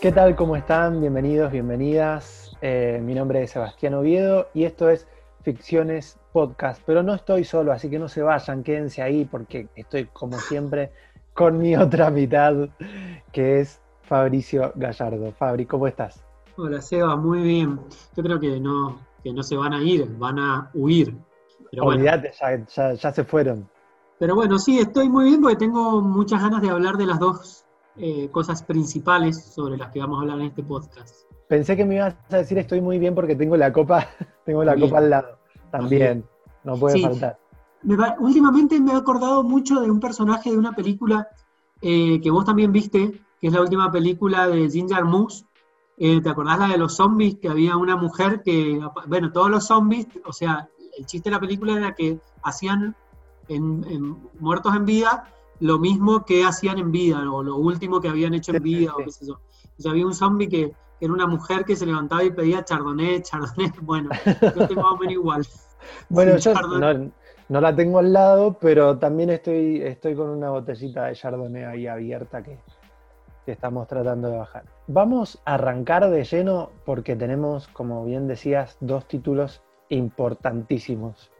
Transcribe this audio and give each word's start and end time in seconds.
¿Qué 0.00 0.12
tal? 0.12 0.36
¿Cómo 0.36 0.54
están? 0.54 1.00
Bienvenidos, 1.00 1.50
bienvenidas. 1.50 2.52
Eh, 2.62 3.00
mi 3.02 3.14
nombre 3.14 3.42
es 3.42 3.50
Sebastián 3.50 3.94
Oviedo 3.94 4.46
y 4.54 4.62
esto 4.62 4.88
es 4.88 5.08
Ficciones 5.42 6.20
Podcast. 6.30 6.80
Pero 6.86 7.02
no 7.02 7.14
estoy 7.14 7.42
solo, 7.42 7.72
así 7.72 7.90
que 7.90 7.98
no 7.98 8.08
se 8.08 8.22
vayan, 8.22 8.62
quédense 8.62 9.02
ahí 9.02 9.24
porque 9.24 9.66
estoy 9.74 10.04
como 10.04 10.38
siempre 10.38 10.92
con 11.34 11.58
mi 11.58 11.74
otra 11.76 12.12
mitad, 12.12 12.68
que 13.32 13.58
es 13.58 13.80
Fabricio 14.02 14.72
Gallardo. 14.76 15.32
Fabri, 15.32 15.66
¿cómo 15.66 15.88
estás? 15.88 16.24
Hola 16.56 16.80
Seba, 16.80 17.16
muy 17.16 17.42
bien. 17.42 17.80
Yo 18.16 18.22
creo 18.22 18.38
que 18.38 18.60
no, 18.60 19.00
que 19.24 19.32
no 19.32 19.42
se 19.42 19.56
van 19.56 19.72
a 19.72 19.82
ir, 19.82 20.06
van 20.16 20.38
a 20.38 20.70
huir. 20.74 21.12
Pero 21.72 21.86
Olvídate, 21.86 22.30
ya, 22.40 22.94
ya 22.94 23.12
se 23.12 23.24
fueron. 23.24 23.68
Pero 24.20 24.36
bueno, 24.36 24.60
sí, 24.60 24.78
estoy 24.78 25.08
muy 25.08 25.24
bien 25.24 25.42
porque 25.42 25.56
tengo 25.56 26.00
muchas 26.00 26.40
ganas 26.40 26.62
de 26.62 26.70
hablar 26.70 26.96
de 26.96 27.06
las 27.06 27.18
dos 27.18 27.64
eh, 28.00 28.28
cosas 28.30 28.62
principales 28.62 29.42
sobre 29.44 29.76
las 29.76 29.90
que 29.90 29.98
vamos 29.98 30.18
a 30.18 30.22
hablar 30.22 30.40
en 30.40 30.46
este 30.46 30.62
podcast. 30.62 31.24
Pensé 31.48 31.76
que 31.76 31.84
me 31.84 31.96
ibas 31.96 32.14
a 32.30 32.36
decir 32.36 32.56
estoy 32.58 32.80
muy 32.80 32.98
bien 32.98 33.14
porque 33.14 33.34
tengo 33.34 33.56
la 33.56 33.72
copa, 33.72 34.06
tengo 34.46 34.62
la 34.62 34.76
copa 34.76 34.98
al 34.98 35.10
lado. 35.10 35.38
También, 35.72 36.24
no 36.62 36.76
puede 36.76 37.02
faltar. 37.02 37.38
últimamente 38.20 38.80
me 38.80 38.92
he 38.92 38.96
acordado 38.96 39.42
mucho 39.42 39.80
de 39.80 39.90
un 39.90 39.98
personaje 39.98 40.50
de 40.50 40.56
una 40.56 40.76
película 40.76 41.28
eh, 41.82 42.20
que 42.20 42.30
vos 42.30 42.44
también 42.44 42.70
viste, 42.70 43.20
que 43.40 43.48
es 43.48 43.52
la 43.52 43.60
última 43.60 43.90
película 43.90 44.46
de 44.46 44.70
Ginger 44.70 45.04
Moose. 45.04 45.44
Eh, 45.96 46.20
¿Te 46.20 46.28
acordás 46.28 46.60
la 46.60 46.68
de 46.68 46.78
los 46.78 46.94
zombies? 46.94 47.38
Que 47.40 47.48
había 47.48 47.76
una 47.76 47.96
mujer 47.96 48.42
que, 48.44 48.80
bueno, 49.08 49.32
todos 49.32 49.50
los 49.50 49.66
zombies, 49.66 50.06
o 50.24 50.32
sea, 50.32 50.68
el 50.96 51.04
chiste 51.04 51.30
de 51.30 51.34
la 51.34 51.40
película 51.40 51.76
era 51.76 51.94
que 51.96 52.20
hacían 52.44 52.94
en 53.48 54.16
muertos 54.38 54.76
en 54.76 54.84
vida 54.84 55.32
lo 55.60 55.78
mismo 55.78 56.24
que 56.24 56.44
hacían 56.44 56.78
en 56.78 56.92
vida, 56.92 57.18
o 57.30 57.42
lo 57.42 57.56
último 57.56 58.00
que 58.00 58.08
habían 58.08 58.34
hecho 58.34 58.54
en 58.54 58.62
vida, 58.62 58.92
o 58.94 58.98
qué 58.98 59.10
sé 59.10 59.26
yo. 59.26 59.40
Sea, 59.78 59.92
había 59.92 60.06
un 60.06 60.14
zombie 60.14 60.48
que, 60.48 60.72
era 61.00 61.12
una 61.12 61.26
mujer 61.26 61.64
que 61.64 61.76
se 61.76 61.86
levantaba 61.86 62.24
y 62.24 62.30
pedía 62.30 62.64
chardonnay, 62.64 63.22
chardonnay, 63.22 63.70
bueno, 63.82 64.10
yo 64.24 64.66
tengo 64.66 64.82
más 64.82 64.92
o 64.92 64.96
menos 64.96 65.12
igual. 65.12 65.46
Bueno, 66.10 66.36
yo 66.36 66.52
no, 67.48 67.60
la 67.62 67.74
tengo 67.74 68.00
al 68.00 68.12
lado, 68.12 68.58
pero 68.60 68.98
también 68.98 69.30
estoy, 69.30 69.80
estoy 69.80 70.14
con 70.14 70.28
una 70.28 70.50
botellita 70.50 71.06
de 71.06 71.14
chardonnay 71.14 71.64
ahí 71.64 71.86
abierta 71.86 72.42
que, 72.42 72.58
que 73.46 73.52
estamos 73.52 73.86
tratando 73.86 74.28
de 74.28 74.36
bajar. 74.36 74.64
Vamos 74.88 75.40
a 75.46 75.54
arrancar 75.54 76.10
de 76.10 76.24
lleno 76.24 76.70
porque 76.84 77.16
tenemos, 77.16 77.68
como 77.68 78.04
bien 78.04 78.26
decías, 78.26 78.76
dos 78.80 79.06
títulos 79.08 79.62
importantísimos. 79.88 81.30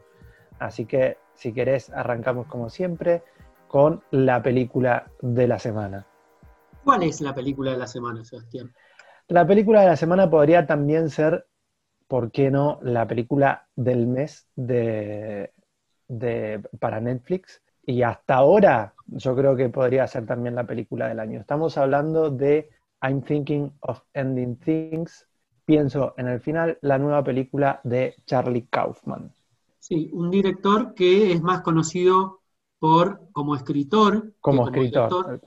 Así 0.59 0.87
que 0.87 1.19
si 1.35 1.53
querés, 1.53 1.91
arrancamos 1.91 2.47
como 2.47 2.71
siempre 2.71 3.23
con 3.69 4.03
la 4.11 4.43
película 4.43 5.07
de 5.21 5.47
la 5.47 5.59
semana. 5.59 6.07
¿Cuál 6.83 7.03
es 7.03 7.21
la 7.21 7.35
película 7.35 7.73
de 7.73 7.79
la 7.79 7.87
semana, 7.87 8.25
Sebastián? 8.25 8.73
La 9.29 9.47
película 9.47 9.83
de 9.83 9.89
la 9.89 9.97
semana 9.97 10.31
podría 10.31 10.67
también 10.67 11.11
ser, 11.11 11.47
¿por 12.07 12.31
qué 12.31 12.51
no?, 12.51 12.79
la 12.83 13.07
película 13.07 13.69
del 13.77 14.07
mes 14.07 14.49
de, 14.57 15.53
para 16.81 17.01
Netflix. 17.01 17.63
Y 17.85 18.03
hasta 18.03 18.37
ahora 18.37 18.95
yo 19.07 19.37
creo 19.37 19.55
que 19.55 19.69
podría 19.69 20.07
ser 20.07 20.27
también 20.27 20.55
la 20.55 20.67
película 20.67 21.09
del 21.09 21.21
año. 21.21 21.41
Estamos 21.41 21.77
hablando 21.77 22.31
de 22.31 22.71
I'm 23.03 23.23
Thinking 23.23 23.73
of 23.81 24.01
Ending 24.15 24.57
Things. 24.57 25.27
Pienso 25.65 26.15
en 26.17 26.29
el 26.29 26.41
final, 26.41 26.79
la 26.81 26.99
nueva 26.99 27.23
película 27.23 27.81
de 27.85 28.15
Charlie 28.25 28.67
Kaufman. 28.71 29.31
Sí, 29.79 30.11
un 30.15 30.31
director 30.31 30.95
que 30.95 31.33
es 31.33 31.43
más 31.43 31.61
conocido 31.61 32.41
por, 32.79 33.29
como 33.33 33.55
escritor. 33.55 34.33
Como, 34.41 34.67
escritor. 34.67 35.41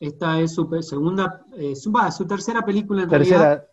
Esta 0.00 0.40
es 0.40 0.54
su 0.54 0.68
segunda, 0.82 1.44
eh, 1.56 1.74
su, 1.76 1.92
su, 2.16 2.26
tercera 2.26 2.62
película 2.62 3.04
en 3.04 3.10
realidad, 3.10 3.64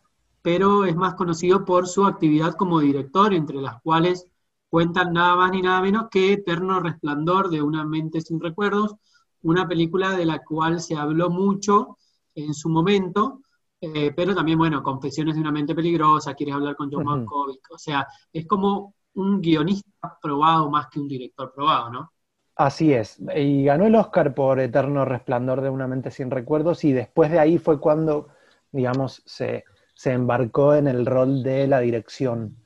pero 0.41 0.85
es 0.85 0.95
más 0.95 1.15
conocido 1.15 1.65
por 1.65 1.87
su 1.87 2.05
actividad 2.05 2.53
como 2.53 2.79
director, 2.79 3.33
entre 3.33 3.57
las 3.57 3.81
cuales 3.81 4.27
cuentan 4.69 5.13
nada 5.13 5.35
más 5.35 5.51
ni 5.51 5.61
nada 5.61 5.81
menos 5.81 6.07
que 6.09 6.33
Eterno 6.33 6.79
Resplandor 6.79 7.49
de 7.49 7.61
una 7.61 7.83
mente 7.83 8.21
sin 8.21 8.39
recuerdos, 8.39 8.95
una 9.41 9.67
película 9.67 10.15
de 10.15 10.25
la 10.25 10.43
cual 10.43 10.79
se 10.79 10.95
habló 10.95 11.29
mucho 11.29 11.97
en 12.35 12.53
su 12.53 12.69
momento, 12.69 13.41
eh, 13.81 14.13
pero 14.15 14.33
también, 14.33 14.57
bueno, 14.57 14.81
Confesiones 14.83 15.35
de 15.35 15.41
una 15.41 15.51
mente 15.51 15.75
peligrosa, 15.75 16.35
Quieres 16.35 16.55
hablar 16.55 16.75
con 16.75 16.89
John 16.91 17.03
Malkovich, 17.03 17.59
o 17.71 17.77
sea, 17.77 18.07
es 18.31 18.47
como 18.47 18.93
un 19.15 19.41
guionista 19.41 20.17
probado 20.21 20.69
más 20.69 20.87
que 20.87 20.99
un 20.99 21.07
director 21.07 21.51
probado, 21.53 21.89
¿no? 21.89 22.11
Así 22.55 22.93
es, 22.93 23.17
y 23.35 23.63
ganó 23.63 23.87
el 23.87 23.95
Oscar 23.95 24.33
por 24.33 24.59
Eterno 24.59 25.05
Resplandor 25.05 25.61
de 25.61 25.69
una 25.69 25.87
mente 25.87 26.11
sin 26.11 26.29
recuerdos 26.29 26.83
y 26.83 26.91
después 26.91 27.31
de 27.31 27.39
ahí 27.39 27.57
fue 27.57 27.79
cuando, 27.79 28.27
digamos, 28.71 29.23
se, 29.25 29.63
embarcó 30.05 30.75
en 30.75 30.87
el 30.87 31.05
rol 31.05 31.43
de 31.43 31.67
la 31.67 31.79
dirección 31.79 32.57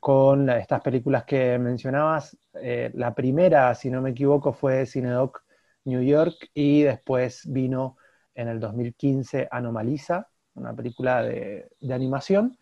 con 0.00 0.50
estas 0.50 0.80
películas 0.82 1.24
que 1.24 1.58
mencionabas. 1.58 2.36
Eh, 2.54 2.90
la 2.94 3.14
primera, 3.14 3.74
si 3.74 3.90
no 3.90 4.02
me 4.02 4.10
equivoco, 4.10 4.52
fue 4.52 4.84
Cinedoc 4.86 5.42
New 5.84 6.02
York 6.02 6.50
y 6.52 6.82
después 6.82 7.42
vino 7.46 7.96
en 8.34 8.48
el 8.48 8.60
2015 8.60 9.48
Anomaliza, 9.50 10.28
una 10.54 10.74
película 10.74 11.22
de 11.22 11.70
animación 11.90 12.58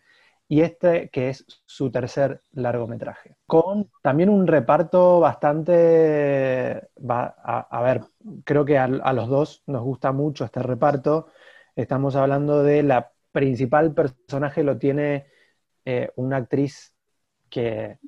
y 0.51 0.61
este 0.61 1.09
que 1.09 1.29
es 1.29 1.45
su 1.67 1.91
tercer 1.91 2.41
largometraje. 2.53 3.37
Con 3.45 3.91
también 4.01 4.29
un 4.29 4.47
reparto 4.47 5.19
bastante, 5.19 6.89
a, 7.07 7.81
ver, 7.83 8.01
creo 8.43 8.65
que 8.65 8.79
a, 8.79 8.87
los 8.87 9.29
dos 9.29 9.63
nos 9.67 9.83
gusta 9.83 10.11
mucho 10.11 10.43
este 10.43 10.63
reparto. 10.63 11.27
Estamos 11.75 12.15
hablando 12.15 12.63
de 12.63 12.81
la 12.81 13.11
principal 13.31 13.93
personaje, 13.93 14.63
lo 14.63 14.79
tiene 14.79 15.27
eh, 15.85 16.09
una 16.15 16.37
actriz 16.37 16.95
que 17.51 17.99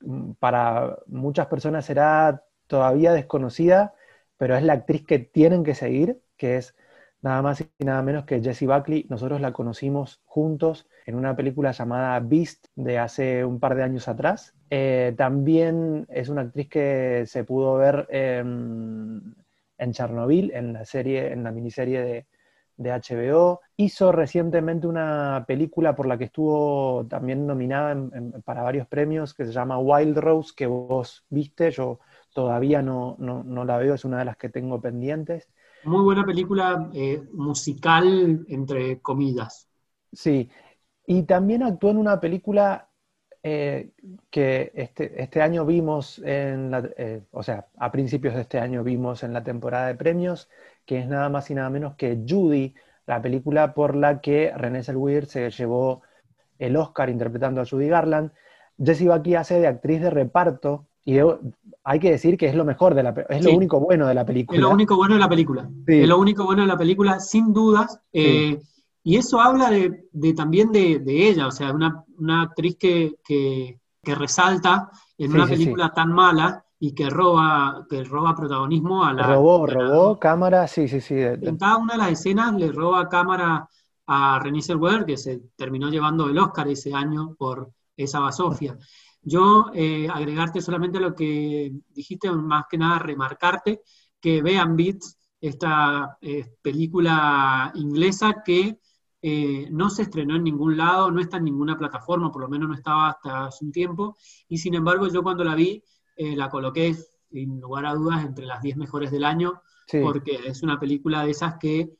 mm, 0.00 0.34
para 0.38 0.98
muchas 1.06 1.48
personas 1.48 1.84
será 1.84 2.44
todavía 2.68 3.12
desconocida, 3.12 3.94
pero 4.36 4.56
es 4.56 4.62
la 4.62 4.74
actriz 4.74 5.04
que 5.04 5.18
tienen 5.18 5.64
que 5.64 5.74
seguir, 5.74 6.22
que 6.36 6.58
es 6.58 6.76
nada 7.24 7.40
más 7.40 7.62
y 7.62 7.84
nada 7.84 8.02
menos 8.02 8.26
que 8.26 8.42
Jessie 8.42 8.68
Buckley. 8.68 9.06
Nosotros 9.08 9.40
la 9.40 9.54
conocimos 9.54 10.20
juntos 10.26 10.86
en 11.06 11.14
una 11.14 11.34
película 11.34 11.72
llamada 11.72 12.20
Beast 12.20 12.66
de 12.76 12.98
hace 12.98 13.46
un 13.46 13.58
par 13.58 13.74
de 13.74 13.82
años 13.82 14.08
atrás. 14.08 14.54
Eh, 14.68 15.14
también 15.16 16.06
es 16.10 16.28
una 16.28 16.42
actriz 16.42 16.68
que 16.68 17.24
se 17.26 17.44
pudo 17.44 17.76
ver 17.76 18.06
en 18.10 19.34
Chernobyl, 19.92 20.52
en 20.52 20.74
la 20.74 20.84
serie, 20.84 21.32
en 21.32 21.42
la 21.44 21.50
miniserie 21.50 22.02
de, 22.02 22.26
HBO. 22.76 23.60
Hizo 23.76 24.12
recientemente 24.12 24.86
una 24.86 25.44
película 25.46 25.94
por 25.96 26.06
la 26.06 26.18
que 26.18 26.24
estuvo 26.24 27.06
también 27.08 27.46
nominada 27.46 27.96
para 28.44 28.62
varios 28.62 28.86
premios 28.86 29.32
que 29.32 29.46
se 29.46 29.52
llama 29.52 29.78
Wild 29.78 30.18
Rose, 30.18 30.52
que 30.54 30.66
vos 30.66 31.24
viste, 31.30 31.70
yo 31.70 32.00
todavía 32.34 32.82
no, 32.82 33.16
no 33.18 33.64
la 33.64 33.78
veo, 33.78 33.94
es 33.94 34.04
una 34.04 34.18
de 34.18 34.24
las 34.26 34.36
que 34.36 34.48
tengo 34.48 34.80
pendientes. 34.80 35.48
Muy 35.84 36.02
buena 36.02 36.24
película 36.24 36.88
eh, 36.94 37.22
musical, 37.32 38.44
entre 38.48 39.00
comidas. 39.00 39.68
Sí, 40.12 40.50
y 41.06 41.24
también 41.24 41.62
actuó 41.62 41.90
en 41.90 41.98
una 41.98 42.20
película 42.20 42.88
eh, 43.42 43.90
que 44.30 44.72
este, 44.74 45.22
este, 45.22 45.42
año 45.42 45.66
vimos, 45.66 46.18
en 46.24 46.70
la, 46.70 46.88
eh, 46.96 47.22
o 47.30 47.42
sea, 47.42 47.66
a 47.76 47.92
principios 47.92 48.34
de 48.34 48.40
este 48.40 48.58
año 48.58 48.82
vimos 48.82 49.22
en 49.22 49.34
la 49.34 49.44
temporada 49.44 49.88
de 49.88 49.94
premios, 49.94 50.48
que 50.86 50.98
es 51.00 51.06
nada 51.06 51.28
más 51.28 51.50
y 51.50 51.54
nada 51.54 51.68
menos 51.68 51.94
que 51.96 52.24
Judy, 52.26 52.74
la 53.06 53.20
película 53.20 53.74
por 53.74 53.94
la 53.94 54.22
que 54.22 54.50
René 54.56 54.82
Zellweger 54.82 55.26
se 55.26 55.50
llevó 55.50 56.02
el 56.58 56.76
Oscar 56.76 57.10
interpretando 57.10 57.60
a 57.60 57.66
Judy 57.66 57.88
Garland. 57.88 58.32
Jessie 58.82 59.08
Buckley 59.08 59.34
hace 59.34 59.60
de 59.60 59.66
actriz 59.66 60.00
de 60.00 60.10
reparto 60.10 60.86
y 61.04 61.18
hay 61.84 62.00
que 62.00 62.10
decir 62.10 62.38
que 62.38 62.46
es 62.46 62.54
lo 62.54 62.64
mejor 62.64 62.94
de 62.94 63.02
la 63.02 63.10
es 63.28 63.44
lo 63.44 63.52
único 63.52 63.78
bueno 63.78 64.06
de 64.06 64.14
la 64.14 64.24
película. 64.24 64.56
Es 64.56 64.62
lo 64.62 64.70
único 64.70 64.96
bueno 64.96 65.14
de 65.14 65.20
la 65.20 65.28
película. 65.28 65.68
Es 65.86 66.08
lo 66.08 66.18
único 66.18 66.44
bueno 66.44 66.62
de 66.62 66.68
la 66.68 66.78
película, 66.78 67.20
sin 67.20 67.52
dudas. 67.52 68.00
Eh, 68.12 68.58
y 69.02 69.16
eso 69.16 69.38
habla 69.38 69.70
de, 69.70 70.32
también 70.34 70.72
de, 70.72 71.02
ella, 71.06 71.46
o 71.46 71.50
sea, 71.50 71.72
una, 71.72 72.04
una 72.16 72.42
actriz 72.42 72.78
que, 72.78 73.78
resalta 74.02 74.90
en 75.18 75.32
una 75.32 75.46
película 75.46 75.92
tan 75.92 76.12
mala 76.12 76.64
y 76.78 76.94
que 76.94 77.08
roba, 77.08 77.86
que 77.88 78.04
roba 78.04 78.34
protagonismo 78.34 79.04
a 79.04 79.12
la. 79.12 79.26
Robó, 79.26 79.66
robó 79.66 80.18
cámara, 80.18 80.66
sí, 80.66 80.88
sí, 80.88 81.00
sí. 81.00 81.16
En 81.16 81.56
cada 81.58 81.76
una 81.76 81.94
de 81.94 81.98
las 81.98 82.12
escenas 82.12 82.54
le 82.54 82.72
roba 82.72 83.08
cámara 83.08 83.68
a 84.06 84.38
René 84.38 84.62
Zellweger, 84.62 85.04
que 85.04 85.16
se 85.16 85.40
terminó 85.56 85.90
llevando 85.90 86.28
el 86.28 86.38
Oscar 86.38 86.68
ese 86.68 86.94
año 86.94 87.34
por 87.38 87.70
esa 87.96 88.20
basofia. 88.20 88.76
Yo 89.24 89.70
eh, 89.72 90.06
agregarte 90.12 90.60
solamente 90.60 90.98
a 90.98 91.00
lo 91.00 91.14
que 91.14 91.72
dijiste, 91.94 92.30
más 92.30 92.66
que 92.70 92.76
nada 92.76 92.98
remarcarte 92.98 93.80
que 94.20 94.42
vean 94.42 94.76
Beats, 94.76 95.18
esta 95.40 96.18
eh, 96.20 96.56
película 96.60 97.72
inglesa 97.74 98.42
que 98.44 98.78
eh, 99.20 99.68
no 99.70 99.88
se 99.88 100.02
estrenó 100.02 100.36
en 100.36 100.44
ningún 100.44 100.76
lado, 100.76 101.10
no 101.10 101.20
está 101.20 101.38
en 101.38 101.44
ninguna 101.44 101.78
plataforma, 101.78 102.30
por 102.30 102.42
lo 102.42 102.48
menos 102.48 102.68
no 102.68 102.74
estaba 102.74 103.08
hasta 103.08 103.46
hace 103.46 103.64
un 103.64 103.72
tiempo, 103.72 104.16
y 104.48 104.58
sin 104.58 104.74
embargo 104.74 105.08
yo 105.08 105.22
cuando 105.22 105.44
la 105.44 105.54
vi 105.54 105.82
la 106.16 106.48
coloqué 106.48 106.94
sin 107.30 107.60
lugar 107.60 107.86
a 107.86 107.94
dudas 107.94 108.24
entre 108.24 108.46
las 108.46 108.62
10 108.62 108.76
mejores 108.76 109.10
del 109.10 109.24
año, 109.24 109.62
porque 110.02 110.38
es 110.46 110.62
una 110.62 110.78
película 110.78 111.24
de 111.24 111.32
esas 111.32 111.56
que 111.58 111.90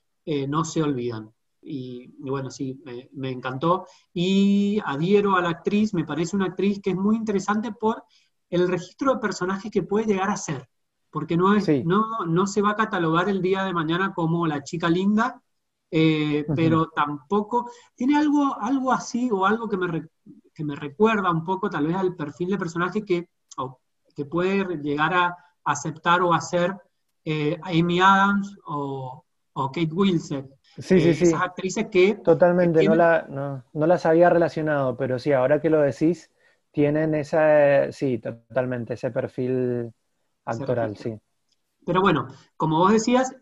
no 0.46 0.64
se 0.64 0.82
olvidan. 0.82 1.32
Y, 1.64 2.14
bueno, 2.18 2.50
sí, 2.50 2.80
me, 3.12 3.30
encantó. 3.30 3.86
Y 4.12 4.80
adhiero 4.84 5.36
a 5.36 5.42
la 5.42 5.50
actriz, 5.50 5.94
me 5.94 6.04
parece 6.04 6.36
una 6.36 6.46
actriz 6.46 6.80
que 6.80 6.90
es 6.90 6.96
muy 6.96 7.16
interesante 7.16 7.72
por 7.72 8.04
el 8.50 8.68
registro 8.68 9.14
de 9.14 9.20
personajes 9.20 9.70
que 9.70 9.82
puede 9.82 10.06
llegar 10.06 10.30
a 10.30 10.36
ser, 10.36 10.68
porque 11.10 11.36
no, 11.36 11.54
es, 11.54 11.68
no, 11.84 12.24
no 12.26 12.46
se 12.46 12.62
va 12.62 12.70
a 12.70 12.76
catalogar 12.76 13.28
el 13.28 13.40
día 13.40 13.64
de 13.64 13.72
mañana 13.72 14.12
como 14.12 14.46
la 14.46 14.62
chica 14.62 14.88
linda, 14.88 15.42
eh, 15.90 16.44
pero 16.54 16.88
tampoco 16.88 17.70
tiene 17.94 18.16
algo, 18.16 18.56
algo 18.60 18.92
así 18.92 19.30
o 19.30 19.46
algo 19.46 19.68
que 19.68 19.76
me, 19.76 20.08
que 20.52 20.64
me 20.64 20.74
recuerda 20.76 21.30
un 21.30 21.44
poco 21.44 21.70
tal 21.70 21.86
vez 21.86 21.96
al 21.96 22.14
perfil 22.14 22.50
de 22.50 22.58
personaje 22.58 23.04
que, 23.04 23.28
que 24.14 24.24
puede 24.24 24.64
llegar 24.82 25.14
a 25.14 25.36
aceptar 25.64 26.22
o 26.22 26.34
hacer 26.34 26.76
eh, 27.24 27.58
Amy 27.62 28.00
Adams 28.00 28.56
o, 28.66 29.24
o 29.52 29.66
Kate 29.68 29.92
Winslet. 29.92 30.46
Sí, 30.78 31.00
sí, 31.00 31.10
eh, 31.10 31.14
sí. 31.14 31.24
Esas 31.24 31.42
actrices 31.42 31.86
que... 31.86 32.14
Totalmente, 32.16 32.82
no, 32.84 32.94
la, 32.94 33.26
no, 33.28 33.64
no, 33.72 33.86
las 33.86 34.06
había 34.06 34.28
relacionado, 34.28 34.96
pero 34.96 35.18
sí, 35.18 35.32
ahora 35.32 35.60
que 35.60 35.70
lo 35.70 35.80
decís, 35.80 36.30
tienen 36.72 37.14
esa, 37.14 37.92
sí, 37.92 38.18
totalmente, 38.18 38.94
ese 38.94 39.10
perfil 39.10 39.92
actoral, 40.44 40.96
sí. 40.96 41.16
Pero 41.86 42.00
bueno, 42.00 42.28
como 42.56 42.78
vos 42.78 42.92
decías, 42.92 43.34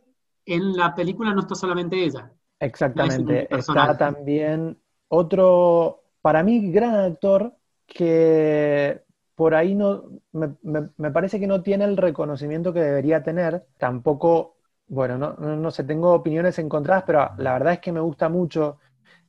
en 0.44 0.76
la 0.76 0.94
película 0.94 1.32
no 1.32 1.40
está 1.40 1.54
solamente 1.54 2.04
ella. 2.04 2.30
Exactamente, 2.60 3.48
está 3.54 3.96
también 3.96 4.78
otro, 5.08 6.04
para 6.20 6.42
mí, 6.42 6.70
gran 6.70 6.94
actor 6.94 7.56
que 7.86 9.02
por 9.34 9.54
ahí 9.54 9.74
no, 9.74 10.04
me, 10.32 10.54
me, 10.96 11.10
parece 11.10 11.40
que 11.40 11.46
no 11.46 11.62
tiene 11.62 11.84
el 11.84 11.96
reconocimiento 11.96 12.72
que 12.72 12.80
debería 12.80 13.22
tener, 13.22 13.66
tampoco 13.78 14.56
bueno, 14.92 15.16
no, 15.16 15.70
sé, 15.70 15.84
tengo 15.84 16.12
opiniones 16.12 16.58
encontradas, 16.58 17.04
pero 17.06 17.30
la 17.38 17.54
verdad 17.54 17.72
es 17.72 17.78
que 17.78 17.92
me 17.92 18.00
gusta 18.00 18.28
mucho 18.28 18.76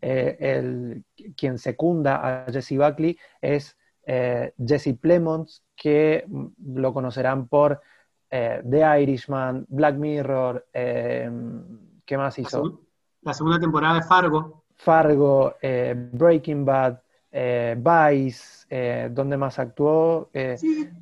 eh, 0.02 0.36
el, 0.38 1.06
quien 1.38 1.58
secunda 1.58 2.18
a 2.18 2.52
Jesse 2.52 2.76
Buckley 2.78 3.18
es 3.40 3.78
eh, 4.06 4.54
Jesse 4.58 4.94
Plemons, 5.00 5.64
que 5.74 6.28
lo 6.66 6.94
conocerán 6.94 7.48
por 7.48 7.80
eh, 8.30 8.62
The 8.70 9.04
Irishman, 9.04 9.66
Black 9.70 9.96
Mirror, 9.96 10.68
¿qué 10.74 12.18
más 12.18 12.38
hizo? 12.40 12.82
La 13.22 13.34
segunda 13.34 13.58
temporada 13.58 13.96
de 13.96 14.02
Fargo. 14.02 14.66
Fargo, 14.76 15.56
Breaking 15.62 16.66
Bad, 16.66 17.00
Vice, 17.32 19.10
¿dónde 19.12 19.38
más 19.38 19.60
actuó? 19.60 20.30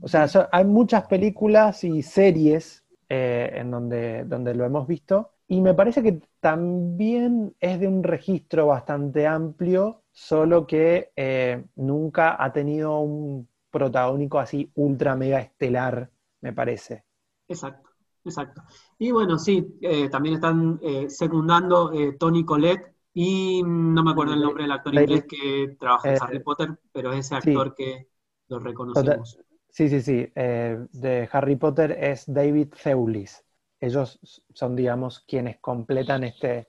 O 0.02 0.08
sea, 0.08 0.28
hay 0.52 0.66
muchas 0.66 1.08
películas 1.08 1.84
y 1.84 2.04
series 2.04 2.81
eh, 3.14 3.52
en 3.56 3.70
donde, 3.70 4.24
donde 4.24 4.56
lo 4.56 4.64
hemos 4.64 4.88
visto. 4.88 5.32
Y 5.46 5.60
me 5.60 5.74
parece 5.74 6.02
que 6.02 6.22
también 6.40 7.54
es 7.60 7.78
de 7.78 7.86
un 7.86 8.04
registro 8.06 8.68
bastante 8.68 9.28
amplio, 9.28 10.04
solo 10.14 10.66
que 10.66 11.12
eh, 11.18 11.62
nunca 11.76 12.42
ha 12.42 12.54
tenido 12.54 13.00
un 13.00 13.50
protagónico 13.70 14.40
así 14.40 14.72
ultra 14.76 15.18
mega 15.18 15.42
estelar, 15.42 16.10
me 16.40 16.54
parece. 16.54 17.04
Exacto, 17.50 17.90
exacto. 18.24 18.62
Y 18.98 19.12
bueno, 19.12 19.38
sí, 19.38 19.78
eh, 19.82 20.08
también 20.08 20.36
están 20.36 20.80
secundando 21.10 21.92
Tony 22.18 22.46
Collette 22.46 22.96
y 23.14 23.62
no 23.62 24.06
me 24.06 24.12
acuerdo 24.12 24.36
el 24.36 24.42
nombre 24.42 24.64
del 24.64 24.72
actor 24.72 24.96
inglés 24.96 25.26
que 25.28 25.76
trabaja 25.78 26.14
en 26.14 26.24
Harry 26.24 26.40
Potter, 26.40 26.80
pero 26.94 27.12
es 27.12 27.26
ese 27.26 27.36
actor 27.36 27.76
que 27.76 28.08
lo 28.48 28.58
reconocemos. 28.60 29.38
Sí, 29.72 29.88
sí, 29.88 30.02
sí. 30.02 30.32
Eh, 30.36 30.86
de 30.92 31.30
Harry 31.32 31.56
Potter 31.56 31.92
es 31.92 32.26
David 32.32 32.74
Thewlis. 32.84 33.44
Ellos 33.80 34.20
son, 34.54 34.76
digamos, 34.76 35.22
quienes 35.22 35.60
completan 35.60 36.26
este, 36.26 36.68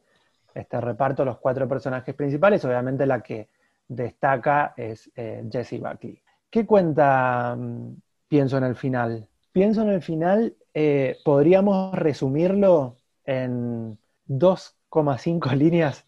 este 0.55 0.81
reparto, 0.81 1.25
los 1.25 1.39
cuatro 1.39 1.69
personajes 1.69 2.15
principales. 2.15 2.65
Obviamente 2.65 3.05
la 3.05 3.21
que 3.21 3.49
destaca 3.89 4.73
es 4.77 5.11
eh, 5.17 5.45
Jessie 5.51 5.81
Buckley. 5.81 6.23
¿Qué 6.49 6.65
cuenta, 6.65 7.57
mm, 7.59 7.97
pienso 8.29 8.57
en 8.59 8.65
el 8.65 8.77
final? 8.77 9.29
Pienso 9.51 9.83
en 9.83 9.89
el 9.89 10.01
final, 10.03 10.57
eh, 10.73 11.19
podríamos 11.25 11.95
resumirlo 11.97 12.99
en 13.25 13.99
2,5 14.27 15.53
líneas 15.57 16.07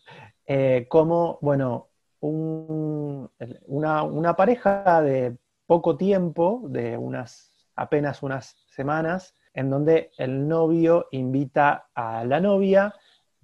como, 0.89 1.39
bueno, 1.41 1.89
una, 2.21 4.03
una 4.03 4.37
pareja 4.37 5.03
de 5.03 5.37
poco 5.67 5.97
tiempo, 5.97 6.63
de 6.69 6.97
unas 6.97 7.55
apenas 7.77 8.23
unas 8.23 8.57
semanas, 8.69 9.35
en 9.53 9.71
donde 9.71 10.11
el 10.19 10.49
novio 10.49 11.09
invita 11.13 11.89
a 11.95 12.25
la 12.25 12.41
novia 12.41 12.95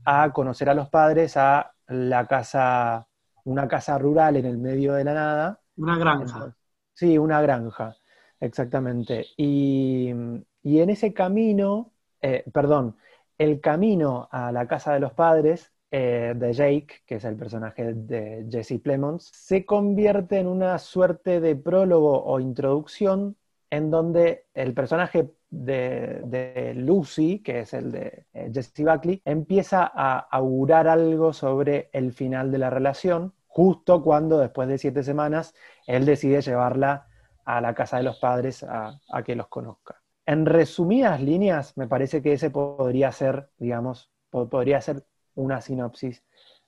a 0.05 0.33
conocer 0.33 0.69
a 0.69 0.75
los 0.75 0.89
padres 0.89 1.37
a 1.37 1.73
la 1.89 2.27
casa, 2.27 3.07
una 3.45 3.69
casa 3.69 3.99
rural 3.99 4.37
en 4.37 4.47
el 4.47 4.59
medio 4.59 4.95
de 4.95 5.05
la 5.05 5.15
nada. 5.15 5.61
Una 5.77 5.99
granja. 5.99 6.55
Sí, 6.93 7.17
una 7.19 7.41
granja, 7.41 7.97
exactamente. 8.41 9.27
Y, 9.37 10.09
en 10.09 10.91
ese 10.91 11.15
camino, 11.15 11.93
eh, 12.21 12.45
perdón, 12.53 12.97
el 13.39 13.61
camino 13.61 14.29
a 14.31 14.53
la 14.53 14.67
casa 14.67 14.93
de 14.93 15.01
los 15.01 15.13
padres 15.13 15.73
eh, 15.93 16.35
de 16.37 16.53
Jake, 16.53 17.03
que 17.05 17.17
es 17.17 17.25
el 17.25 17.37
personaje 17.37 17.95
de 17.95 18.47
Jesse 18.49 18.81
Plemons, 18.81 19.31
se 19.35 19.65
convierte 19.65 20.39
en 20.39 20.47
una 20.47 20.79
suerte 20.79 21.41
de 21.41 21.57
prólogo 21.57 22.23
o 22.25 22.39
introducción 22.39 23.37
en 23.71 23.91
donde 23.91 24.47
el 24.55 24.73
personaje 24.75 25.31
de, 25.51 26.75
Lucy, 26.77 27.41
que 27.41 27.61
es 27.61 27.75
el 27.75 27.91
de 27.93 28.27
eh, 28.33 28.51
Jesse 28.53 28.85
Buckley, 28.85 29.21
empieza 29.25 29.91
a 29.93 30.19
augurar 30.19 30.87
algo 30.87 31.33
sobre 31.33 31.91
el 31.93 32.13
final 32.13 32.53
de 32.53 32.59
la 32.59 32.71
relación, 32.71 33.35
justo 33.47 34.03
cuando 34.03 34.39
después 34.39 34.69
de 34.69 34.79
siete 34.79 35.03
semanas 35.03 35.55
él 35.87 36.07
decide 36.07 36.41
llevarla 36.41 37.09
a 37.45 37.61
la 37.61 37.75
casa 37.75 37.97
de 37.97 38.05
los 38.05 38.19
padres 38.19 38.63
a, 38.63 39.01
a 39.11 39.23
que 39.25 39.35
los 39.35 39.49
conozca. 39.49 40.01
En 40.25 40.47
resumidas 40.47 41.21
líneas, 41.21 41.77
me 41.77 41.89
parece 41.89 42.23
que 42.23 42.35
ese 42.35 42.51
podría 42.51 43.11
ser, 43.11 43.51
digamos, 43.59 44.13
podría 44.31 44.81
ser 44.81 45.05
una 45.35 45.61
sinopsis 45.61 46.23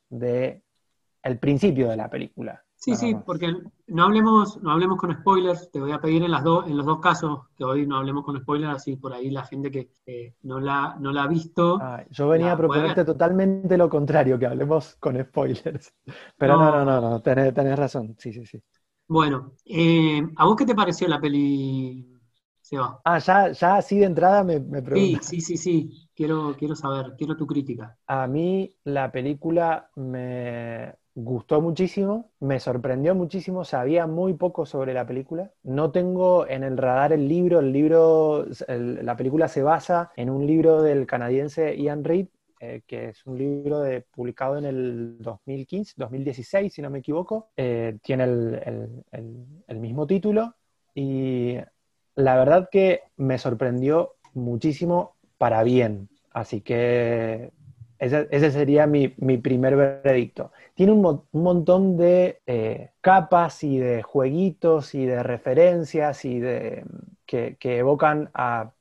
de 0.09 0.63
el 1.23 1.39
principio 1.39 1.89
de 1.89 1.97
la 1.97 2.11
película. 2.11 2.65
Sí, 2.83 2.97
sí, 2.97 3.15
porque 3.15 3.55
no 3.87 4.03
hablemos, 4.03 4.61
no 4.61 4.73
hablemos 4.73 4.99
con 4.99 5.15
spoilers, 5.15 5.71
te 5.71 5.79
voy 5.79 5.93
a 5.93 6.01
pedir 6.01 6.25
en, 6.25 6.33
las 6.33 6.45
en 6.67 6.77
los 6.77 6.85
dos 6.85 6.99
casos 6.99 7.43
que 7.57 7.63
hoy 7.63 7.87
no 7.87 7.99
hablemos 7.99 8.25
con 8.25 8.37
spoilers, 8.41 8.75
así 8.75 8.97
por 8.97 9.13
ahí 9.13 9.31
la 9.31 9.45
gente 9.45 9.71
que 9.71 9.93
no, 10.43 10.59
la, 10.59 10.97
no 10.99 11.13
la 11.13 11.23
ha 11.23 11.29
visto. 11.29 11.79
Ah, 11.81 12.05
yo 12.11 12.27
venía 12.27 12.51
a 12.51 12.57
proponerte 12.57 13.05
totalmente 13.05 13.79
lo 13.79 13.89
contrario, 13.89 14.37
que 14.37 14.47
hablemos 14.47 14.97
con 14.97 15.17
spoilers. 15.23 15.95
Pero 16.37 16.57
no, 16.57 16.73
no, 16.73 16.85
no, 16.85 17.01
no, 17.09 17.23
tenés, 17.23 17.79
razón, 17.79 18.17
sí, 18.19 18.33
sí, 18.33 18.45
sí. 18.45 18.61
Bueno, 19.07 19.53
eh, 19.65 20.21
¿a 20.35 20.45
vos 20.45 20.57
qué 20.57 20.67
te 20.67 20.75
pareció 20.75 21.07
la 21.07 21.21
peli, 21.21 22.12
Seba? 22.63 23.01
Ah, 23.05 23.19
ya, 23.19 23.51
ya 23.51 23.77
así 23.77 23.99
de 23.99 24.07
entrada 24.07 24.45
me, 24.45 24.61
me 24.61 24.83
Sí, 24.95 25.19
sí, 25.21 25.41
sí, 25.41 25.57
sí. 25.57 26.09
Quiero, 26.15 26.55
quiero 26.57 26.77
saber, 26.77 27.15
quiero 27.19 27.37
tu 27.37 27.47
crítica. 27.47 27.99
A 28.07 28.27
mí 28.27 28.75
la 28.85 29.11
película 29.11 29.91
me 29.97 30.95
gustó 31.15 31.61
muchísimo, 31.61 32.31
me 32.41 32.61
sorprendió 32.61 33.15
muchísimo, 33.15 33.65
sabía 33.65 34.07
muy 34.07 34.35
poco 34.35 34.65
sobre 34.65 34.95
la 34.95 35.07
película. 35.07 35.51
No 35.65 35.91
tengo 35.91 36.47
en 36.47 36.63
el 36.63 36.79
radar 36.79 37.13
el 37.13 37.29
libro, 37.29 37.61
el 37.61 37.73
libro, 37.73 38.47
la 38.69 39.17
película 39.17 39.49
se 39.49 39.63
basa 39.63 40.13
en 40.17 40.31
un 40.31 40.47
libro 40.47 40.83
del 40.83 41.07
canadiense 41.07 41.77
Ian 41.77 42.05
Reid, 42.05 42.29
eh, 42.61 42.83
que 42.87 43.09
es 43.09 43.27
un 43.27 43.37
libro 43.37 43.81
de, 43.81 44.03
publicado 44.03 44.57
en 44.57 44.65
el 44.67 45.17
2015, 45.19 45.95
2016, 45.97 46.73
si 46.73 46.81
no 46.81 46.91
me 46.91 47.01
equivoco. 47.01 47.51
Eh, 47.57 47.99
tiene 48.03 48.25
el, 48.25 49.05
el 49.67 49.81
mismo 49.81 50.07
título 50.07 50.55
y 50.95 51.57
la 52.15 52.37
verdad 52.37 52.69
que 52.71 53.03
me 53.17 53.39
sorprendió 53.39 54.15
muchísimo 54.35 55.17
para 55.39 55.63
bien. 55.63 56.09
Así 56.33 56.61
que 56.61 57.53
ese, 57.99 58.51
sería 58.51 58.87
mi, 58.87 59.09
primer 59.09 59.77
veredicto. 59.77 60.51
Tiene 60.75 60.93
un, 60.93 61.23
montón 61.33 61.97
de 61.97 62.41
eh, 62.47 62.91
capas 63.01 63.63
y 63.63 63.79
de 63.79 64.03
jueguitos 64.03 64.95
y 64.95 65.07
de 65.07 65.23
referencias 65.23 66.25
y 66.25 66.41
de, 66.41 66.85
que, 67.27 67.57
evocan 67.63 68.31
a, 68.35 68.73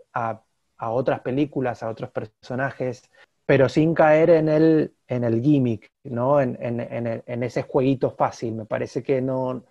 otras 0.80 1.20
películas, 1.20 1.84
a 1.84 1.90
otros 1.90 2.10
personajes, 2.10 3.04
pero 3.46 3.70
sin 3.70 3.94
caer 3.94 4.32
en 4.32 4.50
el, 4.50 4.94
en 5.08 5.24
el 5.24 5.42
gimmick, 5.42 5.92
¿no? 6.04 6.42
En, 6.42 7.44
ese 7.44 7.62
jueguito 7.62 8.10
fácil. 8.10 8.56
Me 8.56 8.66
parece 8.66 9.04
que 9.04 9.22
no, 9.22 9.64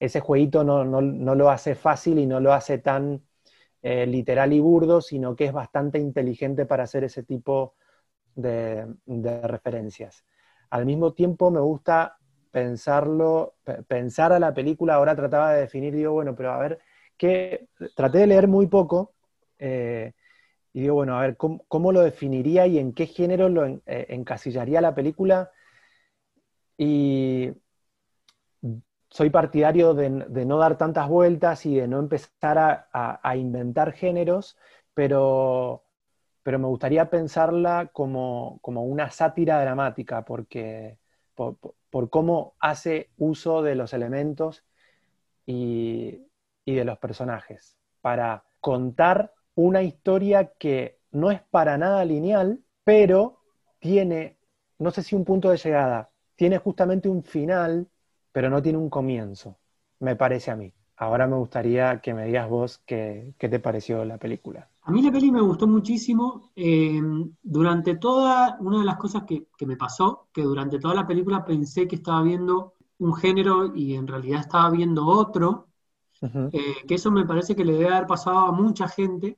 ese 0.00 0.20
jueguito 0.20 0.64
no, 0.64 0.84
lo 0.84 1.50
hace 1.50 1.74
fácil 1.74 2.18
y 2.18 2.26
no 2.26 2.40
lo 2.40 2.52
hace 2.52 2.78
tan 2.78 3.22
eh, 3.82 4.06
literal 4.06 4.52
y 4.52 4.60
burdo, 4.60 5.00
sino 5.00 5.34
que 5.34 5.46
es 5.46 5.52
bastante 5.52 5.98
inteligente 5.98 6.66
para 6.66 6.84
hacer 6.84 7.04
ese 7.04 7.22
tipo 7.22 7.74
de, 8.34 8.86
referencias. 9.42 10.24
Al 10.70 10.86
mismo 10.86 11.12
tiempo 11.12 11.50
me 11.50 11.60
gusta 11.60 12.18
pensarlo, 12.50 13.56
pensar 13.86 14.32
a 14.32 14.38
la 14.38 14.54
película, 14.54 14.94
ahora 14.94 15.16
trataba 15.16 15.52
de 15.52 15.60
definir, 15.62 15.94
digo, 15.94 16.12
bueno, 16.12 16.34
pero 16.34 16.52
a 16.52 16.58
ver, 16.58 16.78
que 17.16 17.68
traté 17.94 18.18
de 18.18 18.26
leer 18.28 18.48
muy 18.48 18.68
poco 18.68 19.14
eh, 19.58 20.12
y 20.72 20.82
digo, 20.82 20.94
bueno, 20.94 21.18
a 21.18 21.22
ver, 21.22 21.36
¿cómo, 21.36 21.92
lo 21.92 22.00
definiría 22.00 22.66
y 22.66 22.78
en 22.78 22.92
qué 22.92 23.06
género 23.06 23.48
lo 23.48 23.66
eh, 23.66 23.80
encasillaría 23.86 24.80
la 24.80 24.94
película? 24.94 25.50
Y 26.76 27.50
soy 29.10 29.30
partidario 29.30 29.94
de, 29.94 30.10
no 30.10 30.58
dar 30.58 30.76
tantas 30.76 31.08
vueltas 31.08 31.64
y 31.66 31.76
de 31.76 31.88
no 31.88 31.98
empezar 31.98 32.88
a, 32.92 33.36
inventar 33.36 33.92
géneros, 33.92 34.56
pero, 34.94 35.84
me 36.44 36.56
gustaría 36.56 37.10
pensarla 37.10 37.90
como, 37.92 38.60
una 38.62 39.10
sátira 39.10 39.60
dramática, 39.60 40.24
porque 40.24 40.98
por, 41.34 42.10
cómo 42.10 42.54
hace 42.60 43.10
uso 43.16 43.62
de 43.62 43.74
los 43.74 43.92
elementos 43.92 44.64
y 45.46 46.22
de 46.66 46.84
los 46.84 46.98
personajes, 46.98 47.78
para 48.00 48.44
contar 48.60 49.32
una 49.54 49.82
historia 49.82 50.52
que 50.58 50.98
no 51.10 51.30
es 51.30 51.42
para 51.50 51.78
nada 51.78 52.04
lineal, 52.04 52.60
pero 52.84 53.40
tiene, 53.78 54.38
no 54.78 54.90
sé 54.90 55.02
si 55.02 55.16
un 55.16 55.24
punto 55.24 55.50
de 55.50 55.56
llegada, 55.56 56.10
tiene 56.36 56.58
justamente 56.58 57.08
un 57.08 57.24
final 57.24 57.88
pero 58.38 58.50
no 58.50 58.62
tiene 58.62 58.78
un 58.78 58.88
comienzo, 58.88 59.56
me 59.98 60.14
parece 60.14 60.52
a 60.52 60.54
mí. 60.54 60.72
Ahora 60.96 61.26
me 61.26 61.34
gustaría 61.34 62.00
que 62.00 62.14
me 62.14 62.24
digas 62.26 62.48
vos 62.48 62.80
qué, 62.86 63.34
te 63.36 63.58
pareció 63.58 64.04
la 64.04 64.16
película. 64.16 64.70
A 64.82 64.92
mí 64.92 65.02
la 65.02 65.10
peli 65.10 65.32
me 65.32 65.40
gustó 65.40 65.66
muchísimo. 65.66 66.52
Eh, 66.54 67.02
durante 67.42 67.96
toda, 67.96 68.56
una 68.60 68.78
de 68.78 68.84
las 68.84 68.96
cosas 68.96 69.24
que, 69.24 69.48
me 69.66 69.76
pasó, 69.76 70.28
que 70.32 70.42
durante 70.42 70.78
toda 70.78 70.94
la 70.94 71.04
película 71.04 71.44
pensé 71.44 71.88
que 71.88 71.96
estaba 71.96 72.22
viendo 72.22 72.74
un 72.98 73.12
género 73.16 73.74
y 73.74 73.96
en 73.96 74.06
realidad 74.06 74.38
estaba 74.38 74.70
viendo 74.70 75.04
otro, 75.04 75.66
eh, 76.22 76.86
que 76.86 76.94
eso 76.94 77.10
me 77.10 77.26
parece 77.26 77.56
que 77.56 77.64
le 77.64 77.72
debe 77.72 77.88
haber 77.88 78.06
pasado 78.06 78.38
a 78.38 78.52
mucha 78.52 78.86
gente. 78.86 79.36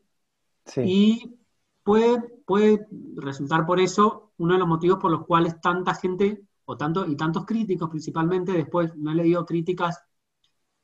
Y 0.76 1.38
puede, 1.82 2.20
puede 2.44 2.86
resultar 3.16 3.64
por 3.64 3.80
eso 3.80 4.32
uno 4.36 4.52
de 4.52 4.58
los 4.58 4.68
motivos 4.68 4.98
por 4.98 5.10
los 5.10 5.24
cuales 5.24 5.58
tanta 5.58 5.94
gente 5.94 6.44
tanto, 6.76 7.06
y 7.06 7.16
tantos 7.16 7.44
críticos 7.44 7.90
principalmente, 7.90 8.52
después 8.52 8.94
no 8.96 9.12
he 9.12 9.14
leído 9.14 9.44
críticas 9.44 10.02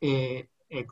eh, 0.01 0.49
eh, 0.69 0.87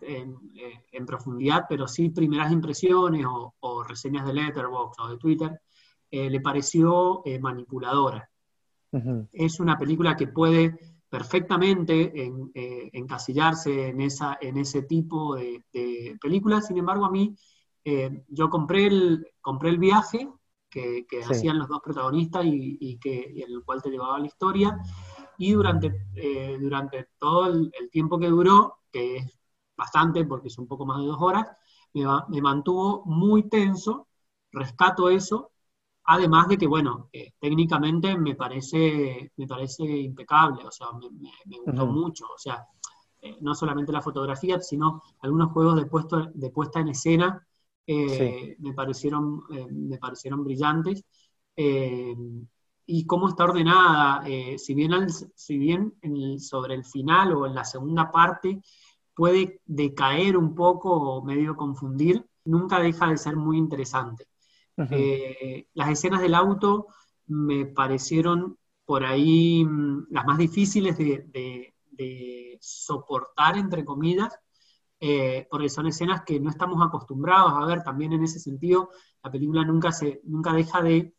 en, 0.93 1.07
profundidad, 1.07 1.67
pero 1.69 1.89
sí 1.89 2.11
primeras 2.11 2.53
impresiones 2.53 3.27
o, 3.27 3.83
reseñas 3.83 4.25
de 4.25 4.33
Letterboxd 4.33 5.01
o 5.01 5.09
de 5.09 5.19
Twitter, 5.19 5.61
eh, 6.11 6.31
le 6.31 6.41
pareció 6.41 7.23
manipuladora. 7.41 8.29
Es 9.33 9.59
una 9.59 9.77
película 9.77 10.17
que 10.17 10.29
puede 10.29 10.79
perfectamente 11.09 12.13
encasillarse 12.93 13.89
en, 13.89 14.01
esa, 14.01 14.39
en 14.41 14.57
ese 14.57 14.83
tipo 14.83 15.35
de, 15.35 15.65
películas, 16.21 16.69
sin 16.69 16.79
embargo 16.79 17.05
a 17.05 17.11
mí 17.11 17.37
yo 18.29 18.49
compré 18.49 18.87
el, 18.87 19.27
compré 19.41 19.71
el 19.71 19.79
viaje 19.79 20.29
que, 20.75 21.23
hacían 21.23 21.59
los 21.59 21.69
dos 21.69 21.81
protagonistas 21.83 22.45
y, 22.45 22.99
que, 22.99 23.45
el 23.47 23.63
cual 23.65 23.83
te 23.83 23.91
llevaba 23.91 24.19
la 24.19 24.27
historia. 24.27 24.77
Y 25.39 25.53
durante, 25.53 26.09
eh, 26.15 26.59
durante 26.61 27.09
todo 27.19 27.47
el, 27.47 27.73
tiempo 27.91 28.19
que 28.19 28.29
duró, 28.29 28.79
que 28.91 29.17
es 29.17 29.39
bastante 29.77 30.25
porque 30.25 30.49
es 30.49 30.59
un 30.59 30.67
poco 30.67 30.87
más 30.87 31.01
de 31.01 31.07
dos 31.07 31.21
horas, 31.21 31.47
me, 31.93 32.43
mantuvo 32.43 33.05
muy 33.07 33.49
tenso, 33.49 34.09
rescato 34.51 35.09
eso, 35.09 35.53
además 36.05 36.49
de 36.49 36.59
que, 36.59 36.67
bueno, 36.67 37.09
técnicamente 37.39 38.17
me 38.17 38.35
parece, 38.35 39.33
me 39.37 39.47
parece 39.47 39.85
impecable, 39.85 40.65
o 40.65 40.71
sea, 40.71 40.89
me, 40.93 41.59
gustó 41.65 41.87
mucho, 41.87 42.27
o 42.27 42.39
sea, 42.39 42.67
eh, 43.21 43.39
no 43.41 43.55
solamente 43.55 43.93
la 43.93 44.03
fotografía, 44.03 44.61
sino 44.61 45.03
algunos 45.21 45.53
juegos 45.53 45.77
de, 45.77 45.87
puesto, 45.87 46.31
de 46.35 46.51
puesta 46.51 46.81
en 46.81 46.89
escena 46.89 47.47
eh, 47.87 48.57
me, 48.59 48.73
parecieron, 48.73 49.43
eh, 49.51 49.67
me 49.71 49.99
parecieron 49.99 50.45
brillantes. 50.45 51.05
Eh, 51.57 52.15
y 52.87 53.07
cómo 53.07 53.29
está 53.29 53.45
ordenada, 53.45 54.25
si 54.59 54.75
bien, 54.75 54.93
si 55.35 55.57
bien 55.57 55.95
sobre 56.39 56.75
el 56.75 56.85
final 56.85 57.33
o 57.33 57.47
en 57.47 57.55
la 57.55 57.65
segunda 57.65 58.11
parte 58.11 58.61
puede 59.15 59.63
decaer 59.65 60.37
un 60.37 60.55
poco 60.55 60.91
o 60.93 61.25
medio 61.25 61.57
confundir, 61.57 62.27
nunca 62.45 62.81
deja 62.81 63.09
de 63.09 63.17
ser 63.17 63.37
muy 63.37 63.57
interesante. 63.57 64.27
las 64.77 65.89
escenas 65.89 66.21
del 66.21 66.35
auto 66.35 66.89
me 67.27 67.65
parecieron 67.65 68.59
por 68.85 69.03
ahí 69.03 69.65
mm, 69.65 70.09
las 70.11 70.27
más 70.27 70.37
difíciles 70.37 70.99
de, 70.99 71.73
de 71.97 72.59
soportar, 72.61 73.57
entre 73.57 73.85
comillas, 73.85 74.39
eh, 75.01 75.47
porque 75.51 75.69
son 75.69 75.87
escenas 75.87 76.23
que 76.23 76.41
no 76.41 76.51
estamos 76.51 76.85
acostumbrados 76.85 77.53
a 77.55 77.67
ver, 77.67 77.83
también 77.83 78.13
en 78.13 78.23
ese 78.23 78.39
sentido, 78.39 78.91
la 79.23 79.31
película 79.31 79.65
nunca, 79.65 79.93
se, 79.93 80.21
nunca 80.25 80.53
deja 80.53 80.83
de, 80.83 81.15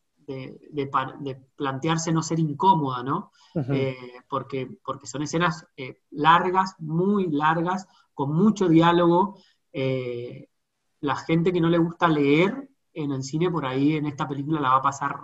plantearse 1.55 2.11
no 2.11 2.23
ser 2.23 2.39
incómoda, 2.39 3.03
¿no? 3.03 3.31
Eh, 3.53 3.95
porque, 4.27 4.67
porque 4.83 5.05
son 5.05 5.21
escenas 5.21 5.65
eh, 5.77 6.01
largas, 6.09 6.75
muy 6.79 7.29
largas, 7.29 7.87
con 8.13 8.33
mucho 8.33 8.67
diálogo. 8.67 9.37
la 9.71 11.15
gente 11.17 11.53
que 11.53 11.61
no 11.61 11.69
le 11.69 11.77
gusta 11.77 12.07
leer 12.07 12.69
en 12.93 13.11
el 13.11 13.23
cine, 13.23 13.51
por 13.51 13.65
ahí 13.65 13.97
en 13.97 14.07
esta 14.07 14.27
película 14.27 14.59
la 14.59 14.69
va 14.69 14.77
a 14.77 14.81
pasar 14.81 15.15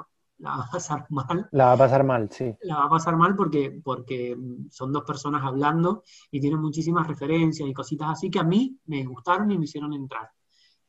la 0.42 0.58
va 0.58 0.64
a 0.64 0.72
pasar 0.72 1.06
mal. 1.10 1.48
La 1.52 1.66
va 1.66 1.74
a 1.74 1.78
pasar 1.78 2.04
mal, 2.04 2.30
sí. 2.32 2.56
La 2.64 2.78
va 2.78 2.86
a 2.86 2.90
pasar 2.90 3.16
mal 3.16 3.36
porque, 3.36 3.80
porque 3.84 4.36
son 4.70 4.92
dos 4.92 5.04
personas 5.04 5.44
hablando 5.44 6.04
y 6.32 6.40
tienen 6.40 6.60
muchísimas 6.60 7.08
referencias 7.08 7.68
y 7.70 7.74
cositas 7.74 8.10
así 8.10 8.30
que 8.32 8.40
a 8.40 8.44
mí 8.44 8.78
me 8.86 9.06
gustaron 9.06 9.52
y 9.52 9.58
me 9.58 9.66
hicieron 9.66 9.94
entrar. 9.94 10.30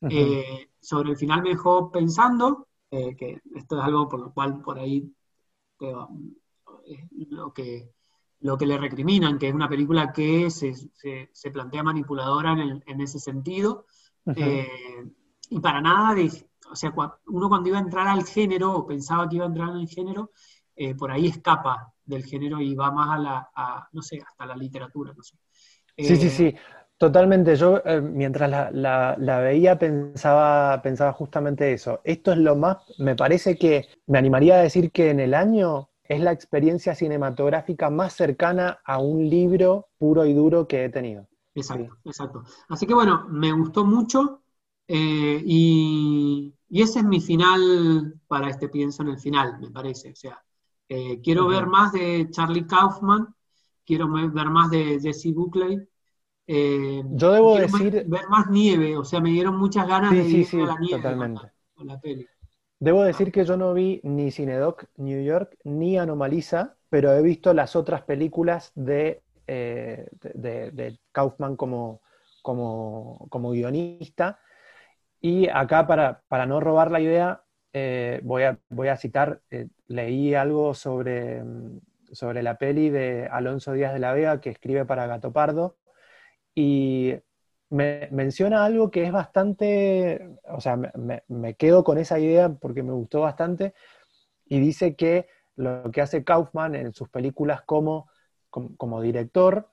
Eh, 0.09 0.69
sobre 0.81 1.11
el 1.11 1.17
final 1.17 1.43
me 1.43 1.49
dejó 1.49 1.89
pensando, 1.89 2.67
eh, 2.91 3.15
que 3.15 3.41
esto 3.55 3.77
es 3.77 3.83
algo 3.83 4.09
por 4.09 4.19
lo 4.19 4.33
cual 4.33 4.59
por 4.61 4.77
ahí 4.77 5.09
eh, 5.79 5.95
lo, 7.29 7.53
que, 7.53 7.91
lo 8.41 8.57
que 8.57 8.65
le 8.65 8.77
recriminan, 8.77 9.37
que 9.37 9.47
es 9.47 9.53
una 9.53 9.69
película 9.69 10.11
que 10.11 10.49
se, 10.49 10.73
se, 10.73 11.51
plantea 11.51 11.83
manipuladora 11.83 12.51
en, 12.51 12.83
en 12.85 13.01
ese 13.01 13.19
sentido. 13.19 13.85
y 14.25 15.59
para 15.59 15.79
nada 15.79 16.15
de, 16.15 16.49
o 16.71 16.75
sea, 16.75 16.93
uno 17.27 17.49
cuando 17.49 17.69
iba 17.69 17.77
a 17.77 17.81
entrar 17.81 18.07
al 18.07 18.25
género, 18.25 18.73
o 18.73 18.85
pensaba 18.85 19.27
que 19.27 19.37
iba 19.37 19.45
a 19.45 19.49
entrar 19.49 19.69
en 19.69 19.77
el 19.77 19.87
género, 19.87 20.31
eh, 20.75 20.95
por 20.95 21.11
ahí 21.11 21.27
escapa 21.27 21.93
del 22.03 22.23
género 22.23 22.59
y 22.59 22.73
va 22.75 22.91
más 22.91 23.11
a 23.11 23.17
la, 23.19 23.89
no 23.91 24.01
sé, 24.01 24.19
hasta 24.25 24.45
la 24.45 24.55
literatura, 24.55 25.13
no 25.15 25.21
sé. 25.21 25.37
sí, 25.97 26.15
sí, 26.15 26.27
eh, 26.27 26.29
sí, 26.29 26.55
totalmente. 26.97 27.55
Yo 27.55 27.81
eh, 27.85 28.01
mientras 28.01 28.49
la, 28.71 29.39
veía 29.39 29.77
pensaba, 29.77 30.81
pensaba 30.81 31.13
justamente 31.13 31.73
eso. 31.73 32.01
Esto 32.03 32.31
es 32.31 32.39
lo 32.39 32.55
más, 32.55 32.77
me 32.97 33.15
parece 33.15 33.57
que, 33.57 33.87
me 34.07 34.17
animaría 34.17 34.55
a 34.55 34.63
decir 34.63 34.91
que 34.91 35.11
en 35.11 35.19
el 35.19 35.33
año 35.33 35.89
es 36.03 36.19
la 36.19 36.31
experiencia 36.31 36.95
cinematográfica 36.95 37.89
más 37.89 38.13
cercana 38.13 38.79
a 38.83 38.99
un 38.99 39.29
libro 39.29 39.87
puro 39.97 40.25
y 40.25 40.33
duro 40.33 40.67
que 40.67 40.85
he 40.85 40.89
tenido. 40.89 41.27
Exacto, 41.55 41.97
exacto. 42.03 42.43
Así 42.67 42.87
que 42.87 42.93
bueno, 42.93 43.27
me 43.29 43.51
gustó 43.51 43.85
mucho 43.85 44.42
y, 44.87 46.53
y 46.73 46.81
ese 46.81 46.99
es 46.99 47.05
mi 47.05 47.21
final 47.21 48.19
para 48.27 48.49
este 48.49 48.67
pienso 48.67 49.03
en 49.03 49.09
el 49.09 49.19
final, 49.19 49.59
me 49.59 49.69
parece. 49.69 50.09
O 50.09 50.15
sea, 50.15 50.43
eh, 50.89 51.21
quiero 51.21 51.47
ver 51.47 51.67
más 51.67 51.93
de 51.93 52.27
Charlie 52.31 52.65
Kaufman, 52.65 53.27
quiero 53.85 54.11
ver 54.11 54.49
más 54.49 54.71
de 54.71 54.99
Jesse 54.99 55.33
Buckley. 55.33 55.87
Eh, 56.47 57.03
Yo 57.11 57.31
debo 57.31 57.57
decir. 57.57 58.05
Ver 58.07 58.27
más 58.27 58.49
nieve, 58.49 58.97
o 58.97 59.05
sea, 59.05 59.21
me 59.21 59.29
dieron 59.29 59.55
muchas 59.57 59.87
ganas 59.87 60.11
de 60.11 60.23
ir 60.27 60.47
a 60.61 60.65
la 60.65 60.79
nieve 60.79 60.97
totalmente. 60.97 61.51
Con, 61.75 61.85
la, 61.85 61.99
peli. 61.99 62.27
Debo 62.79 63.03
decir 63.03 63.31
que 63.31 63.45
yo 63.45 63.55
no 63.55 63.73
vi 63.75 64.01
ni 64.03 64.31
Cinedoc 64.31 64.85
New 64.97 65.23
York 65.23 65.57
ni 65.63 65.99
Anomaliza, 65.99 66.75
pero 66.89 67.13
he 67.13 67.21
visto 67.21 67.53
las 67.53 67.75
otras 67.75 68.01
películas 68.01 68.71
de, 68.73 69.21
eh, 69.45 70.07
de, 70.21 70.99
Kaufman 71.11 71.55
como, 71.55 72.01
como, 72.41 73.27
como 73.29 73.51
guionista 73.51 74.39
y 75.25 75.47
acá, 75.47 75.87
para, 75.87 76.45
no 76.45 76.59
robar 76.59 76.91
la 76.91 76.99
idea, 76.99 77.43
eh, 77.71 78.19
voy, 78.23 78.43
a, 78.43 78.59
voy, 78.67 78.89
a, 78.89 78.97
citar, 78.97 79.41
eh, 79.49 79.69
leí 79.87 80.35
algo 80.35 80.73
sobre, 80.73 81.41
mm, 81.41 81.79
sobre 82.11 82.43
la 82.43 82.57
peli 82.57 82.89
de 82.89 83.29
Alonso 83.31 83.71
Díaz 83.71 83.93
de 83.93 83.99
la 83.99 84.11
Vega 84.11 84.41
que 84.41 84.49
escribe 84.49 84.83
para 84.83 85.07
Gato 85.07 85.31
Pardo 85.31 85.77
y 86.53 87.15
me 87.69 88.09
menciona 88.11 88.65
algo 88.65 88.91
que 88.91 89.05
es 89.05 89.13
bastante, 89.13 90.29
o 90.43 90.59
sea, 90.59 90.75
me, 90.75 91.55
quedo 91.55 91.85
con 91.85 91.97
esa 91.97 92.19
idea 92.19 92.49
porque 92.49 92.83
me 92.83 92.91
gustó 92.91 93.21
bastante 93.21 93.73
y 94.45 94.59
dice 94.59 94.97
que 94.97 95.29
lo 95.55 95.89
que 95.91 96.01
hace 96.01 96.25
Kaufman 96.25 96.75
en 96.75 96.93
sus 96.93 97.07
películas 97.07 97.61
como, 97.61 98.09
como 98.49 99.01
director 99.01 99.69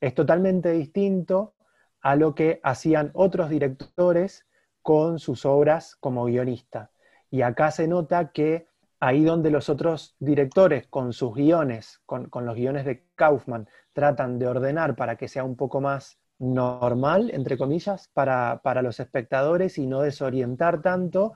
es 0.00 0.14
totalmente 0.16 0.72
distinto 0.72 1.54
a 2.00 2.16
lo 2.16 2.34
que 2.34 2.58
hacían 2.64 3.12
otros 3.14 3.50
directores 3.50 4.46
con 4.82 5.18
sus 5.18 5.44
obras 5.44 5.96
como 5.96 6.24
guionista. 6.24 6.90
Y 7.30 7.42
acá 7.42 7.70
se 7.70 7.86
nota 7.86 8.32
que 8.32 8.68
ahí 9.00 9.24
donde 9.24 9.50
los 9.50 9.68
otros 9.68 10.14
directores 10.18 10.86
con 10.88 11.12
sus 11.12 11.34
guiones, 11.34 12.00
con, 12.06 12.28
los 12.32 12.54
guiones 12.54 12.84
de 12.84 13.04
Kaufman, 13.14 13.68
tratan 13.92 14.38
de 14.38 14.46
ordenar 14.46 14.94
para 14.94 15.16
que 15.16 15.28
sea 15.28 15.44
un 15.44 15.56
poco 15.56 15.80
más 15.80 16.18
normal, 16.38 17.30
entre 17.32 17.56
comillas, 17.56 18.08
para, 18.12 18.60
los 18.82 19.00
espectadores 19.00 19.78
y 19.78 19.86
no 19.86 20.02
desorientar 20.02 20.82
tanto, 20.82 21.32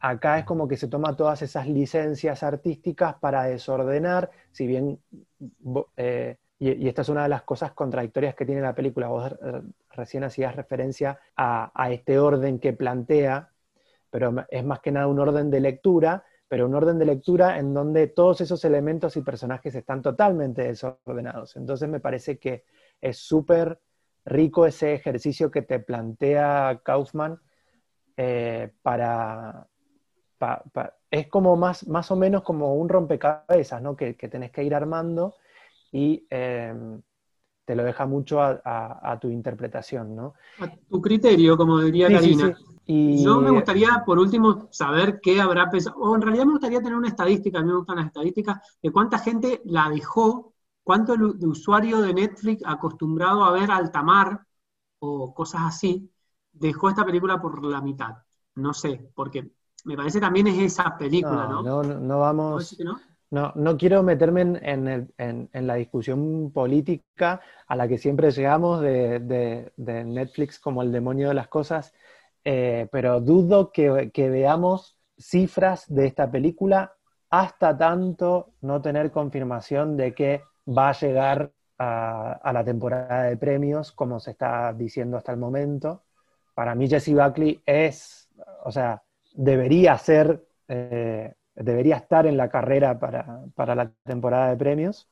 acá 0.00 0.38
es 0.38 0.44
como 0.44 0.68
que 0.68 0.76
se 0.76 0.88
toma 0.88 1.16
todas 1.16 1.42
esas 1.42 1.66
licencias 1.68 2.42
artísticas 2.42 3.16
para 3.16 3.44
desordenar, 3.44 4.30
si 4.52 4.66
bien, 4.66 5.00
eh, 5.96 6.36
y, 6.58 6.88
esta 6.88 7.02
es 7.02 7.08
una 7.08 7.22
de 7.22 7.28
las 7.28 7.42
cosas 7.42 7.72
contradictorias 7.72 8.34
que 8.34 8.44
tiene 8.44 8.60
la 8.60 8.74
película, 8.74 9.08
vos 9.08 9.34
recién 9.90 10.24
hacías 10.24 10.56
referencia 10.56 11.20
a, 11.36 11.90
este 11.90 12.18
orden 12.18 12.58
que 12.58 12.72
plantea, 12.72 13.50
pero 14.10 14.34
es 14.48 14.64
más 14.64 14.80
que 14.80 14.92
nada 14.92 15.06
un 15.06 15.20
orden 15.20 15.50
de 15.50 15.60
lectura, 15.60 16.24
pero 16.48 16.66
un 16.66 16.74
orden 16.74 16.98
de 16.98 17.04
lectura 17.04 17.58
en 17.58 17.74
donde 17.74 18.08
todos 18.08 18.40
esos 18.40 18.64
elementos 18.64 19.16
y 19.16 19.22
personajes 19.22 19.74
están 19.74 20.02
totalmente 20.02 20.62
desordenados. 20.62 21.56
Entonces 21.56 21.88
me 21.88 22.00
parece 22.00 22.38
que 22.38 22.64
es 23.00 23.18
súper 23.18 23.80
rico 24.24 24.66
ese 24.66 24.94
ejercicio 24.94 25.50
que 25.50 25.62
te 25.62 25.78
plantea 25.78 26.80
Kaufman 26.82 27.38
eh, 28.16 28.72
para, 28.82 29.68
Es 31.10 31.28
como 31.28 31.56
más, 31.56 31.86
más 31.86 32.10
o 32.10 32.16
menos 32.16 32.42
como 32.42 32.74
un 32.74 32.88
rompecabezas, 32.88 33.80
¿no? 33.82 33.94
Que, 33.96 34.14
tenés 34.14 34.50
que 34.50 34.64
ir 34.64 34.74
armando 34.74 35.36
y 35.92 36.26
em, 36.30 37.00
te 37.64 37.76
lo 37.76 37.84
deja 37.84 38.06
mucho 38.06 38.40
a, 38.40 39.18
tu 39.20 39.28
interpretación, 39.28 40.16
¿no? 40.16 40.34
A 40.58 40.68
tu 40.88 41.02
criterio, 41.02 41.56
como 41.56 41.80
diría 41.80 42.08
Karina. 42.08 42.56
Y... 42.86 43.22
Yo 43.22 43.40
me 43.40 43.50
gustaría, 43.50 44.02
por 44.06 44.18
último, 44.18 44.68
saber 44.70 45.20
qué 45.20 45.38
habrá 45.40 45.68
pensado, 45.68 45.98
o 45.98 46.16
en 46.16 46.22
realidad 46.22 46.46
me 46.46 46.52
gustaría 46.52 46.78
tener 46.78 46.94
una 46.94 47.08
estadística, 47.08 47.58
a 47.58 47.62
mí 47.62 47.68
me 47.68 47.76
gustan 47.76 47.96
las 47.96 48.06
estadísticas, 48.06 48.78
de 48.82 48.90
cuánta 48.90 49.18
gente 49.18 49.60
la 49.66 49.90
dejó, 49.90 50.54
cuánto 50.82 51.14
de 51.14 51.46
usuario 51.46 52.00
de 52.00 52.14
Netflix 52.14 52.62
acostumbrado 52.64 53.44
a 53.44 53.52
ver 53.52 53.70
Altamar 53.70 54.40
o 55.00 55.34
cosas 55.34 55.60
así, 55.66 56.10
dejó 56.50 56.88
esta 56.88 57.04
película 57.04 57.38
por 57.38 57.62
la 57.62 57.82
mitad. 57.82 58.16
No 58.54 58.72
sé, 58.72 59.10
porque 59.14 59.52
me 59.84 59.96
parece 59.96 60.20
también 60.20 60.46
es 60.46 60.58
esa 60.58 60.96
película, 60.96 61.46
¿no? 61.46 61.62
No, 61.62 61.82
no, 61.82 62.18
vamos... 62.18 62.78
No? 62.80 62.98
No? 63.30 63.76
quiero 63.76 64.02
meterme 64.02 64.58
en, 64.62 65.48
la 65.52 65.74
discusión 65.74 66.50
política 66.52 67.40
a 67.66 67.76
la 67.76 67.86
que 67.88 67.98
siempre 67.98 68.30
llegamos 68.30 68.80
de 68.80 69.72
Netflix 69.76 70.58
como 70.58 70.82
el 70.82 70.92
demonio 70.92 71.28
de 71.28 71.34
las 71.34 71.48
cosas. 71.48 71.92
Eh, 72.50 72.88
pero 72.90 73.20
dudo 73.20 73.72
que, 73.72 74.10
veamos 74.16 74.96
cifras 75.18 75.84
de 75.86 76.06
esta 76.06 76.30
película 76.30 76.94
hasta 77.28 77.76
tanto 77.76 78.54
no 78.62 78.80
tener 78.80 79.10
confirmación 79.10 79.98
de 79.98 80.14
que 80.14 80.42
va 80.66 80.88
a 80.88 80.92
llegar 80.92 81.52
a, 81.78 82.50
la 82.52 82.64
temporada 82.64 83.24
de 83.24 83.36
premios, 83.36 83.92
como 83.92 84.18
se 84.18 84.30
está 84.30 84.72
diciendo 84.72 85.18
hasta 85.18 85.32
el 85.32 85.38
momento. 85.38 86.04
Para 86.54 86.74
mí 86.74 86.88
Jesse 86.88 87.12
Buckley 87.12 87.60
es, 87.66 88.30
o 88.64 88.72
sea, 88.72 89.02
debería 89.34 89.98
ser, 89.98 90.42
eh, 90.68 91.34
debería 91.58 91.96
estar 91.96 92.26
en 92.26 92.36
la 92.36 92.48
carrera 92.48 92.98
para, 92.98 93.74
la 93.74 93.92
temporada 94.04 94.50
de 94.50 94.56
premios, 94.56 95.08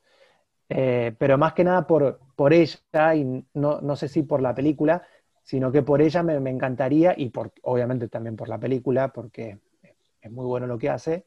eh, 0.69 1.15
pero 1.19 1.39
más 1.39 1.53
que 1.53 1.65
nada 1.65 1.87
por, 1.87 2.21
por 2.35 2.53
ella, 2.53 3.15
y 3.15 3.45
no, 3.55 3.81
no 3.81 3.97
sé 3.97 4.09
si 4.09 4.23
por 4.23 4.43
la 4.43 4.55
película, 4.55 5.03
sino 5.43 5.71
que 5.71 5.83
por 5.83 6.03
ella 6.03 6.23
me, 6.23 6.51
encantaría, 6.51 7.15
y 7.17 7.29
por, 7.31 7.53
obviamente 7.63 8.09
también 8.09 8.37
por 8.37 8.49
la 8.49 8.59
película, 8.59 9.13
porque 9.13 9.61
es 10.21 10.31
muy 10.31 10.45
bueno 10.45 10.67
lo 10.67 10.79
que 10.79 10.91
hace, 10.91 11.25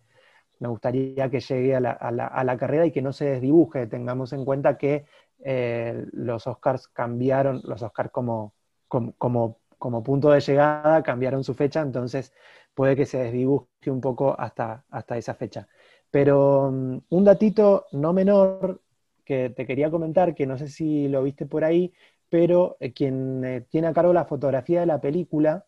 me 0.60 0.68
gustaría 0.68 1.30
que 1.30 1.40
llegue 1.40 1.76
a 1.76 1.80
la, 1.80 2.58
carrera 2.58 2.86
y 2.86 2.92
que 2.92 3.02
no 3.02 3.14
se 3.14 3.26
desdibuje. 3.26 3.88
Tengamos 3.88 4.34
en 4.34 4.44
cuenta 4.44 4.78
que 4.78 5.06
eh, 5.40 6.06
los 6.12 6.48
Oscars 6.48 6.90
cambiaron, 6.90 7.62
los 7.64 7.82
Oscars 7.82 8.12
como, 8.12 8.54
como, 8.90 9.58
punto 9.80 10.30
de 10.32 10.42
llegada 10.42 11.02
cambiaron 11.04 11.44
su 11.44 11.54
fecha, 11.54 11.82
entonces 11.82 12.34
puede 12.74 12.96
que 12.96 13.06
se 13.06 13.18
desdibuje 13.20 13.68
un 13.88 14.02
poco 14.02 14.36
hasta, 14.40 14.86
hasta 14.90 15.18
esa 15.18 15.34
fecha. 15.34 15.68
Pero 16.12 16.72
mm, 16.72 16.98
un 17.10 17.24
datito 17.24 17.86
no 17.92 18.14
menor 18.14 18.82
que 19.26 19.50
te 19.50 19.66
quería 19.66 19.92
comentar, 19.92 20.36
que 20.36 20.46
no 20.46 20.58
sé 20.58 20.68
si 20.68 21.08
lo 21.08 21.24
viste 21.24 21.46
por 21.46 21.64
ahí, 21.64 21.94
pero 22.30 22.78
eh, 22.80 22.94
quien 22.94 23.44
eh, 23.44 23.62
tiene 23.70 23.88
a 23.88 23.94
cargo 23.94 24.14
la 24.14 24.26
fotografía 24.26 24.82
de 24.82 24.86
la 24.86 25.02
película 25.02 25.66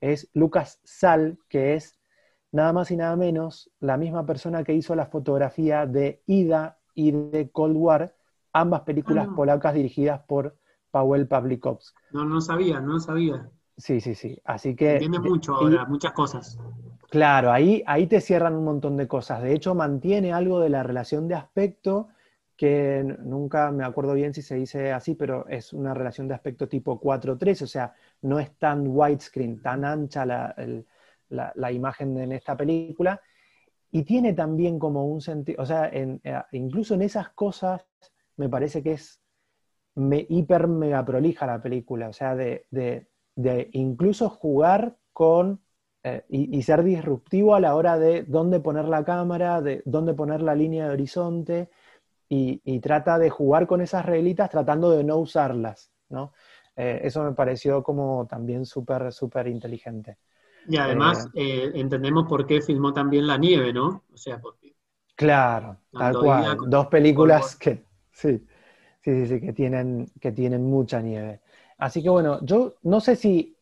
es 0.00 0.28
Lucas 0.34 0.80
Sal, 0.84 1.38
que 1.48 1.74
es 1.74 1.98
nada 2.52 2.72
más 2.72 2.90
y 2.90 2.96
nada 2.96 3.16
menos 3.16 3.70
la 3.80 3.96
misma 3.96 4.24
persona 4.26 4.64
que 4.64 4.74
hizo 4.74 4.94
la 4.94 5.06
fotografía 5.06 5.86
de 5.86 6.22
Ida 6.26 6.78
y 6.94 7.10
de 7.10 7.50
Cold 7.50 7.76
War, 7.76 8.14
ambas 8.52 8.82
películas 8.82 9.28
ah. 9.30 9.34
polacas 9.34 9.74
dirigidas 9.74 10.20
por 10.20 10.56
Paweł 10.94 11.26
Pawlikowski. 11.26 11.98
No, 12.12 12.24
no 12.24 12.40
sabía, 12.40 12.78
no 12.78 13.00
sabía. 13.00 13.50
Sí, 13.76 14.00
sí, 14.00 14.14
sí. 14.14 14.40
Así 14.44 14.76
que. 14.76 14.92
Entiende 14.92 15.18
mucho 15.18 15.56
ahora, 15.56 15.84
muchas 15.86 16.12
cosas. 16.12 16.56
Claro, 17.10 17.50
ahí, 17.50 17.82
ahí 17.84 18.06
te 18.06 18.20
cierran 18.20 18.54
un 18.54 18.64
montón 18.64 18.96
de 18.96 19.08
cosas. 19.08 19.42
De 19.42 19.52
hecho, 19.52 19.74
mantiene 19.74 20.32
algo 20.32 20.60
de 20.60 20.68
la 20.68 20.84
relación 20.84 21.26
de 21.26 21.34
aspecto 21.34 22.10
que 22.56 23.02
nunca 23.24 23.72
me 23.72 23.84
acuerdo 23.84 24.14
bien 24.14 24.32
si 24.32 24.40
se 24.42 24.54
dice 24.54 24.92
así, 24.92 25.16
pero 25.16 25.48
es 25.48 25.72
una 25.72 25.92
relación 25.94 26.28
de 26.28 26.34
aspecto 26.34 26.68
tipo 26.68 27.00
4-3, 27.00 27.62
o 27.62 27.66
sea, 27.66 27.92
no 28.22 28.38
es 28.38 28.56
tan 28.56 28.86
widescreen, 28.86 29.60
tan 29.60 29.84
ancha 29.84 30.24
la, 30.24 30.54
la, 31.28 31.72
imagen 31.72 32.16
en 32.18 32.30
esta 32.30 32.56
película, 32.56 33.20
y 33.90 34.04
tiene 34.04 34.32
también 34.32 34.78
como 34.78 35.04
un 35.04 35.20
sentido, 35.20 35.60
o 35.60 35.66
sea, 35.66 35.90
eh, 35.92 36.20
incluso 36.52 36.94
en 36.94 37.02
esas 37.02 37.30
cosas 37.30 37.84
me 38.36 38.48
parece 38.48 38.84
que 38.84 38.92
es 38.92 39.23
me, 39.94 40.26
hiper 40.28 40.68
mega 40.68 41.04
prolija 41.04 41.46
la 41.46 41.62
película, 41.62 42.08
o 42.08 42.12
sea, 42.12 42.34
de, 42.34 42.66
de, 42.70 43.68
incluso 43.72 44.28
jugar 44.28 44.96
con 45.12 45.60
eh, 46.02 46.24
y, 46.28 46.56
y, 46.56 46.62
ser 46.62 46.82
disruptivo 46.84 47.54
a 47.54 47.60
la 47.60 47.74
hora 47.74 47.98
de 47.98 48.24
dónde 48.24 48.60
poner 48.60 48.84
la 48.84 49.04
cámara, 49.04 49.62
de 49.62 49.82
dónde 49.86 50.12
poner 50.12 50.42
la 50.42 50.54
línea 50.54 50.86
de 50.86 50.92
horizonte, 50.92 51.70
y, 52.28 52.80
trata 52.80 53.18
de 53.18 53.30
jugar 53.30 53.66
con 53.66 53.80
esas 53.80 54.04
reglitas 54.04 54.50
tratando 54.50 54.90
de 54.90 55.04
no 55.04 55.16
usarlas, 55.16 55.92
¿no? 56.08 56.32
Eh, 56.76 57.00
eso 57.04 57.22
me 57.22 57.32
pareció 57.32 57.82
como 57.82 58.26
también 58.28 58.66
súper, 58.66 59.12
súper 59.12 59.46
inteligente. 59.46 60.18
Y 60.66 60.76
además 60.76 61.28
eh, 61.34 61.66
eh, 61.66 61.72
entendemos 61.74 62.26
por 62.26 62.46
qué 62.46 62.60
filmó 62.60 62.92
también 62.92 63.26
La 63.26 63.36
Nieve, 63.36 63.72
¿no? 63.72 64.04
O 64.12 64.16
sea, 64.16 64.40
porque... 64.40 64.74
Claro, 65.14 65.76
tal 65.92 66.18
cual. 66.18 66.56
Dos 66.66 66.86
películas 66.88 67.54
que, 67.54 67.84
sí, 68.10 68.44
sí, 69.12 69.26
sí, 69.26 69.40
que 69.40 69.52
tienen, 69.52 70.06
que 70.20 70.32
tienen 70.32 70.64
mucha 70.64 71.00
nieve. 71.00 71.40
Así 71.78 72.02
que 72.02 72.08
bueno, 72.10 72.44
yo 72.44 72.76
no 72.82 73.00
sé 73.00 73.16
si 73.16 73.56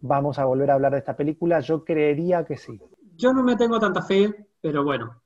vamos 0.00 0.38
a 0.38 0.44
volver 0.44 0.70
a 0.70 0.74
hablar 0.74 0.92
de 0.92 0.98
esta 0.98 1.16
película, 1.16 1.60
yo 1.60 1.84
creería 1.84 2.44
que 2.44 2.56
sí. 2.56 2.80
Yo 3.16 3.32
no 3.32 3.42
me 3.42 3.56
tengo 3.56 3.78
tanta 3.78 4.02
fe, 4.02 4.48
pero 4.60 4.84
bueno, 4.84 5.22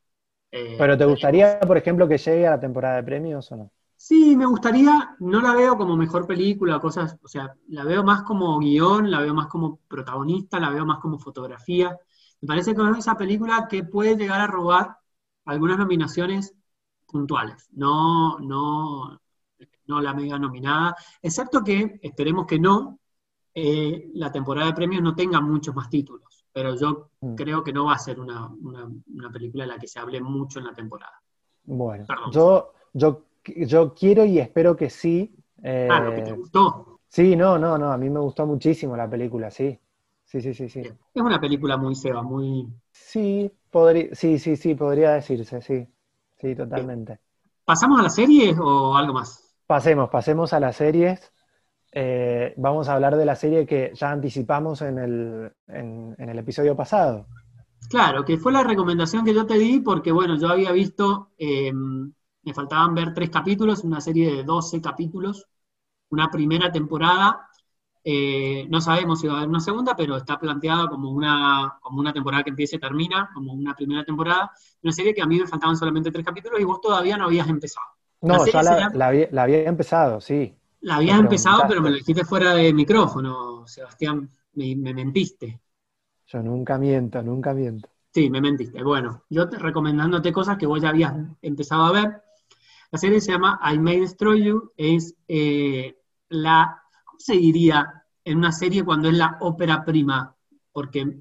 eh, 0.53 0.79
¿Pero 0.79 0.97
te 0.99 1.05
gustaría, 1.05 1.59
por 1.61 1.77
ejemplo, 1.77 2.09
que 2.09 2.19
llegue 2.19 2.47
a 2.47 2.51
la 2.51 2.61
temporada 2.61 2.97
de 2.97 3.03
premios 3.05 3.51
o 3.53 3.57
no? 3.57 3.71
Sí, 3.97 4.37
me 4.37 4.47
gustaría, 4.47 5.17
no 5.21 5.41
la 5.41 5.55
veo 5.55 5.77
como 5.77 5.97
mejor 5.97 6.27
película, 6.27 6.79
cosas, 6.81 7.17
o 7.23 7.29
sea, 7.29 7.55
la 7.69 7.83
veo 7.85 8.05
más 8.05 8.23
como 8.23 8.59
guion, 8.59 9.11
la 9.11 9.21
veo 9.21 9.35
más 9.35 9.47
como 9.49 9.79
protagonista, 9.89 10.61
la 10.61 10.71
veo 10.71 10.85
más 10.85 10.99
como 11.01 11.19
fotografía. 11.19 11.99
Me 12.41 12.47
parece 12.49 12.75
que 12.75 12.83
es 12.83 12.99
esa 12.99 13.17
película 13.17 13.67
que 13.69 13.85
puede 13.85 14.17
llegar 14.17 14.41
a 14.41 14.47
robar 14.47 14.99
algunas 15.47 15.79
nominaciones 15.79 16.55
puntuales, 17.07 17.69
no, 17.73 18.39
no, 18.39 19.21
no 19.87 20.01
la 20.01 20.15
mega 20.15 20.39
nominada, 20.39 20.97
excepto 21.23 21.63
que, 21.63 21.99
esperemos 22.03 22.47
que 22.47 22.59
no, 22.59 22.99
eh, 23.55 24.11
la 24.15 24.31
temporada 24.31 24.67
de 24.67 24.75
premios 24.75 25.03
no 25.03 25.15
tenga 25.15 25.41
muchos 25.41 25.75
más 25.75 25.89
títulos 25.89 26.37
pero 26.57 26.75
yo 26.75 27.11
mm. 27.21 27.35
creo 27.35 27.63
que 27.63 27.71
no 27.71 27.85
va 27.85 27.93
a 27.93 27.99
ser 27.99 28.19
una, 28.19 28.51
película 29.31 29.65
en 29.65 29.69
la 29.69 29.79
que 29.79 29.87
se 29.87 29.99
hable 29.99 30.23
mucho 30.23 30.59
en 30.59 30.65
la 30.65 30.73
temporada. 30.73 31.13
Bueno, 31.65 32.07
yo, 32.33 32.73
yo, 32.95 33.25
yo 33.45 33.93
quiero 33.93 34.25
y 34.25 34.39
espero 34.39 34.75
que 34.75 34.89
sí. 34.89 35.37
ah, 35.63 36.01
lo 36.01 36.15
que 36.15 36.23
te 36.23 36.33
gustó. 36.33 37.01
Sí, 37.09 37.37
no, 37.37 37.59
no, 37.59 37.77
no, 37.77 37.93
a 37.93 37.99
mí 37.99 38.09
me 38.09 38.21
gustó 38.21 38.47
muchísimo 38.47 38.97
la 38.97 39.07
película, 39.07 39.51
sí. 39.51 39.79
Sí, 40.25 40.41
sí, 40.41 40.55
sí, 40.55 40.71
sí. 40.71 40.81
Es 40.81 41.23
una 41.23 41.39
película 41.39 41.77
muy 41.77 41.95
Seba, 41.95 42.23
muy... 42.23 42.67
Sí, 42.91 43.53
podría, 43.71 44.15
sí, 44.15 44.39
sí, 44.39 44.57
sí, 44.57 44.75
podría 44.75 45.11
decirse, 45.11 45.61
sí. 45.61 45.87
Sí, 46.39 46.55
totalmente. 46.55 47.21
¿Pasamos 47.65 48.01
a 48.01 48.05
las 48.05 48.15
series 48.15 48.57
o 48.59 48.97
algo 48.97 49.15
más? 49.15 49.57
Pasemos, 49.67 50.09
pasemos 50.09 50.53
a 50.53 50.61
las 50.61 50.77
series. 50.77 51.33
Eh, 51.91 52.55
vamos 52.57 52.89
a 52.89 52.95
hablar 52.95 53.17
de 53.17 53.25
la 53.25 53.35
serie 53.35 53.67
que 53.67 53.93
ya 53.95 54.11
anticipamos 54.11 54.83
en 54.83 54.99
el, 54.99 55.53
en, 55.67 56.15
el, 56.19 56.39
episodio 56.39 56.77
pasado. 56.77 57.27
Claro, 57.89 58.25
que 58.25 58.37
fue 58.37 58.53
la 58.53 58.63
recomendación 58.63 59.25
que 59.25 59.35
yo 59.35 59.47
te 59.47 59.59
di 59.59 59.81
porque, 59.81 60.13
bueno, 60.13 60.37
yo 60.37 60.49
había 60.49 60.73
visto, 60.73 61.31
em, 61.39 62.13
me 62.43 62.55
faltaban 62.55 62.95
ver 62.95 63.15
tres 63.15 63.31
capítulos, 63.31 63.83
una 63.83 64.01
serie 64.01 64.37
de 64.37 64.45
12 64.45 64.81
capítulos, 64.81 65.47
una 66.11 66.31
primera 66.31 66.71
temporada. 66.71 67.49
Eh, 68.09 68.67
no 68.69 68.81
sabemos 68.81 69.21
si 69.21 69.27
va 69.27 69.35
a 69.35 69.37
haber 69.39 69.49
una 69.49 69.59
segunda, 69.59 69.97
pero 69.97 70.17
está 70.17 70.39
planteada 70.39 70.89
como 70.89 71.11
una, 71.11 71.77
como 71.81 71.99
una 71.99 72.13
temporada 72.13 72.45
que 72.45 72.51
empieza 72.51 72.77
y 72.77 72.79
termina, 72.79 73.31
como 73.35 73.53
una 73.53 73.75
primera 73.75 74.05
temporada. 74.05 74.53
Una 74.83 74.93
serie 74.93 75.13
que 75.13 75.23
a 75.23 75.27
mí 75.27 75.41
me 75.41 75.47
faltaban 75.49 75.77
solamente 75.77 76.13
tres 76.13 76.25
capítulos 76.25 76.61
y 76.61 76.65
vos 76.65 76.81
todavía 76.81 77.17
no 77.17 77.25
habías 77.25 77.49
empezado. 77.49 77.87
No, 78.23 78.47
ya 78.47 78.63
la, 78.63 78.93
la 79.31 79.43
había 79.43 79.69
empezado, 79.69 80.21
sí. 80.21 80.55
La 80.83 80.97
había 80.97 81.17
empezado, 81.17 81.65
pero 81.67 81.83
me 81.83 81.91
lo 81.91 81.97
dijiste 81.97 82.25
fuera 82.25 82.55
de 82.55 82.73
micrófono, 82.73 83.67
Sebastián, 83.67 84.29
me, 84.53 84.77
mentiste. 84.77 85.61
Yo 86.27 86.43
nunca 86.45 86.79
miento, 86.79 87.21
nunca 87.25 87.55
miento. 87.55 87.89
Sí, 88.15 88.31
me 88.31 88.41
mentiste. 88.41 88.85
Bueno, 88.85 89.25
yo 89.29 89.49
te, 89.49 89.59
recomendándote 89.59 90.33
cosas 90.33 90.57
que 90.57 90.67
vos 90.67 90.81
ya 90.81 90.91
habías 90.91 91.13
empezado 91.43 91.87
a 91.87 91.93
ver. 91.93 92.23
La 92.93 93.01
serie 93.01 93.21
se 93.21 93.33
llama 93.33 93.61
I 93.65 93.81
May 93.81 93.99
Destroy 93.99 94.45
You, 94.45 94.71
es 94.77 95.17
eh, 95.27 95.99
la, 96.29 96.85
¿cómo 96.85 96.86
se 97.19 97.35
diría 97.35 98.05
en 98.25 98.39
una 98.39 98.53
serie 98.53 98.85
cuando 98.85 99.09
es 99.09 99.17
la 99.17 99.39
ópera 99.41 99.85
prima? 99.85 100.35
Porque 100.73 101.21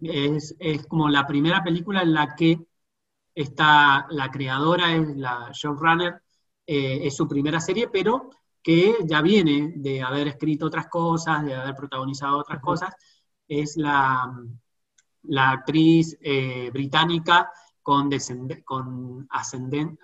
es, 0.00 0.56
como 0.88 1.08
la 1.08 1.26
primera 1.26 1.62
película 1.62 2.02
en 2.02 2.14
la 2.14 2.34
que 2.34 2.58
está 3.34 4.06
la 4.10 4.30
creadora, 4.30 4.94
es 4.94 5.16
la 5.16 5.50
showrunner, 5.52 6.22
eh, 6.66 7.06
es 7.06 7.16
su 7.16 7.26
primera 7.28 7.60
serie, 7.60 7.88
pero 7.88 8.30
que 8.62 8.96
ya 9.04 9.22
viene 9.22 9.72
de 9.76 10.02
haber 10.02 10.28
escrito 10.28 10.66
otras 10.66 10.88
cosas, 10.88 11.44
de 11.44 11.54
haber 11.54 11.74
protagonizado 11.74 12.38
otras 12.38 12.60
cosas, 12.60 12.94
es 13.48 13.76
la, 13.76 14.32
la 15.22 15.50
actriz 15.50 16.16
eh, 16.20 16.70
británica 16.72 17.50
con, 17.82 18.10
con 18.64 19.28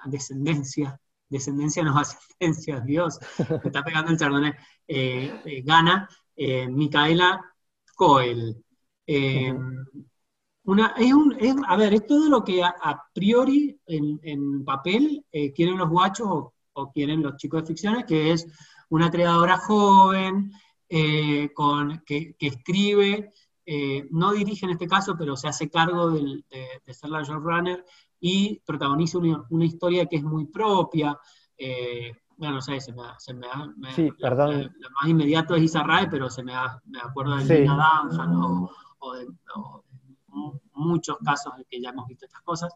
descendencia, 0.07 1.01
descendencia 1.29 1.83
no 1.83 1.99
ascendencia, 1.99 2.81
Dios, 2.87 3.19
me 3.39 3.57
está 3.65 3.83
pegando 3.83 4.13
el 4.13 4.19
chardonnay, 4.19 4.53
eh, 4.89 5.41
eh, 5.45 5.63
gana 5.63 6.09
Micaela 6.37 7.43
Coel. 7.95 8.63
Una, 10.65 10.95
es 10.99 11.13
un, 11.13 11.65
a 11.67 11.77
ver, 11.77 11.95
es 11.95 12.07
todo 12.07 12.29
lo 12.29 12.45
que 12.45 12.63
a, 12.63 13.03
priori 13.15 13.81
en, 13.87 14.65
papel 14.65 15.25
quieren 15.55 15.79
los 15.79 15.89
guachos 15.89 16.29
o, 16.29 16.93
quieren 16.93 17.23
los 17.23 17.37
chicos 17.37 17.63
de 17.63 17.69
ficciones, 17.69 18.05
que 18.05 18.33
es 18.33 18.47
una 18.91 19.11
creadora 19.11 19.57
joven, 19.59 20.53
con, 21.55 22.03
que, 22.05 22.37
escribe 22.39 23.33
eh, 23.69 24.07
no 24.13 24.33
dirige 24.33 24.65
en 24.65 24.73
este 24.73 24.87
caso, 24.87 25.17
pero 25.19 25.37
se 25.37 25.49
hace 25.49 25.69
cargo 25.69 26.13
de, 26.13 26.45
ser 26.87 27.11
la 27.11 27.23
showrunner 27.25 27.85
y 28.21 28.61
protagoniza 28.65 29.19
una, 29.19 29.65
historia 29.65 30.07
que 30.07 30.17
es 30.17 30.23
muy 30.23 30.47
propia. 30.47 31.19
Eh, 31.57 32.13
bueno, 32.37 32.57
no 32.57 32.61
sé, 32.61 32.81
se 32.81 32.93
me, 32.93 33.03
se 33.19 33.35
me, 33.35 33.47
sí, 33.95 34.11
perdón. 34.21 34.63
Lo, 34.79 34.91
más 35.01 35.09
inmediato 35.09 35.55
es 35.55 35.63
Isarrae, 35.63 36.09
pero 36.09 36.29
se 36.29 36.43
me, 36.43 36.53
me 36.85 37.01
acuerdo 37.01 37.37
de 37.37 37.61
Lina 37.61 38.03
Dunham 38.11 38.69
o, 38.99 39.15
de, 39.15 39.27
muchos 40.75 41.17
casos 41.25 41.55
en 41.57 41.65
que 41.71 41.81
ya 41.81 41.91
hemos 41.91 42.07
visto 42.07 42.27
estas 42.27 42.43
cosas. 42.43 42.75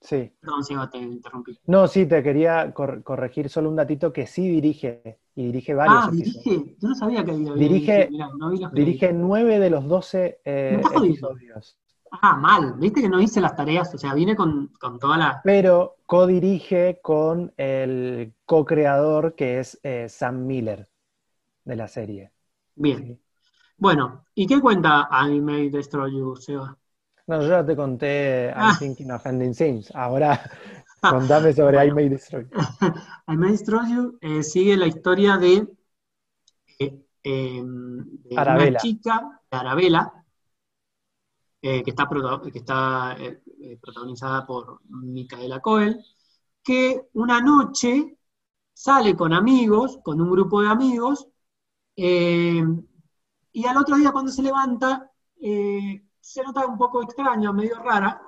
Sí. 0.00 0.32
Perdón, 0.40 0.64
Seba, 0.64 0.90
te 0.90 0.98
interrumpí. 0.98 1.58
No, 1.66 1.86
sí, 1.86 2.06
te 2.06 2.22
quería 2.22 2.72
corregir 2.72 3.48
solo 3.48 3.70
un 3.70 3.76
datito 3.76 4.12
que 4.12 4.26
sí 4.26 4.48
dirige, 4.48 5.20
y 5.34 5.46
dirige 5.46 5.74
varios 5.74 6.04
Ah, 6.04 6.10
dirige, 6.10 6.76
yo 6.78 6.88
no 6.88 6.94
sabía 6.94 7.24
que 7.24 7.30
había 7.30 7.52
Dirige, 7.54 8.10
dirige 8.72 9.12
nueve 9.12 9.58
de 9.60 9.70
los 9.70 9.86
doce 9.86 10.40
eh, 10.44 10.80
episodios. 10.94 11.78
Ah, 12.20 12.36
mal, 12.36 12.74
viste 12.74 13.00
que 13.00 13.08
no 13.08 13.20
hice 13.20 13.40
las 13.40 13.56
tareas, 13.56 13.94
o 13.94 13.98
sea, 13.98 14.12
vine 14.12 14.36
con, 14.36 14.68
con 14.78 14.98
toda 14.98 15.16
la... 15.16 15.40
Pero 15.42 15.96
co-dirige 16.04 17.00
con 17.02 17.54
el 17.56 18.34
co-creador 18.44 19.34
que 19.34 19.60
es 19.60 19.80
eh, 19.82 20.08
Sam 20.10 20.44
Miller 20.44 20.90
de 21.64 21.76
la 21.76 21.88
serie. 21.88 22.30
Bien. 22.74 23.18
Bueno, 23.78 24.26
¿y 24.34 24.46
qué 24.46 24.60
cuenta 24.60 25.08
I 25.10 25.40
May 25.40 25.70
Destroy 25.70 26.12
You, 26.12 26.36
Seba? 26.36 26.76
No, 27.26 27.40
yo 27.40 27.48
ya 27.48 27.64
te 27.64 27.74
conté 27.74 28.48
I'm 28.48 28.56
ah. 28.58 28.76
Thinking 28.78 29.10
of 29.10 29.24
Ending 29.24 29.54
Things. 29.54 29.90
Ahora 29.94 30.38
contame 31.00 31.54
sobre 31.54 31.86
I 31.86 31.92
May 31.92 32.10
Destroy 32.10 32.44
You. 32.44 32.58
I 33.28 33.36
May 33.36 33.52
Destroy 33.52 33.90
You 33.90 34.18
eh, 34.20 34.42
sigue 34.42 34.76
la 34.76 34.86
historia 34.86 35.38
de, 35.38 35.66
eh, 36.78 37.06
em, 37.22 38.06
una 38.30 38.76
chica, 38.76 39.40
de 39.50 39.56
Arabella, 39.56 40.12
eh, 41.62 41.82
que 41.82 41.90
está, 41.90 42.08
que 42.52 42.58
está 42.58 43.16
protagonizada 43.80 44.46
por 44.46 44.80
Micaela 44.88 45.60
Coel, 45.60 46.04
que 46.62 47.08
una 47.14 47.40
noche 47.40 48.18
sale 48.74 49.16
con 49.16 49.32
amigos, 49.32 49.98
con 50.04 50.20
un 50.20 50.30
grupo 50.30 50.60
de 50.60 50.68
amigos, 50.68 51.28
y 51.94 53.66
al 53.66 53.76
otro 53.76 53.96
día 53.96 54.12
cuando 54.12 54.32
se 54.32 54.42
levanta, 54.42 55.10
se 55.38 56.42
nota 56.44 56.66
un 56.66 56.78
poco 56.78 57.02
extraña, 57.02 57.52
medio 57.52 57.78
rara, 57.78 58.20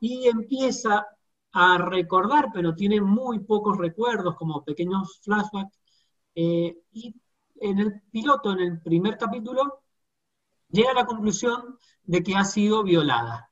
y 0.00 0.28
empieza 0.28 1.06
a 1.52 1.78
recordar, 1.78 2.50
pero 2.52 2.74
tiene 2.74 3.00
muy 3.00 3.38
pocos 3.38 3.78
recuerdos, 3.78 4.36
como 4.36 4.64
pequeños 4.64 5.20
flashbacks, 5.22 5.78
eh, 6.34 6.76
y 6.92 7.14
en 7.60 7.78
el 7.78 8.02
piloto, 8.10 8.52
en 8.52 8.60
el 8.60 8.82
primer 8.82 9.16
capítulo, 9.16 9.83
llega 10.74 10.90
a 10.90 10.94
la 10.94 11.06
conclusión 11.06 11.78
de 12.02 12.22
que 12.22 12.36
ha 12.36 12.44
sido 12.44 12.82
violada, 12.82 13.50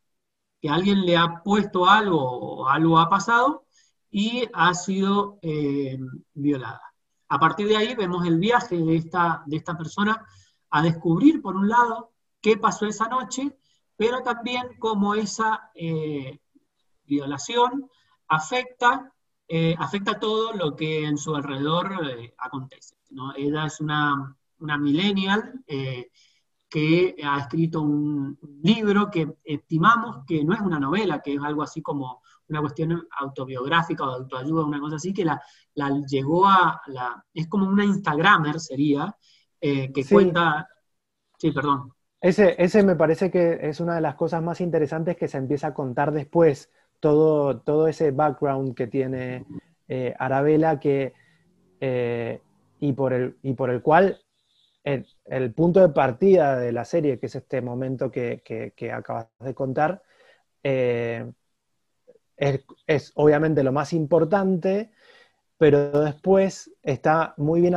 que 0.60 0.68
alguien 0.68 1.06
le 1.06 1.16
ha 1.16 1.42
puesto 1.42 1.86
algo 1.88 2.20
o 2.20 2.68
algo 2.68 2.98
ha 2.98 3.08
pasado 3.08 3.64
y 4.10 4.48
ha 4.52 4.74
sido 4.74 5.38
eh, 5.42 5.98
violada. 6.34 6.82
A 7.28 7.38
partir 7.38 7.66
de 7.68 7.76
ahí 7.76 7.94
vemos 7.94 8.26
el 8.26 8.38
viaje 8.38 8.76
de 8.76 8.96
esta, 8.96 9.42
de 9.46 9.56
esta 9.56 9.76
persona 9.78 10.26
a 10.70 10.82
descubrir, 10.82 11.40
por 11.40 11.56
un 11.56 11.68
lado, 11.68 12.12
qué 12.40 12.56
pasó 12.56 12.86
esa 12.86 13.08
noche 13.08 13.56
pero 14.02 14.20
también 14.22 14.66
cómo 14.80 15.14
esa 15.14 15.70
eh, 15.76 16.40
violación 17.04 17.88
afecta, 18.26 19.12
eh, 19.46 19.76
afecta 19.78 20.18
todo 20.18 20.52
lo 20.54 20.74
que 20.74 21.04
en 21.04 21.16
su 21.16 21.36
alrededor 21.36 22.10
eh, 22.10 22.34
acontece. 22.36 22.96
Ella 23.36 23.66
es 23.66 23.80
una, 23.80 24.36
una 24.58 24.76
millennial 24.76 25.62
que 26.72 27.14
ha 27.22 27.38
escrito 27.40 27.82
un 27.82 28.38
libro 28.62 29.10
que 29.10 29.28
estimamos 29.44 30.24
que 30.26 30.42
no 30.42 30.54
es 30.54 30.60
una 30.62 30.80
novela, 30.80 31.20
que 31.20 31.34
es 31.34 31.42
algo 31.42 31.62
así 31.62 31.82
como 31.82 32.22
una 32.48 32.60
cuestión 32.60 33.06
autobiográfica 33.18 34.04
o 34.04 34.08
de 34.08 34.16
autoayuda, 34.22 34.64
una 34.64 34.80
cosa 34.80 34.96
así, 34.96 35.12
que 35.12 35.24
la, 35.24 35.38
la 35.74 35.90
llegó 36.06 36.46
a, 36.46 36.80
la, 36.86 37.22
es 37.34 37.46
como 37.48 37.66
una 37.66 37.84
Instagramer 37.84 38.58
sería, 38.58 39.14
que 39.60 40.06
cuenta, 40.10 40.66
sí, 41.38 41.52
perdón. 41.52 41.92
Ese, 42.22 42.54
ese 42.56 42.82
me 42.82 42.96
parece 42.96 43.30
que 43.30 43.58
es 43.60 43.80
una 43.80 43.96
de 43.96 44.00
las 44.00 44.14
cosas 44.14 44.42
más 44.42 44.60
interesantes 44.62 45.16
que 45.16 45.28
se 45.28 45.38
empieza 45.38 45.68
a 45.68 45.74
contar 45.74 46.10
después, 46.10 46.70
todo, 47.00 47.58
todo 47.58 47.86
ese 47.86 48.12
background 48.12 48.74
que 48.74 48.86
tiene 48.86 49.44
eh, 49.88 50.14
Arabella 50.18 50.80
que, 50.80 51.12
eh, 51.80 52.40
y, 52.80 52.92
por 52.92 53.12
el, 53.12 53.36
y 53.42 53.52
por 53.52 53.68
el 53.68 53.82
cual 53.82 54.21
el, 54.84 55.52
punto 55.54 55.80
de 55.80 55.90
partida 55.90 56.58
de 56.58 56.72
la 56.72 56.84
serie, 56.84 57.18
que 57.18 57.26
es 57.26 57.34
este 57.34 57.60
momento 57.60 58.10
que, 58.10 58.42
acabas 58.92 59.28
de 59.40 59.54
contar, 59.54 60.02
eh, 60.62 61.32
es, 62.36 63.12
obviamente 63.14 63.62
lo 63.62 63.72
más 63.72 63.92
importante, 63.92 64.90
pero 65.58 66.02
después 66.02 66.72
está 66.82 67.34
muy 67.36 67.60
bien 67.60 67.74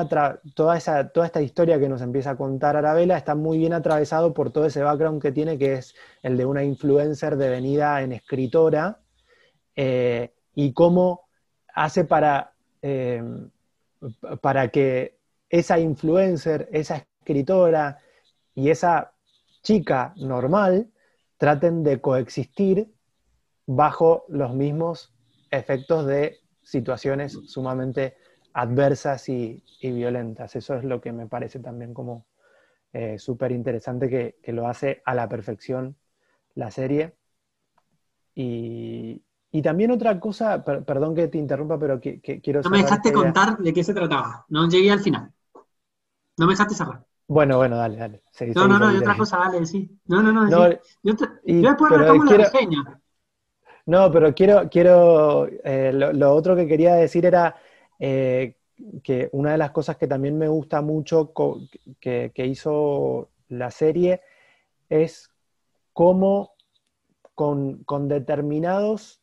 toda, 0.56 1.12
toda 1.12 1.26
esta 1.26 1.42
historia 1.42 1.80
que 1.80 1.88
nos 1.88 2.02
empieza 2.02 2.32
a 2.32 2.38
contar 2.38 2.76
Arabella 2.76 3.16
está 3.16 3.36
muy 3.36 3.60
bien 3.60 3.74
atravesado 3.74 4.34
por 4.34 4.52
todo 4.52 4.66
ese 4.66 4.82
background 4.82 5.22
que 5.22 5.32
tiene, 5.32 5.60
que 5.60 5.74
es 5.74 5.94
el 6.24 6.36
de 6.36 6.46
una 6.46 6.64
influencer 6.64 7.38
devenida 7.38 8.02
en 8.02 8.14
escritora, 8.14 9.02
eh, 9.76 10.34
y 10.56 10.74
cómo 10.74 11.28
hace 11.74 12.06
para, 12.06 12.54
eh, 12.82 13.22
para 14.42 14.70
que 14.70 15.18
esa 15.50 15.80
influencer, 15.80 16.70
esa 16.72 16.98
escritora 16.98 18.00
y 18.54 18.70
esa 18.70 19.14
chica 19.62 20.14
normal 20.18 20.90
traten 21.38 21.84
de 21.84 22.00
coexistir 22.02 22.94
bajo 23.66 24.26
los 24.30 24.54
mismos 24.54 25.14
efectos 25.52 26.06
de 26.06 26.40
situaciones 26.62 27.34
sumamente 27.46 28.16
adversas 28.54 29.30
y, 29.30 29.62
violentas. 29.82 30.56
Eso 30.56 30.76
es 30.76 30.84
lo 30.84 31.00
que 31.00 31.12
me 31.12 31.28
parece 31.28 31.60
también 31.60 31.94
como 31.94 32.26
eh, 32.92 33.20
súper 33.20 33.52
interesante 33.52 34.10
que, 34.10 34.52
lo 34.52 34.68
hace 34.68 35.04
a 35.06 35.14
la 35.14 35.30
perfección 35.30 35.96
la 36.56 36.72
serie. 36.72 37.16
Y, 38.34 39.22
también 39.64 39.92
otra 39.92 40.20
cosa, 40.20 40.64
perdón 40.64 41.16
que 41.16 41.30
te 41.30 41.38
interrumpa, 41.38 41.80
pero 41.80 42.00
que, 42.02 42.20
quiero... 42.20 42.62
No 42.62 42.70
me 42.70 42.80
dejaste 42.80 43.14
contar 43.14 43.58
de 43.58 43.74
qué 43.74 43.84
se 43.84 43.94
trataba, 43.94 44.46
no 44.50 44.68
llegué 44.68 44.92
al 44.92 45.00
final. 45.00 45.32
No 46.38 46.46
me 46.48 46.54
dejaste 46.54 46.76
cerrar. 46.76 47.06
Bueno, 47.28 47.58
bueno, 47.58 47.78
dale, 47.78 47.98
dale. 47.98 48.24
no, 48.54 48.68
no, 48.68 48.78
no, 48.78 48.94
y 48.94 48.98
otra 48.98 49.18
cosa, 49.18 49.38
dale, 49.38 49.66
sí. 49.66 49.90
No, 50.06 50.22
no, 50.22 50.32
no, 50.32 50.50
yo, 50.50 50.80
después 51.44 51.92
retomo 51.92 52.24
la 52.24 52.38
reseña. 52.38 53.02
No, 53.88 54.12
pero 54.12 54.34
quiero, 54.34 54.68
quiero 54.70 55.48
eh, 55.64 55.92
lo, 55.94 56.34
otro 56.34 56.56
que 56.56 56.68
quería 56.68 56.96
decir 56.96 57.26
era 57.26 57.56
eh, 58.00 58.58
que 59.04 59.30
una 59.32 59.52
de 59.52 59.58
las 59.58 59.72
cosas 59.72 59.98
que 59.98 60.08
también 60.08 60.38
me 60.38 60.48
gusta 60.48 60.82
mucho 60.82 61.32
que, 62.00 62.32
hizo 62.36 63.30
la 63.50 63.72
serie 63.72 64.22
es 64.90 65.30
cómo 65.94 66.54
con, 67.36 67.84
determinados, 68.08 69.22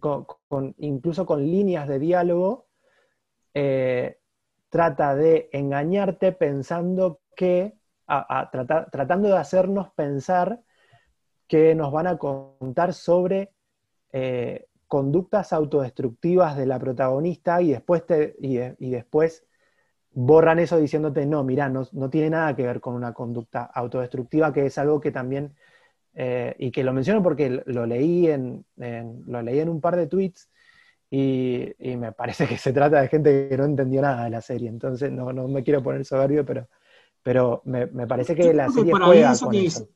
con, 0.00 0.74
incluso 0.78 1.24
con 1.24 1.42
líneas 1.42 1.88
de 1.88 1.98
diálogo, 1.98 2.66
eh, 3.54 4.18
trata 4.74 5.14
de 5.14 5.50
engañarte 5.52 6.32
pensando 6.32 7.20
que, 7.36 7.74
tratando 8.90 9.28
de 9.28 9.36
hacernos 9.36 9.92
pensar 9.92 10.64
que 11.46 11.76
nos 11.76 11.92
van 11.92 12.08
a 12.08 12.18
contar 12.18 12.92
sobre 12.92 13.52
eh, 14.12 14.66
conductas 14.88 15.52
autodestructivas 15.52 16.56
de 16.56 16.66
la 16.66 16.80
protagonista 16.80 17.62
y 17.62 17.70
después, 17.70 18.04
te, 18.04 18.34
y, 18.40 18.90
después 18.90 19.46
borran 20.10 20.58
eso 20.58 20.76
diciéndote, 20.78 21.24
no, 21.24 21.44
mira, 21.44 21.68
no, 21.68 22.10
tiene 22.10 22.30
nada 22.30 22.56
que 22.56 22.64
ver 22.64 22.80
con 22.80 22.96
una 22.96 23.12
conducta 23.12 23.62
autodestructiva, 23.62 24.52
que 24.52 24.66
es 24.66 24.76
algo 24.76 25.00
que 25.00 25.12
también, 25.12 25.54
eh, 26.14 26.56
y 26.58 26.72
que 26.72 26.82
lo 26.82 26.92
menciono 26.92 27.22
porque 27.22 27.62
lo 27.64 27.86
leí 27.86 28.26
en, 28.26 28.64
lo 28.74 29.40
leí 29.40 29.60
en 29.60 29.68
un 29.68 29.80
par 29.80 29.94
de 29.94 30.08
tweets, 30.08 30.50
y, 31.16 31.96
me 31.96 32.10
parece 32.12 32.46
que 32.46 32.58
se 32.58 32.72
trata 32.72 33.00
de 33.00 33.08
gente 33.08 33.48
que 33.48 33.56
no 33.56 33.64
entendió 33.64 34.02
nada 34.02 34.24
de 34.24 34.30
la 34.30 34.40
serie, 34.40 34.68
entonces 34.68 35.12
no, 35.12 35.32
no 35.32 35.46
me 35.46 35.62
quiero 35.62 35.82
poner 35.82 36.04
soberbio, 36.04 36.44
pero, 36.44 36.66
pero 37.22 37.62
me, 37.66 37.86
parece 38.06 38.34
que 38.34 38.52
la 38.52 38.68
serie 38.68 38.92
juega 38.92 39.38
con 39.38 39.54
eso. 39.54 39.88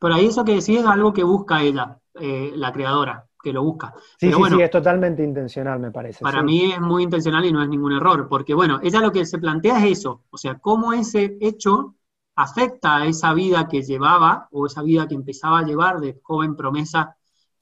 Por 0.00 0.12
ahí 0.12 0.26
eso 0.26 0.44
que 0.44 0.52
decís 0.52 0.80
es 0.80 0.86
algo 0.86 1.12
que 1.12 1.22
busca 1.22 1.62
ella, 1.62 1.98
eh, 2.14 2.52
la 2.54 2.72
creadora, 2.72 3.26
que 3.42 3.52
lo 3.52 3.62
busca. 3.62 3.94
Sí, 4.18 4.32
sí, 4.32 4.42
sí, 4.50 4.62
es 4.62 4.70
totalmente 4.70 5.22
intencional, 5.22 5.78
me 5.78 5.90
parece. 5.90 6.22
Para 6.22 6.42
mí 6.42 6.72
es 6.72 6.80
muy 6.80 7.02
intencional 7.02 7.44
y 7.44 7.52
no 7.52 7.62
es 7.62 7.68
ningún 7.68 7.92
error, 7.92 8.26
porque 8.28 8.54
bueno, 8.54 8.80
ella 8.82 9.00
lo 9.00 9.12
que 9.12 9.26
se 9.26 9.38
plantea 9.38 9.84
es 9.84 9.98
eso, 9.98 10.24
o 10.30 10.38
sea, 10.38 10.58
cómo 10.58 10.92
ese 10.94 11.36
hecho 11.40 11.94
afecta 12.36 12.96
a 12.96 13.06
esa 13.06 13.34
vida 13.34 13.68
que 13.68 13.82
llevaba, 13.82 14.48
o 14.50 14.66
esa 14.66 14.82
vida 14.82 15.06
que 15.06 15.14
empezaba 15.14 15.60
a 15.60 15.64
llevar 15.64 16.00
de 16.00 16.18
joven 16.22 16.56
promesa 16.56 17.16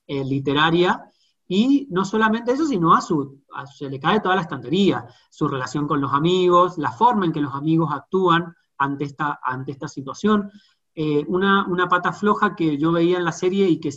eh, 0.06 0.24
literaria, 0.24 1.11
y 1.54 1.86
no 1.90 2.06
solamente 2.06 2.52
eso, 2.52 2.64
sino 2.64 2.94
a 2.94 3.02
su, 3.02 3.42
se 3.76 3.90
le 3.90 4.00
cae 4.00 4.20
toda 4.20 4.36
la 4.36 4.40
estantería, 4.40 5.06
su 5.28 5.46
relación 5.46 5.86
con 5.86 6.00
los 6.00 6.14
amigos, 6.14 6.78
la 6.78 6.92
forma 6.92 7.26
en 7.26 7.32
que 7.32 7.42
los 7.42 7.52
amigos 7.52 7.90
actúan 7.92 8.56
ante 8.78 9.04
esta, 9.04 9.38
ante 9.44 9.72
esta 9.72 9.86
situación. 9.86 10.50
Eh, 10.94 11.22
una, 11.28 11.66
pata 11.90 12.14
floja 12.14 12.56
que 12.56 12.78
yo 12.78 12.90
veía 12.90 13.18
en 13.18 13.26
la 13.26 13.32
serie 13.32 13.68
y 13.68 13.78
que, 13.80 13.90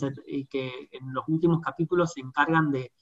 que 0.50 0.88
en 0.92 1.14
los 1.14 1.24
últimos 1.28 1.62
capítulos 1.62 2.12
se 2.12 2.20
encargan 2.20 2.70
de, 2.70 2.92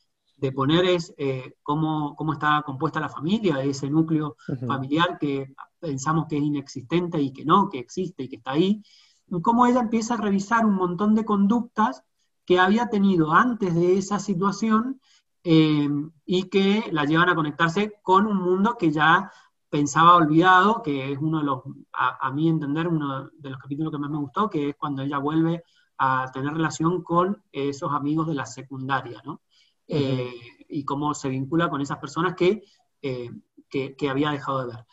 poner 0.54 0.84
es 0.84 1.12
eh, 1.16 1.54
cómo, 1.62 2.14
cómo, 2.14 2.34
está 2.34 2.62
compuesta 2.64 3.00
la 3.00 3.08
familia, 3.08 3.60
ese 3.60 3.90
núcleo 3.90 4.36
familiar 4.68 5.18
que 5.18 5.52
pensamos 5.80 6.26
que 6.28 6.36
es 6.36 6.44
inexistente 6.44 7.20
y 7.20 7.32
que 7.32 7.44
no, 7.44 7.68
que 7.68 7.80
existe 7.80 8.22
y 8.22 8.28
que 8.28 8.36
está 8.36 8.52
ahí, 8.52 8.84
y 9.26 9.40
cómo 9.40 9.66
ella 9.66 9.80
empieza 9.80 10.14
a 10.14 10.18
revisar 10.18 10.64
un 10.64 10.74
montón 10.74 11.16
de 11.16 11.24
conductas 11.24 12.04
que 12.44 12.58
había 12.58 12.88
tenido 12.88 13.32
antes 13.32 13.74
de 13.74 13.98
esa 13.98 14.18
situación 14.18 15.00
eh, 15.42 15.88
y 16.24 16.48
que 16.48 16.84
la 16.90 17.04
llevan 17.04 17.28
a 17.28 17.34
conectarse 17.34 17.94
con 18.02 18.26
un 18.26 18.38
mundo 18.38 18.76
que 18.78 18.90
ya 18.90 19.30
pensaba 19.68 20.16
olvidado, 20.16 20.82
que 20.82 21.12
es 21.12 21.18
uno 21.18 21.38
de 21.38 21.44
los, 21.44 21.62
a, 21.92 22.30
mí 22.30 22.48
entender, 22.48 22.86
uno 22.86 23.28
de 23.36 23.50
los 23.50 23.58
capítulos 23.58 23.92
que 23.92 23.98
más 23.98 24.10
me 24.10 24.18
gustó, 24.18 24.48
que 24.48 24.68
es 24.68 24.76
cuando 24.76 25.02
ella 25.02 25.18
vuelve 25.18 25.64
a 25.98 26.30
tener 26.32 26.52
relación 26.52 27.02
con 27.02 27.42
esos 27.50 27.92
amigos 27.92 28.28
de 28.28 28.34
la 28.34 28.46
secundaria, 28.46 29.20
¿no? 29.24 29.42
Eh, 29.86 30.32
y 30.68 30.84
cómo 30.84 31.12
se 31.14 31.28
vincula 31.28 31.68
con 31.68 31.80
esas 31.80 31.98
personas 31.98 32.34
que, 32.34 32.62
eh, 33.02 33.30
que, 33.68 34.08
había 34.08 34.30
dejado 34.30 34.60
de 34.60 34.76
ver. 34.76 34.86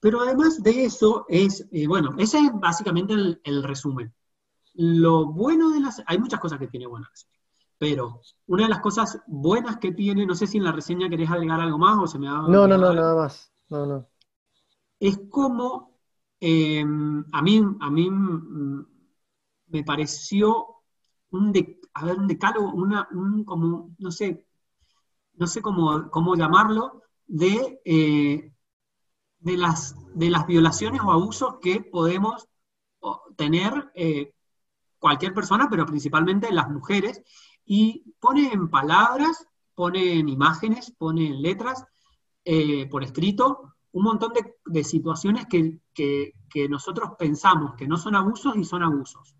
Pero 0.00 0.20
además 0.20 0.62
de 0.62 0.84
eso, 0.84 1.24
es, 1.28 1.66
eh, 1.70 1.86
bueno, 1.86 2.14
ese 2.18 2.38
es 2.38 2.50
básicamente 2.52 3.14
el, 3.14 3.62
resumen. 3.62 4.12
Lo 4.74 5.26
bueno 5.26 5.70
de 5.70 5.80
las... 5.80 6.02
Hay 6.06 6.18
muchas 6.18 6.40
cosas 6.40 6.58
que 6.58 6.68
tiene 6.68 6.86
buenas, 6.86 7.28
pero 7.78 8.20
una 8.46 8.64
de 8.64 8.68
las 8.68 8.80
cosas 8.80 9.20
buenas 9.26 9.78
que 9.78 9.92
tiene, 9.92 10.26
no 10.26 10.34
sé 10.34 10.46
si 10.46 10.58
en 10.58 10.64
la 10.64 10.72
reseña 10.72 11.08
querés 11.08 11.30
agregar 11.30 11.60
algo 11.60 11.78
más 11.78 11.98
o 11.98 12.06
se 12.06 12.18
me 12.18 12.28
ha... 12.28 12.32
No, 12.32 12.66
no, 12.66 12.78
no, 12.78 12.92
nada 12.92 13.14
más. 13.14 13.52
No, 13.68 13.86
no. 13.86 14.08
Es 14.98 15.20
como, 15.30 15.98
em, 16.40 17.24
a 17.32 17.42
mí, 17.42 17.62
a 17.80 17.90
mí 17.90 18.10
me 19.68 19.84
pareció 19.84 20.66
un, 21.30 21.52
de, 21.52 21.80
a 21.94 22.04
ver, 22.04 22.18
un 22.18 22.26
decálogo, 22.26 22.72
una, 22.72 23.08
un, 23.12 23.44
como, 23.44 23.94
no 23.98 24.10
sé, 24.10 24.46
no 25.34 25.46
sé 25.46 25.62
cómo, 25.62 26.10
cómo 26.10 26.34
llamarlo, 26.36 27.02
de, 27.26 27.80
eh, 27.84 28.52
de, 29.38 29.56
las, 29.56 29.94
de 30.14 30.30
las 30.30 30.46
violaciones 30.46 31.00
o 31.02 31.10
abusos 31.10 31.56
que 31.60 31.80
podemos 31.80 32.48
tener 33.36 33.90
eh, 33.94 34.32
cualquier 35.04 35.34
persona, 35.34 35.68
pero 35.68 35.84
principalmente 35.84 36.50
las 36.50 36.70
mujeres, 36.70 37.20
y 37.66 38.14
pone 38.18 38.50
en 38.50 38.70
palabras, 38.70 39.46
pone 39.74 40.18
en 40.18 40.30
imágenes, 40.30 40.94
pone 40.96 41.26
en 41.26 41.42
letras, 41.42 41.84
eh, 42.42 42.88
por 42.88 43.04
escrito 43.04 43.74
un 43.92 44.02
montón 44.02 44.32
de, 44.64 44.82
situaciones 44.82 45.44
que, 45.44 45.78
nosotros 46.70 47.10
pensamos 47.18 47.74
que 47.74 47.86
no 47.86 47.98
son 47.98 48.14
abusos 48.14 48.56
y 48.56 48.64
son 48.64 48.82
abusos. 48.82 49.36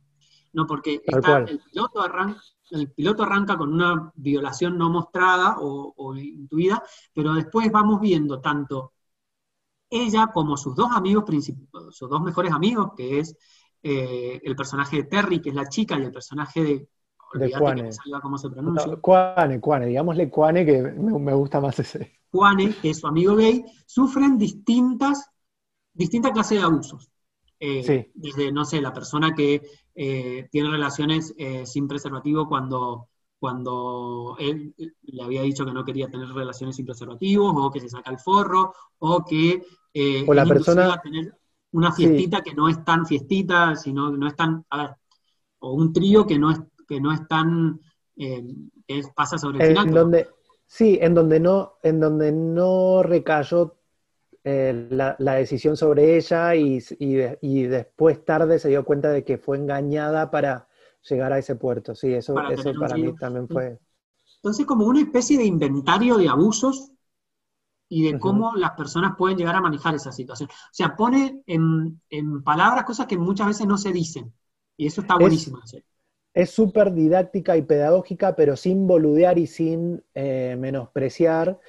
No, 0.52 0.66
porque 0.66 1.00
el, 1.02 1.60
piloto 1.72 2.02
arranca, 2.02 2.42
el 2.70 2.92
piloto 2.92 3.22
arranca 3.22 3.56
con 3.56 3.72
una 3.72 4.12
violación 4.16 4.76
no 4.76 4.90
mostrada 4.90 5.56
o, 5.60 6.14
intuida, 6.14 6.82
pero 7.14 7.32
después 7.32 7.72
vamos 7.72 8.02
viendo 8.02 8.38
tanto 8.38 8.92
ella 9.88 10.26
como 10.26 10.58
sus 10.58 10.76
dos 10.76 10.92
amigos, 10.92 11.24
sus 11.90 12.10
dos 12.10 12.20
mejores 12.20 12.52
amigos, 12.52 12.90
que 12.94 13.20
es 13.20 13.34
eh, 13.84 14.40
el 14.42 14.56
personaje 14.56 14.96
de 14.96 15.04
Terry, 15.04 15.40
que 15.40 15.50
es 15.50 15.54
la 15.54 15.68
chica, 15.68 15.96
y 15.96 16.02
el 16.02 16.12
personaje 16.12 16.62
de 16.64 16.88
de 17.34 17.50
Cuane. 17.50 17.90
cómo 18.22 18.38
se 18.38 18.50
pronuncia. 18.50 18.96
Cuane, 18.96 19.60
Cuane, 19.60 19.86
digámosle 19.86 20.30
Cuane, 20.30 20.64
que 20.64 20.82
me, 20.82 21.34
gusta 21.34 21.60
más 21.60 21.78
ese. 21.78 22.20
Cuane, 22.30 22.74
que 22.80 22.90
es 22.90 22.98
su 22.98 23.06
amigo 23.06 23.36
gay, 23.36 23.64
sufren 23.86 24.38
distintas, 24.38 25.30
distintas 25.92 26.32
clases 26.32 26.58
de 26.58 26.64
abusos. 26.64 27.10
Eh, 27.60 28.10
desde, 28.14 28.52
no 28.52 28.64
sé, 28.64 28.80
la 28.80 28.92
persona 28.92 29.34
que 29.34 29.62
eh, 29.94 30.48
tiene 30.50 30.70
relaciones 30.70 31.34
eh, 31.38 31.64
sin 31.64 31.86
preservativo 31.88 32.48
cuando, 32.48 33.08
cuando 33.38 34.36
él 34.38 34.74
le 34.76 35.22
había 35.22 35.42
dicho 35.42 35.64
que 35.64 35.72
no 35.72 35.84
quería 35.84 36.10
tener 36.10 36.28
relaciones 36.28 36.76
sin 36.76 36.84
preservativos, 36.84 37.54
o 37.56 37.70
que 37.70 37.80
se 37.80 37.88
saca 37.88 38.10
el 38.10 38.18
forro, 38.18 38.74
o 38.98 39.24
que 39.24 39.62
o 40.26 40.34
la 40.34 40.44
persona 40.44 41.00
tener 41.00 41.32
una 41.74 41.92
fiestita 41.92 42.40
que 42.40 42.54
no 42.54 42.68
es 42.68 42.84
tan 42.84 43.04
fiestita, 43.04 43.74
sino 43.74 44.12
que 44.12 44.18
no 44.18 44.28
es 44.28 44.36
tan, 44.36 44.64
a 44.70 44.76
ver, 44.78 44.90
o 45.58 45.72
un 45.72 45.92
trío 45.92 46.24
que 46.24 46.38
no 46.38 46.52
es 46.52 46.60
que 46.86 47.00
no 47.00 47.12
es 47.12 47.26
tan, 47.26 47.80
eh, 48.16 48.44
pasa 49.14 49.38
sobre 49.38 49.58
el 49.58 49.68
final. 49.70 49.92
Donde, 49.92 50.28
sí, 50.66 50.98
en 51.00 51.14
donde 51.14 51.40
no, 51.40 51.74
en 51.82 51.98
donde 51.98 52.30
no 52.30 53.02
recayó 53.02 53.74
eh, 54.44 54.86
la, 54.90 55.34
decisión 55.34 55.76
sobre 55.76 56.16
ella 56.16 56.54
y, 56.54 56.78
después 57.66 58.24
tarde 58.24 58.60
se 58.60 58.68
dio 58.68 58.84
cuenta 58.84 59.10
de 59.10 59.24
que 59.24 59.38
fue 59.38 59.56
engañada 59.56 60.30
para 60.30 60.68
llegar 61.08 61.32
a 61.32 61.38
ese 61.38 61.56
puerto. 61.56 61.96
Sí, 61.96 62.14
eso 62.14 62.34
para, 62.34 62.54
eso 62.54 62.72
para 62.78 62.96
mí 62.96 63.12
también 63.16 63.48
fue. 63.48 63.80
Entonces, 64.36 64.64
como 64.64 64.86
una 64.86 65.00
especie 65.00 65.38
de 65.38 65.44
inventario 65.44 66.18
de 66.18 66.28
abusos 66.28 66.92
y 67.88 68.10
de 68.10 68.18
cómo 68.18 68.54
las 68.56 68.72
personas 68.72 69.14
pueden 69.16 69.36
llegar 69.36 69.54
a 69.54 69.60
manejar 69.60 69.94
esa 69.94 70.10
situación. 70.10 70.48
O 70.50 70.72
sea, 70.72 70.96
pone 70.96 71.42
en, 71.46 72.00
palabras 72.42 72.84
cosas 72.84 73.06
que 73.06 73.18
muchas 73.18 73.46
veces 73.46 73.66
no 73.66 73.78
se 73.78 73.92
dicen. 73.92 74.32
Y 74.76 74.86
eso 74.86 75.02
está 75.02 75.16
buenísimo 75.16 75.60
es 76.34 76.50
súper 76.50 76.92
didáctica 76.92 77.56
y 77.56 77.62
pedagógica, 77.62 78.34
pero 78.34 78.56
sin 78.56 78.88
boludear 78.88 79.38
y 79.38 79.46
sin 79.46 80.04
eh, 80.14 80.56
menospreciar 80.58 81.60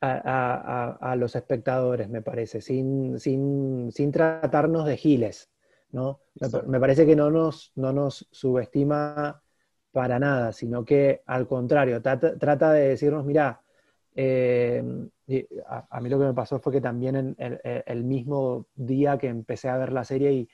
a, 0.00 1.16
los 1.16 1.34
espectadores, 1.34 2.08
me 2.08 2.22
parece, 2.22 2.60
sin, 2.60 3.18
sin, 3.18 4.12
tratarnos 4.12 4.86
de 4.86 4.96
giles. 4.96 5.50
¿no? 5.90 6.20
Me, 6.66 6.78
parece 6.78 7.04
que 7.04 7.16
no 7.16 7.30
nos, 7.30 7.72
no 7.74 7.92
nos 7.92 8.28
subestima 8.30 9.42
para 9.90 10.20
nada, 10.20 10.52
sino 10.52 10.84
que 10.84 11.22
al 11.26 11.48
contrario, 11.48 12.00
trata, 12.00 12.72
de 12.72 12.90
decirnos, 12.90 13.24
mira, 13.24 13.60
eh, 14.20 14.82
a, 15.68 16.00
mí 16.00 16.08
lo 16.08 16.18
que 16.18 16.24
me 16.24 16.34
pasó 16.34 16.58
fue 16.58 16.72
que 16.72 16.80
también 16.80 17.36
el 17.38 18.02
mismo 18.02 18.66
día 18.74 19.16
que 19.16 19.28
empecé 19.28 19.68
a 19.68 19.76
ver 19.76 19.92
la 19.92 20.02
serie 20.02 20.32
y 20.32 20.48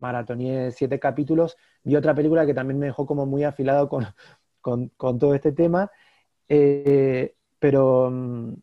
maratoné 0.00 0.72
siete 0.72 0.98
capítulos, 0.98 1.56
vi 1.84 1.94
otra 1.94 2.12
película 2.12 2.44
que 2.44 2.54
también 2.54 2.80
me 2.80 2.86
dejó 2.86 3.06
como 3.06 3.24
muy 3.24 3.44
afilado 3.44 3.88
con, 3.88 4.04
todo 4.98 5.32
este 5.32 5.52
tema, 5.52 5.92
eh, 6.48 7.36
pero, 7.60 8.10
mm, 8.10 8.54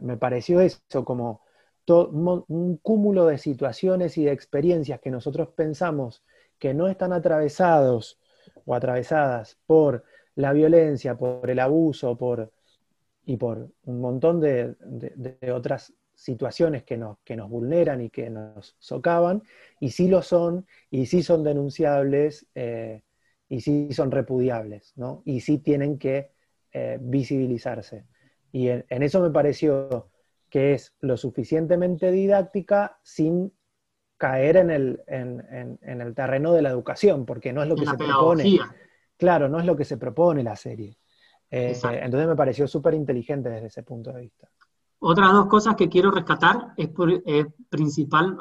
me, 0.00 0.16
pareció 0.16 0.60
eso, 0.60 1.04
como 1.04 1.40
un, 1.88 2.78
cúmulo 2.82 3.26
de 3.26 3.38
situaciones 3.38 4.16
y 4.16 4.26
de 4.26 4.30
experiencias 4.30 5.00
que 5.00 5.10
nosotros 5.10 5.48
pensamos 5.56 6.22
que 6.60 6.72
no 6.72 6.86
están 6.86 7.12
atravesados 7.12 8.20
o 8.64 8.76
atravesadas 8.76 9.58
por 9.66 10.04
la 10.36 10.52
violencia, 10.52 11.16
por 11.16 11.50
el 11.50 11.58
abuso, 11.58 12.16
por, 12.16 12.52
y 13.26 13.36
por 13.36 13.70
un 13.84 14.00
montón 14.00 14.40
de, 14.40 14.74
de 14.80 15.52
otras 15.52 15.94
situaciones 16.14 16.84
que 16.84 16.96
nos, 16.96 17.18
que 17.24 17.36
nos 17.36 17.50
vulneran 17.50 18.00
y 18.00 18.10
que 18.10 18.30
nos 18.30 18.76
socavan, 18.78 19.42
y 19.80 19.90
sí 19.90 20.08
lo 20.08 20.22
son, 20.22 20.66
y 20.90 21.06
sí 21.06 21.22
son 21.22 21.42
denunciables, 21.42 22.46
eh, 22.54 23.02
y 23.48 23.60
sí 23.60 23.92
son 23.92 24.10
repudiables, 24.10 24.92
¿no? 24.96 25.22
Y 25.24 25.40
sí 25.40 25.58
tienen 25.58 25.98
que 25.98 26.30
eh, 26.72 26.98
visibilizarse. 27.00 28.06
Y 28.52 28.68
en, 28.68 28.84
eso 28.88 29.20
me 29.20 29.30
pareció 29.30 30.10
que 30.48 30.74
es 30.74 30.94
lo 31.00 31.16
suficientemente 31.16 32.12
didáctica 32.12 32.98
sin 33.02 33.52
caer 34.16 34.56
en 34.56 34.70
el, 34.70 35.02
en, 35.08 35.78
el 35.82 36.14
terreno 36.14 36.52
de 36.52 36.62
la 36.62 36.70
educación, 36.70 37.26
porque 37.26 37.52
no 37.52 37.62
es 37.62 37.68
lo 37.68 37.74
que 37.74 37.86
se 37.86 37.96
propone. 37.96 38.58
Claro, 39.16 39.48
no 39.48 39.58
es 39.58 39.66
lo 39.66 39.76
que 39.76 39.84
se 39.84 39.96
propone 39.96 40.42
la 40.42 40.56
serie. 40.56 40.96
Eh, 41.50 41.78
entonces 41.82 42.28
me 42.28 42.36
pareció 42.36 42.66
súper 42.66 42.94
inteligente 42.94 43.48
desde 43.48 43.68
ese 43.68 43.82
punto 43.82 44.12
de 44.12 44.22
vista. 44.22 44.48
Otras 44.98 45.32
dos 45.32 45.46
cosas 45.46 45.76
que 45.76 45.88
quiero 45.88 46.10
rescatar 46.10 46.72
es, 46.76 46.88
principal, 47.68 48.38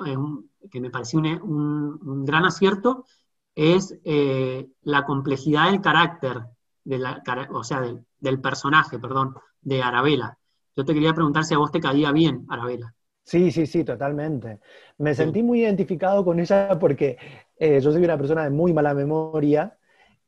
que 0.72 0.80
me 0.80 0.90
pareció 0.90 1.20
un, 1.20 2.26
gran 2.26 2.46
acierto, 2.46 3.06
es 3.54 4.00
eh, 4.04 4.68
la 4.84 5.04
complejidad 5.04 5.70
del 5.70 5.82
carácter, 5.82 6.42
de 6.84 6.98
la, 6.98 7.22
o 7.52 7.64
sea, 7.64 7.82
del 8.20 8.42
personaje, 8.42 8.98
perdón, 8.98 9.36
de 9.62 9.82
Arabella. 9.82 10.38
Yo 10.76 10.86
te 10.86 10.94
quería 10.94 11.14
preguntar 11.14 11.44
si 11.44 11.54
a 11.54 11.58
vos 11.58 11.72
te 11.72 11.80
caía 11.80 12.12
bien 12.12 12.46
Arabella. 12.50 12.94
Sí, 13.24 13.52
sí, 13.52 13.66
sí, 13.66 13.84
totalmente. 13.84 14.60
Me 14.98 15.14
sentí 15.14 15.44
muy 15.44 15.62
identificado 15.62 16.26
con 16.26 16.40
ella 16.40 16.78
porque 16.78 17.18
eh, 17.58 17.80
yo 17.80 17.92
soy 17.92 18.04
una 18.04 18.18
persona 18.18 18.44
de 18.44 18.50
muy 18.50 18.74
mala 18.74 18.94
memoria 18.94 19.78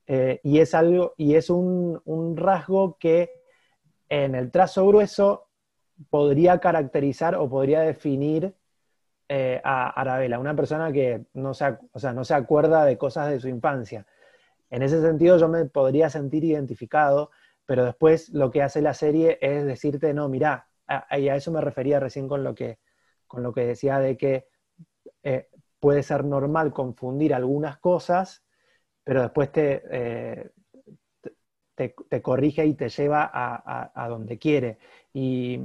eh, 0.07 0.39
y 0.43 0.59
es 0.59 0.73
algo, 0.73 1.13
y 1.17 1.35
es 1.35 1.49
un, 1.49 2.01
rasgo 2.35 2.97
que 2.99 3.31
en 4.09 4.35
el 4.35 4.51
trazo 4.51 4.87
grueso 4.87 5.47
podría 6.09 6.59
caracterizar 6.59 7.35
o 7.35 7.49
podría 7.49 7.81
definir 7.81 8.55
eh, 9.29 9.61
a 9.63 9.89
Arabella, 9.89 10.39
una 10.39 10.55
persona 10.55 10.91
que 10.91 11.25
no 11.33 11.53
se, 11.53 11.77
o 11.91 11.99
sea, 11.99 12.13
no 12.13 12.23
se 12.23 12.35
acuerda 12.35 12.85
de 12.85 12.97
cosas 12.97 13.29
de 13.29 13.39
su 13.39 13.47
infancia. 13.47 14.05
En 14.69 14.83
ese 14.83 15.01
sentido 15.01 15.37
yo 15.37 15.47
me 15.47 15.65
podría 15.65 16.09
sentir 16.09 16.43
identificado, 16.43 17.31
pero 17.65 17.85
después 17.85 18.29
lo 18.29 18.51
que 18.51 18.61
hace 18.61 18.81
la 18.81 18.93
serie 18.93 19.39
es 19.41 19.65
decirte, 19.65 20.13
no, 20.13 20.29
mira, 20.29 20.67
y 21.17 21.29
a 21.29 21.35
eso 21.35 21.51
me 21.51 21.61
refería 21.61 21.99
recién 21.99 22.27
con 22.27 22.43
lo 22.43 22.53
que 22.53 22.77
con 23.27 23.43
lo 23.43 23.53
que 23.53 23.65
decía 23.65 23.99
de 23.99 24.15
que 24.15 24.47
eh, 25.23 25.49
puede 25.79 26.03
ser 26.03 26.23
normal 26.23 26.71
confundir 26.71 27.33
algunas 27.33 27.77
cosas, 27.77 28.44
pero 29.05 29.21
después 29.21 29.51
te, 29.51 29.83
eh, 29.89 30.51
te, 31.75 32.21
corrige 32.21 32.65
y 32.65 32.73
te 32.73 32.89
lleva 32.89 33.29
a, 33.33 34.07
donde 34.09 34.37
quiere. 34.37 34.79
Y, 35.13 35.59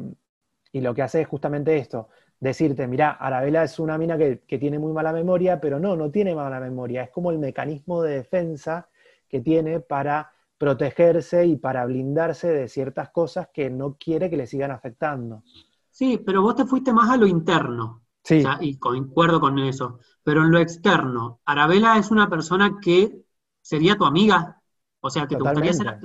lo 0.75 0.95
que 0.95 1.03
hace 1.03 1.23
es 1.23 1.27
justamente 1.27 1.77
esto, 1.77 2.11
decirte, 2.39 2.87
mira, 2.87 3.11
Arabella 3.11 3.65
es 3.65 3.81
una 3.81 3.99
mina 3.99 4.17
que, 4.17 4.43
que, 4.47 4.59
tiene 4.59 4.79
muy 4.79 4.93
mala 4.93 5.13
memoria, 5.13 5.61
pero 5.61 5.81
no, 5.81 5.97
no 5.97 6.13
tiene 6.13 6.33
mala 6.33 6.61
memoria, 6.61 7.03
es 7.03 7.11
como 7.11 7.33
el 7.33 7.41
mecanismo 7.41 8.03
de 8.03 8.15
defensa 8.15 8.89
que 9.29 9.41
tiene 9.41 9.81
para 9.81 10.33
protegerse 10.57 11.47
y 11.47 11.57
para 11.57 11.87
blindarse 11.87 12.49
de 12.49 12.69
ciertas 12.69 13.09
cosas 13.09 13.49
que 13.53 13.71
no 13.71 13.97
quiere 13.99 14.31
que 14.31 14.37
le 14.37 14.47
sigan 14.47 14.71
afectando. 14.71 15.43
Sí, 15.91 16.23
pero 16.25 16.43
vos 16.43 16.55
te 16.55 16.67
fuiste 16.67 16.93
más 16.93 17.11
a 17.11 17.17
lo 17.17 17.27
interno. 17.27 18.03
Sí. 18.23 18.45
y 18.61 18.79
concuerdo 18.79 19.41
con 19.41 19.59
eso. 19.59 19.99
Pero 20.23 20.45
en 20.45 20.51
lo 20.51 20.59
externo, 20.59 21.41
Arabella 21.47 21.97
es 21.97 22.11
una 22.11 22.29
persona 22.29 22.79
que 22.81 23.25
sería 23.61 23.97
tu 23.97 24.05
amiga. 24.05 24.61
O 25.01 25.11
sea, 25.11 25.27
que 25.27 25.37
te 25.37 25.43
gustaría 25.43 25.73
ser. 25.73 25.99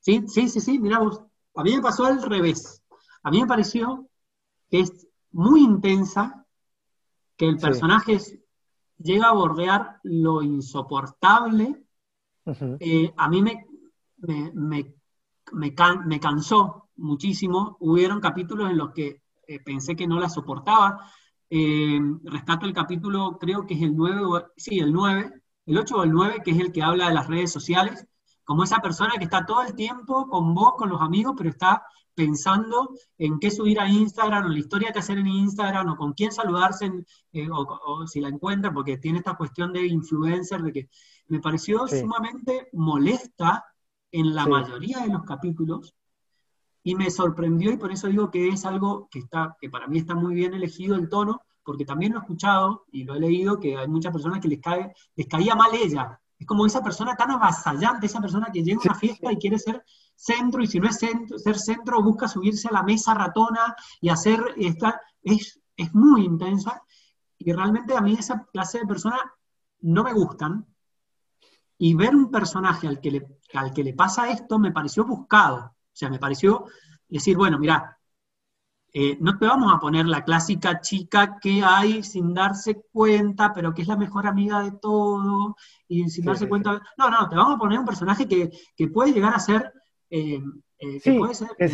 Sí, 0.00 0.24
sí, 0.26 0.48
sí, 0.48 0.60
sí, 0.60 0.78
mira 0.78 0.98
vos. 0.98 1.22
A 1.54 1.62
mí 1.62 1.76
me 1.76 1.82
pasó 1.82 2.06
al 2.06 2.22
revés. 2.22 2.82
A 3.22 3.30
mí 3.30 3.40
me 3.40 3.46
pareció 3.46 4.08
que 4.70 4.80
es 4.80 5.06
muy 5.30 5.62
intensa, 5.62 6.46
que 7.36 7.46
el 7.48 7.58
personaje 7.58 8.18
llega 8.98 9.28
a 9.28 9.34
bordear 9.34 10.00
lo 10.02 10.42
insoportable. 10.42 11.84
Eh, 12.80 13.12
a 13.16 13.28
mí 13.28 13.42
me, 13.42 13.66
me, 14.54 14.94
me 15.52 16.20
cansó 16.20 16.88
muchísimo. 16.96 17.76
Hubieron 17.80 18.20
capítulos 18.20 18.70
en 18.70 18.78
los 18.78 18.92
que 18.92 19.22
eh, 19.46 19.60
pensé 19.60 19.96
que 19.96 20.06
no 20.06 20.18
la 20.18 20.28
soportaba. 20.28 21.10
Eh, 21.50 22.00
rescato 22.24 22.64
el 22.64 22.72
capítulo, 22.72 23.36
creo 23.38 23.66
que 23.66 23.74
es 23.74 23.82
el 23.82 23.94
9, 23.94 24.46
sí, 24.56 24.78
el 24.78 24.92
9, 24.92 25.41
el 25.66 25.78
8 25.78 25.96
o 25.96 26.02
el 26.04 26.12
9, 26.12 26.42
que 26.44 26.50
es 26.52 26.58
el 26.58 26.72
que 26.72 26.82
habla 26.82 27.08
de 27.08 27.14
las 27.14 27.26
redes 27.26 27.52
sociales, 27.52 28.06
como 28.44 28.64
esa 28.64 28.78
persona 28.78 29.14
que 29.18 29.24
está 29.24 29.46
todo 29.46 29.62
el 29.62 29.74
tiempo 29.74 30.28
con 30.28 30.54
vos, 30.54 30.74
con 30.76 30.88
los 30.88 31.00
amigos, 31.00 31.34
pero 31.36 31.50
está 31.50 31.84
pensando 32.14 32.90
en 33.16 33.38
qué 33.38 33.50
subir 33.50 33.80
a 33.80 33.88
Instagram, 33.88 34.46
o 34.46 34.48
la 34.48 34.58
historia 34.58 34.92
que 34.92 34.98
hacer 34.98 35.18
en 35.18 35.28
Instagram, 35.28 35.90
o 35.90 35.96
con 35.96 36.12
quién 36.12 36.32
saludarse, 36.32 36.90
eh, 37.32 37.48
o, 37.50 38.06
si 38.06 38.20
la 38.20 38.28
encuentra, 38.28 38.72
porque 38.72 38.98
tiene 38.98 39.18
esta 39.18 39.34
cuestión 39.34 39.72
de 39.72 39.86
influencer, 39.86 40.62
de 40.62 40.72
que 40.72 40.88
me 41.28 41.40
pareció 41.40 41.86
sumamente 41.86 42.68
molesta 42.72 43.64
en 44.10 44.34
la 44.34 44.46
mayoría 44.46 45.00
de 45.00 45.08
los 45.08 45.22
capítulos, 45.22 45.94
y 46.84 46.94
me 46.96 47.10
sorprendió 47.10 47.72
y 47.72 47.76
por 47.76 47.92
eso 47.92 48.08
digo 48.08 48.30
que 48.30 48.48
es 48.48 48.64
algo 48.64 49.08
que, 49.10 49.20
está, 49.20 49.56
que 49.60 49.70
para 49.70 49.86
mí 49.86 49.98
está 49.98 50.14
muy 50.14 50.34
bien 50.34 50.52
elegido 50.52 50.96
el 50.96 51.08
tono, 51.08 51.40
porque 51.64 51.84
también 51.84 52.12
lo 52.12 52.18
he 52.18 52.22
escuchado 52.22 52.84
y 52.92 53.04
lo 53.04 53.14
he 53.14 53.20
leído 53.20 53.60
que 53.60 53.76
hay 53.76 53.88
muchas 53.88 54.12
personas 54.12 54.40
que 54.40 54.48
les, 54.48 54.60
cae, 54.60 54.92
les 55.14 55.26
caía 55.26 55.54
mal 55.54 55.70
ella. 55.74 56.18
Es 56.38 56.46
como 56.46 56.66
esa 56.66 56.82
persona 56.82 57.14
tan 57.14 57.30
avasallante, 57.30 58.06
esa 58.06 58.20
persona 58.20 58.48
que 58.52 58.62
llega 58.62 58.80
a 58.80 58.90
una 58.90 58.94
fiesta 58.94 59.32
y 59.32 59.36
quiere 59.36 59.58
ser 59.58 59.84
centro, 60.14 60.62
y 60.62 60.66
si 60.66 60.80
no 60.80 60.88
es 60.88 60.98
centro, 60.98 61.38
ser 61.38 61.58
centro, 61.58 62.02
busca 62.02 62.26
subirse 62.28 62.68
a 62.68 62.72
la 62.72 62.82
mesa 62.82 63.14
ratona 63.14 63.74
y 64.00 64.08
hacer, 64.08 64.42
esta, 64.56 65.00
es, 65.22 65.60
es 65.76 65.94
muy 65.94 66.24
intensa, 66.24 66.82
y 67.38 67.52
realmente 67.52 67.96
a 67.96 68.00
mí 68.00 68.14
esa 68.14 68.44
clase 68.52 68.80
de 68.80 68.86
personas 68.86 69.20
no 69.80 70.02
me 70.02 70.12
gustan, 70.12 70.66
y 71.78 71.94
ver 71.94 72.14
un 72.14 72.30
personaje 72.30 72.86
al 72.86 73.00
que 73.00 73.10
le, 73.10 73.38
al 73.54 73.72
que 73.72 73.82
le 73.82 73.92
pasa 73.92 74.30
esto 74.30 74.58
me 74.58 74.70
pareció 74.70 75.04
buscado. 75.04 75.56
O 75.58 75.74
sea, 75.92 76.08
me 76.08 76.20
pareció 76.20 76.66
decir, 77.08 77.36
bueno, 77.36 77.58
mira, 77.58 77.98
eh, 78.94 79.16
no 79.20 79.38
te 79.38 79.46
vamos 79.46 79.72
a 79.72 79.78
poner 79.78 80.04
la 80.04 80.22
clásica 80.22 80.80
chica 80.80 81.38
que 81.40 81.62
hay 81.64 82.02
sin 82.02 82.34
darse 82.34 82.82
cuenta, 82.92 83.52
pero 83.54 83.72
que 83.72 83.82
es 83.82 83.88
la 83.88 83.96
mejor 83.96 84.26
amiga 84.26 84.62
de 84.62 84.72
todo, 84.72 85.56
y 85.88 86.10
sin 86.10 86.26
darse 86.26 86.46
cuenta. 86.46 86.82
No, 86.98 87.08
no, 87.08 87.28
te 87.28 87.36
vamos 87.36 87.56
a 87.56 87.58
poner 87.58 87.78
un 87.78 87.86
personaje 87.86 88.28
que, 88.28 88.88
puede 88.88 89.12
llegar 89.12 89.34
a 89.34 89.38
ser. 89.38 89.72
Eh, 90.10 90.42
eh, 90.78 91.00
que, 91.00 91.20
que, 91.56 91.68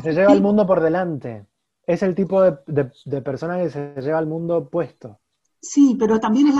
se, 0.00 0.12
lleva 0.12 0.32
el 0.32 0.42
mundo 0.42 0.66
por 0.66 0.80
delante. 0.80 1.46
Es 1.86 2.02
el 2.02 2.14
tipo 2.16 2.42
de, 2.42 3.20
persona 3.20 3.58
que 3.58 3.70
se 3.70 3.94
lleva 4.00 4.18
el 4.18 4.26
mundo 4.26 4.68
puesto. 4.68 5.20
Sí, 5.60 5.96
pero 5.98 6.18
también 6.18 6.48
es, 6.48 6.56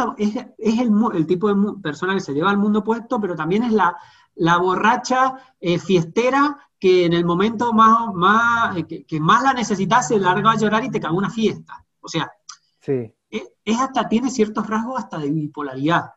es, 0.59 0.81
el, 0.81 0.93
el, 1.13 1.27
tipo 1.27 1.53
de 1.53 1.81
persona 1.83 2.15
que 2.15 2.21
se 2.21 2.33
lleva 2.33 2.53
el 2.53 2.59
mundo 2.59 2.85
puesto, 2.85 3.21
pero 3.21 3.35
también 3.35 3.65
es 3.65 3.73
la, 3.73 3.97
la 4.37 4.59
borracha 4.59 5.37
fiestera 5.85 6.59
que 6.85 7.07
en 7.07 7.15
el 7.15 7.25
momento 7.25 7.73
más, 7.73 8.13
más 8.13 8.77
eh, 8.77 9.07
que, 9.07 9.19
más 9.19 9.43
la 9.43 9.55
necesitas 9.55 10.07
se 10.07 10.19
larga 10.19 10.53
a 10.53 10.59
llorar 10.59 10.85
y 10.85 10.91
te 10.91 11.01
caga 11.01 11.15
una 11.15 11.31
fiesta. 11.31 11.83
O 11.99 12.09
sea, 12.09 12.31
sí. 12.79 13.11
es, 13.31 13.81
hasta, 13.81 14.07
tiene 14.07 14.29
ciertos 14.29 14.69
rasgos 14.69 14.99
hasta 14.99 15.17
de 15.17 15.31
bipolaridad. 15.31 16.11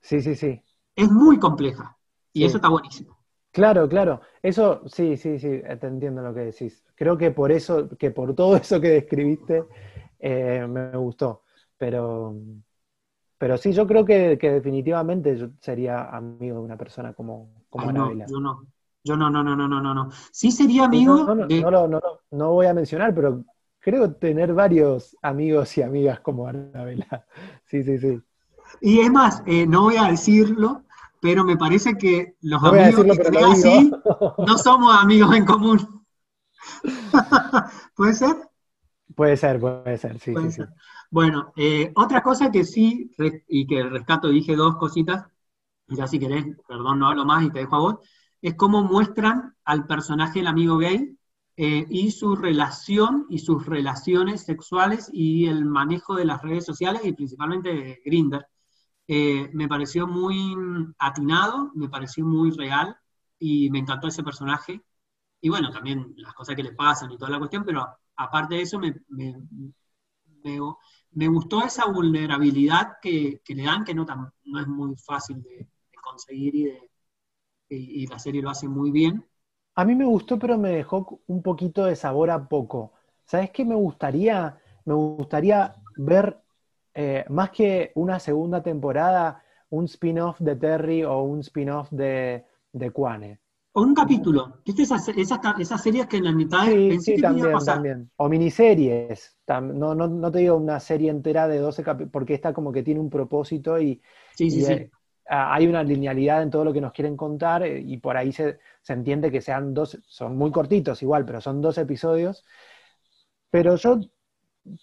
Sí, 0.00 0.22
sí, 0.22 0.36
sí. 0.36 0.62
Es 0.96 1.10
muy 1.10 1.38
compleja. 1.38 1.98
Y 2.32 2.46
eso 2.46 2.56
está 2.56 2.70
buenísimo. 2.70 3.18
Claro, 3.50 3.86
claro. 3.90 4.22
Eso, 4.40 4.84
sí, 4.86 5.18
sí, 5.18 5.38
sí, 5.38 5.60
te 5.78 5.86
entiendo 5.86 6.22
lo 6.22 6.32
que 6.32 6.40
decís. 6.40 6.82
Creo 6.94 7.18
que 7.18 7.30
por 7.30 7.52
eso, 7.52 7.90
que 7.98 8.10
por 8.10 8.34
todo 8.34 8.56
eso 8.56 8.80
que 8.80 8.88
describiste, 8.88 9.64
eh, 10.18 10.66
me 10.66 10.96
gustó. 10.96 11.42
Pero, 11.76 12.34
pero 13.42 13.58
sí, 13.58 13.72
yo 13.72 13.88
creo 13.88 14.04
que, 14.04 14.38
definitivamente 14.38 15.36
yo 15.36 15.48
sería 15.58 16.04
amigo 16.04 16.58
de 16.58 16.62
una 16.62 16.76
persona 16.76 17.12
como, 17.12 17.50
como 17.68 17.88
ah, 17.88 17.92
no, 17.92 18.12
yo 18.14 18.38
no. 18.38 18.68
Yo 19.02 19.16
no, 19.16 19.30
no, 19.30 19.42
no, 19.42 19.56
no, 19.56 19.66
no, 19.66 19.92
no. 19.92 20.10
Sí 20.30 20.52
sería 20.52 20.84
amigo. 20.84 21.16
No, 21.24 21.34
no, 21.34 21.88
no, 21.88 22.00
no, 22.30 22.52
voy 22.52 22.66
a 22.66 22.72
mencionar, 22.72 23.12
pero 23.12 23.44
creo 23.80 24.12
tener 24.12 24.54
varios 24.54 25.16
amigos 25.22 25.76
y 25.76 25.82
amigas 25.82 26.20
como 26.20 26.46
Anabela. 26.46 27.26
Sí, 27.66 27.82
sí, 27.82 27.98
sí. 27.98 28.22
Y 28.80 29.00
es 29.00 29.10
más, 29.10 29.42
eh, 29.46 29.66
no 29.66 29.82
voy 29.82 29.96
a 29.96 30.04
decirlo, 30.04 30.84
pero 31.20 31.42
me 31.42 31.56
parece 31.56 31.98
que 31.98 32.36
los 32.42 32.62
amigos 32.62 33.18
que 33.18 33.38
así 33.38 33.90
no 34.38 34.56
somos 34.56 35.02
amigos 35.02 35.34
en 35.34 35.44
común. 35.44 36.06
¿Puede 37.96 38.14
ser? 38.14 38.36
Puede 39.16 39.36
ser, 39.36 39.58
puede 39.58 39.98
ser, 39.98 40.20
sí, 40.20 40.32
sí, 40.32 40.52
sí. 40.52 40.62
Bueno, 41.12 41.52
eh, 41.56 41.92
otra 41.96 42.22
cosa 42.22 42.50
que 42.50 42.64
sí, 42.64 43.10
y 43.48 43.66
que 43.66 43.82
rescato, 43.84 44.28
dije 44.30 44.56
dos 44.56 44.76
cositas, 44.76 45.26
ya 45.88 46.06
si 46.06 46.18
querés, 46.18 46.46
perdón, 46.68 47.00
no 47.00 47.08
hablo 47.08 47.24
más 47.26 47.44
y 47.44 47.50
te 47.50 47.60
dejo 47.60 47.76
a 47.76 47.80
vos, 47.80 47.96
es 48.42 48.54
cómo 48.56 48.82
muestran 48.84 49.54
al 49.64 49.86
personaje 49.86 50.40
el 50.40 50.46
amigo 50.48 50.78
gay 50.78 51.18
eh, 51.56 51.86
y 51.90 52.12
su 52.12 52.36
relación 52.36 53.26
y 53.30 53.40
sus 53.40 53.66
relaciones 53.66 54.42
sexuales 54.44 55.10
y 55.12 55.46
el 55.48 55.66
manejo 55.66 56.14
de 56.16 56.24
las 56.26 56.42
redes 56.42 56.64
sociales 56.66 57.02
y 57.04 57.12
principalmente 57.12 57.74
de 57.74 58.02
Grindr. 58.04 58.46
Eh, 59.08 59.50
me 59.54 59.68
pareció 59.68 60.06
muy 60.08 60.56
atinado, 60.98 61.72
me 61.74 61.88
pareció 61.90 62.24
muy 62.26 62.50
real 62.52 62.96
y 63.38 63.70
me 63.70 63.80
encantó 63.80 64.08
ese 64.08 64.22
personaje. 64.24 64.82
Y 65.40 65.48
bueno, 65.50 65.70
también 65.70 66.14
las 66.18 66.34
cosas 66.34 66.56
que 66.56 66.62
le 66.64 66.72
pasan 66.74 67.12
y 67.12 67.18
toda 67.18 67.30
la 67.32 67.38
cuestión, 67.38 67.64
pero 67.64 67.86
aparte 68.16 68.56
de 68.56 68.62
eso 68.62 68.78
me, 68.80 68.94
me, 69.08 69.34
gustó 71.28 71.62
esa 71.64 71.86
vulnerabilidad 71.86 72.98
que, 73.00 73.40
le 73.46 73.62
dan, 73.62 73.84
que 73.84 73.94
no, 73.94 74.06
no 74.44 74.60
es 74.60 74.66
muy 74.66 74.96
fácil 74.96 75.42
de 75.42 75.68
conseguir 76.02 76.54
y 76.54 76.64
de, 76.64 76.90
y, 77.68 78.06
la 78.06 78.18
serie 78.18 78.42
lo 78.42 78.50
hace 78.50 78.68
muy 78.68 78.90
bien. 78.90 79.24
A 79.74 79.84
mí 79.84 79.94
me 79.94 80.04
gustó, 80.04 80.38
pero 80.38 80.58
me 80.58 80.70
dejó 80.70 81.20
un 81.26 81.42
poquito 81.42 81.84
de 81.84 81.96
sabor 81.96 82.30
a 82.30 82.48
poco. 82.48 82.92
¿Sabes 83.24 83.50
qué 83.50 83.64
me 83.64 83.74
gustaría? 83.74 84.58
Me 84.84 84.94
gustaría 84.94 85.74
ver 85.96 86.38
eh, 86.94 87.24
más 87.28 87.50
que 87.50 87.92
una 87.94 88.18
segunda 88.18 88.62
temporada, 88.62 89.42
un 89.70 89.86
spin-off 89.86 90.38
de 90.40 90.56
Terry 90.56 91.04
o 91.04 91.22
un 91.22 91.40
spin-off 91.40 91.90
de, 91.90 92.44
de 92.72 92.90
Kwane. 92.90 93.41
O 93.74 93.82
un 93.82 93.94
capítulo. 93.94 94.60
¿Viste 94.66 94.82
esas, 94.82 95.08
esas, 95.08 95.82
series 95.82 96.06
que 96.06 96.18
en 96.18 96.24
la 96.24 96.32
mitad 96.32 96.64
sí, 96.66 96.88
pensé 96.90 97.16
sí, 97.16 97.22
también, 97.22 97.58
también. 97.64 98.10
O 98.16 98.28
miniseries. 98.28 99.38
No, 99.48 99.94
no, 99.94 100.08
no, 100.08 100.30
te 100.30 100.40
digo 100.40 100.56
una 100.56 100.78
serie 100.78 101.10
entera 101.10 101.48
de 101.48 101.58
12 101.58 101.82
capítulos, 101.82 102.12
porque 102.12 102.34
esta 102.34 102.52
como 102.52 102.70
que 102.70 102.82
tiene 102.82 103.00
un 103.00 103.08
propósito 103.08 103.80
y, 103.80 104.02
sí, 104.34 104.50
sí, 104.50 104.62
sí. 104.62 104.90
hay 105.26 105.66
una 105.66 105.82
linealidad 105.82 106.42
en 106.42 106.50
todo 106.50 106.64
lo 106.64 106.72
que 106.72 106.82
nos 106.82 106.92
quieren 106.92 107.16
contar 107.16 107.62
eh, 107.62 107.80
y 107.80 107.96
por 107.96 108.16
ahí 108.16 108.30
se, 108.32 108.58
se 108.82 108.92
entiende 108.92 109.30
que 109.30 109.40
sean 109.40 109.72
dos, 109.72 109.98
son 110.06 110.36
muy 110.36 110.50
cortitos 110.50 111.02
igual, 111.02 111.24
pero 111.24 111.40
son 111.40 111.62
dos 111.62 111.78
episodios. 111.78 112.44
Pero 113.50 113.76
yo 113.76 114.00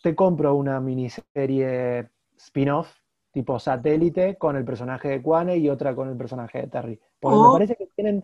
te 0.01 0.15
compro 0.15 0.55
una 0.55 0.79
miniserie 0.79 2.09
spin-off 2.37 2.91
tipo 3.31 3.59
satélite 3.59 4.37
con 4.37 4.55
el 4.55 4.65
personaje 4.65 5.09
de 5.09 5.21
Kwane 5.21 5.57
y 5.57 5.69
otra 5.69 5.95
con 5.95 6.09
el 6.09 6.17
personaje 6.17 6.61
de 6.61 6.67
Terry. 6.67 6.99
Porque 7.19 7.37
me 7.37 7.51
parece 7.53 7.75
que 7.75 7.87
tienen 7.95 8.23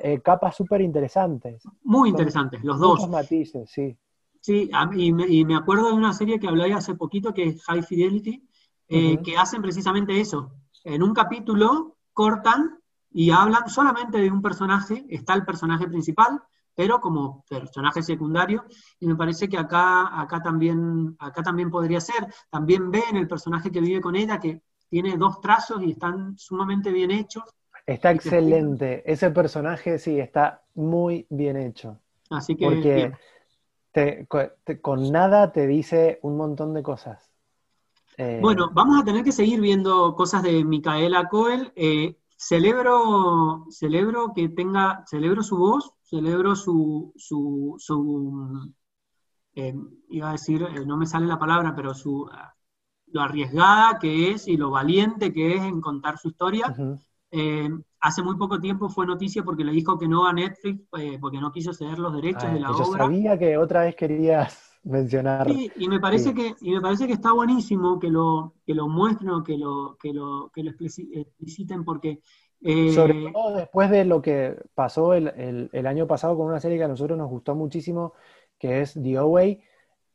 eh, 0.00 0.20
capas 0.20 0.56
súper 0.56 0.80
interesantes. 0.80 1.62
Muy 1.82 2.10
interesantes, 2.10 2.62
los 2.64 2.78
dos. 2.78 3.08
matices, 3.08 3.70
sí. 3.70 3.96
Sí, 4.40 4.70
y 4.94 5.12
me, 5.12 5.26
y 5.26 5.44
me, 5.44 5.56
acuerdo 5.56 5.88
de 5.88 5.94
una 5.94 6.12
serie 6.12 6.38
que 6.38 6.46
hablé 6.46 6.72
hace 6.72 6.94
poquito 6.94 7.34
que 7.34 7.44
es 7.44 7.64
High 7.64 7.82
Fidelity, 7.82 8.48
eh, 8.88 9.18
que 9.22 9.36
hacen 9.36 9.60
precisamente 9.60 10.18
eso. 10.18 10.52
En 10.84 11.02
un 11.02 11.12
capítulo 11.12 11.96
cortan 12.12 12.78
y 13.10 13.30
hablan 13.30 13.68
solamente 13.68 14.18
de 14.18 14.30
un 14.30 14.40
personaje, 14.40 15.04
está 15.08 15.34
el 15.34 15.44
personaje 15.44 15.88
principal, 15.88 16.40
pero 16.74 17.00
como 17.00 17.44
personaje 17.48 18.02
secundario, 18.02 18.64
y 19.00 19.08
me 19.08 19.16
parece 19.16 19.48
que 19.48 19.58
acá, 19.58 20.20
acá, 20.20 20.40
también, 20.40 21.16
acá 21.18 21.42
también 21.42 21.70
podría 21.70 22.00
ser. 22.00 22.32
También 22.50 22.90
ven 22.90 23.16
el 23.16 23.26
personaje 23.26 23.72
que 23.72 23.80
vive 23.80 24.00
con 24.00 24.14
ella, 24.14 24.38
que 24.38 24.62
tiene 24.88 25.16
dos 25.16 25.40
trazos 25.40 25.82
y 25.82 25.90
están 25.90 26.38
sumamente 26.38 26.92
bien 26.92 27.10
hechos. 27.10 27.42
Está 27.88 28.10
excelente. 28.10 29.02
Ese 29.10 29.30
personaje 29.30 29.98
sí 29.98 30.20
está 30.20 30.62
muy 30.74 31.26
bien 31.30 31.56
hecho. 31.56 31.98
Así 32.28 32.54
que. 32.54 33.14
Porque 33.90 34.80
con 34.82 35.10
nada 35.10 35.50
te 35.52 35.66
dice 35.66 36.18
un 36.22 36.36
montón 36.36 36.74
de 36.74 36.82
cosas. 36.82 37.30
Eh, 38.18 38.40
bueno, 38.42 38.70
vamos 38.74 39.00
a 39.00 39.04
tener 39.04 39.24
que 39.24 39.32
seguir 39.32 39.60
viendo 39.62 40.14
cosas 40.14 40.42
de 40.42 40.64
Micaela 40.64 41.28
Coel. 41.30 41.72
Eh, 41.76 42.18
celebro, 42.36 43.64
celebro 43.70 44.32
que 44.34 44.50
tenga, 44.50 45.02
celebro 45.06 45.42
su 45.42 45.56
voz, 45.56 45.94
celebro 46.02 46.56
su, 46.56 47.14
su, 47.16 47.76
su 47.78 48.70
eh, 49.54 49.74
iba 50.10 50.28
a 50.28 50.32
decir, 50.32 50.68
no 50.86 50.98
me 50.98 51.06
sale 51.06 51.26
la 51.26 51.38
palabra, 51.38 51.74
pero 51.74 51.94
su 51.94 52.28
lo 53.10 53.22
arriesgada 53.22 53.98
que 53.98 54.32
es 54.32 54.46
y 54.46 54.58
lo 54.58 54.70
valiente 54.70 55.32
que 55.32 55.54
es 55.54 55.62
en 55.62 55.80
contar 55.80 56.18
su 56.18 56.28
historia. 56.28 56.74
Eh, 57.30 57.68
hace 58.00 58.22
muy 58.22 58.36
poco 58.36 58.58
tiempo 58.58 58.88
fue 58.88 59.06
noticia 59.06 59.42
porque 59.42 59.64
le 59.64 59.72
dijo 59.72 59.98
que 59.98 60.08
no 60.08 60.26
a 60.26 60.32
Netflix 60.32 60.80
eh, 60.98 61.18
porque 61.20 61.38
no 61.38 61.52
quiso 61.52 61.74
ceder 61.74 61.98
los 61.98 62.14
derechos 62.14 62.50
de 62.52 62.60
la 62.60 62.68
yo 62.68 62.84
obra. 62.84 63.04
sabía 63.04 63.38
que 63.38 63.58
otra 63.58 63.82
vez 63.82 63.96
querías 63.96 64.78
mencionar. 64.84 65.46
Sí, 65.46 65.70
y 65.76 65.88
me 65.88 66.00
parece 66.00 66.32
que 66.32 66.54
y 66.60 66.70
me 66.72 66.80
parece 66.80 67.06
que 67.06 67.12
está 67.12 67.32
buenísimo 67.32 67.98
que 67.98 68.08
lo 68.08 68.54
que 68.64 68.74
lo 68.74 68.88
muestren 68.88 69.30
o 69.30 69.44
que 69.44 69.58
lo 69.58 69.96
que 70.00 70.14
lo 70.14 70.50
que 70.54 70.62
lo 70.62 70.70
expliciten 70.70 71.84
porque 71.84 72.20
eh, 72.62 72.92
sobre 72.92 73.30
todo 73.30 73.56
después 73.56 73.90
de 73.90 74.04
lo 74.04 74.20
que 74.20 74.56
pasó 74.74 75.14
el, 75.14 75.68
el, 75.72 75.86
año 75.86 76.06
pasado 76.06 76.36
con 76.36 76.46
una 76.46 76.58
serie 76.58 76.76
que 76.76 76.84
a 76.84 76.88
nosotros 76.88 77.16
nos 77.16 77.28
gustó 77.28 77.54
muchísimo, 77.54 78.14
que 78.58 78.80
es 78.80 78.94
The 78.94 79.18
Away, 79.18 79.62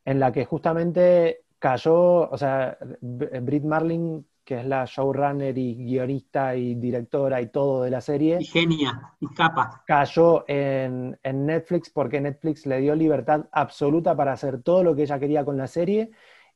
en 0.04 0.20
la 0.20 0.32
que 0.34 0.44
justamente 0.44 1.46
cayó, 1.58 2.30
o 2.30 2.38
sea, 2.38 2.78
Brit 3.00 3.64
Marling 3.64 4.24
que 4.44 4.60
es 4.60 4.66
la 4.66 4.86
showrunner 4.86 5.58
y 5.58 5.76
guionista 5.76 6.56
y 6.56 6.76
directora 6.76 7.42
y 7.42 7.48
todo 7.48 7.84
de 7.84 7.90
la 7.90 8.02
serie. 8.02 8.38
Y 8.40 8.46
genia, 8.46 9.16
y 9.20 9.28
capa. 9.28 9.84
Cayó 9.86 10.44
en, 10.48 11.18
Netflix 11.24 11.90
porque 11.90 12.20
Netflix 12.20 12.66
le 12.66 12.80
dio 12.82 12.96
libertad 12.96 13.46
absoluta 13.52 14.16
para 14.16 14.34
hacer 14.34 14.62
todo 14.62 14.84
lo 14.84 14.96
que 14.96 15.04
ella 15.04 15.20
quería 15.20 15.46
con 15.46 15.58
la 15.58 15.68
serie 15.68 16.12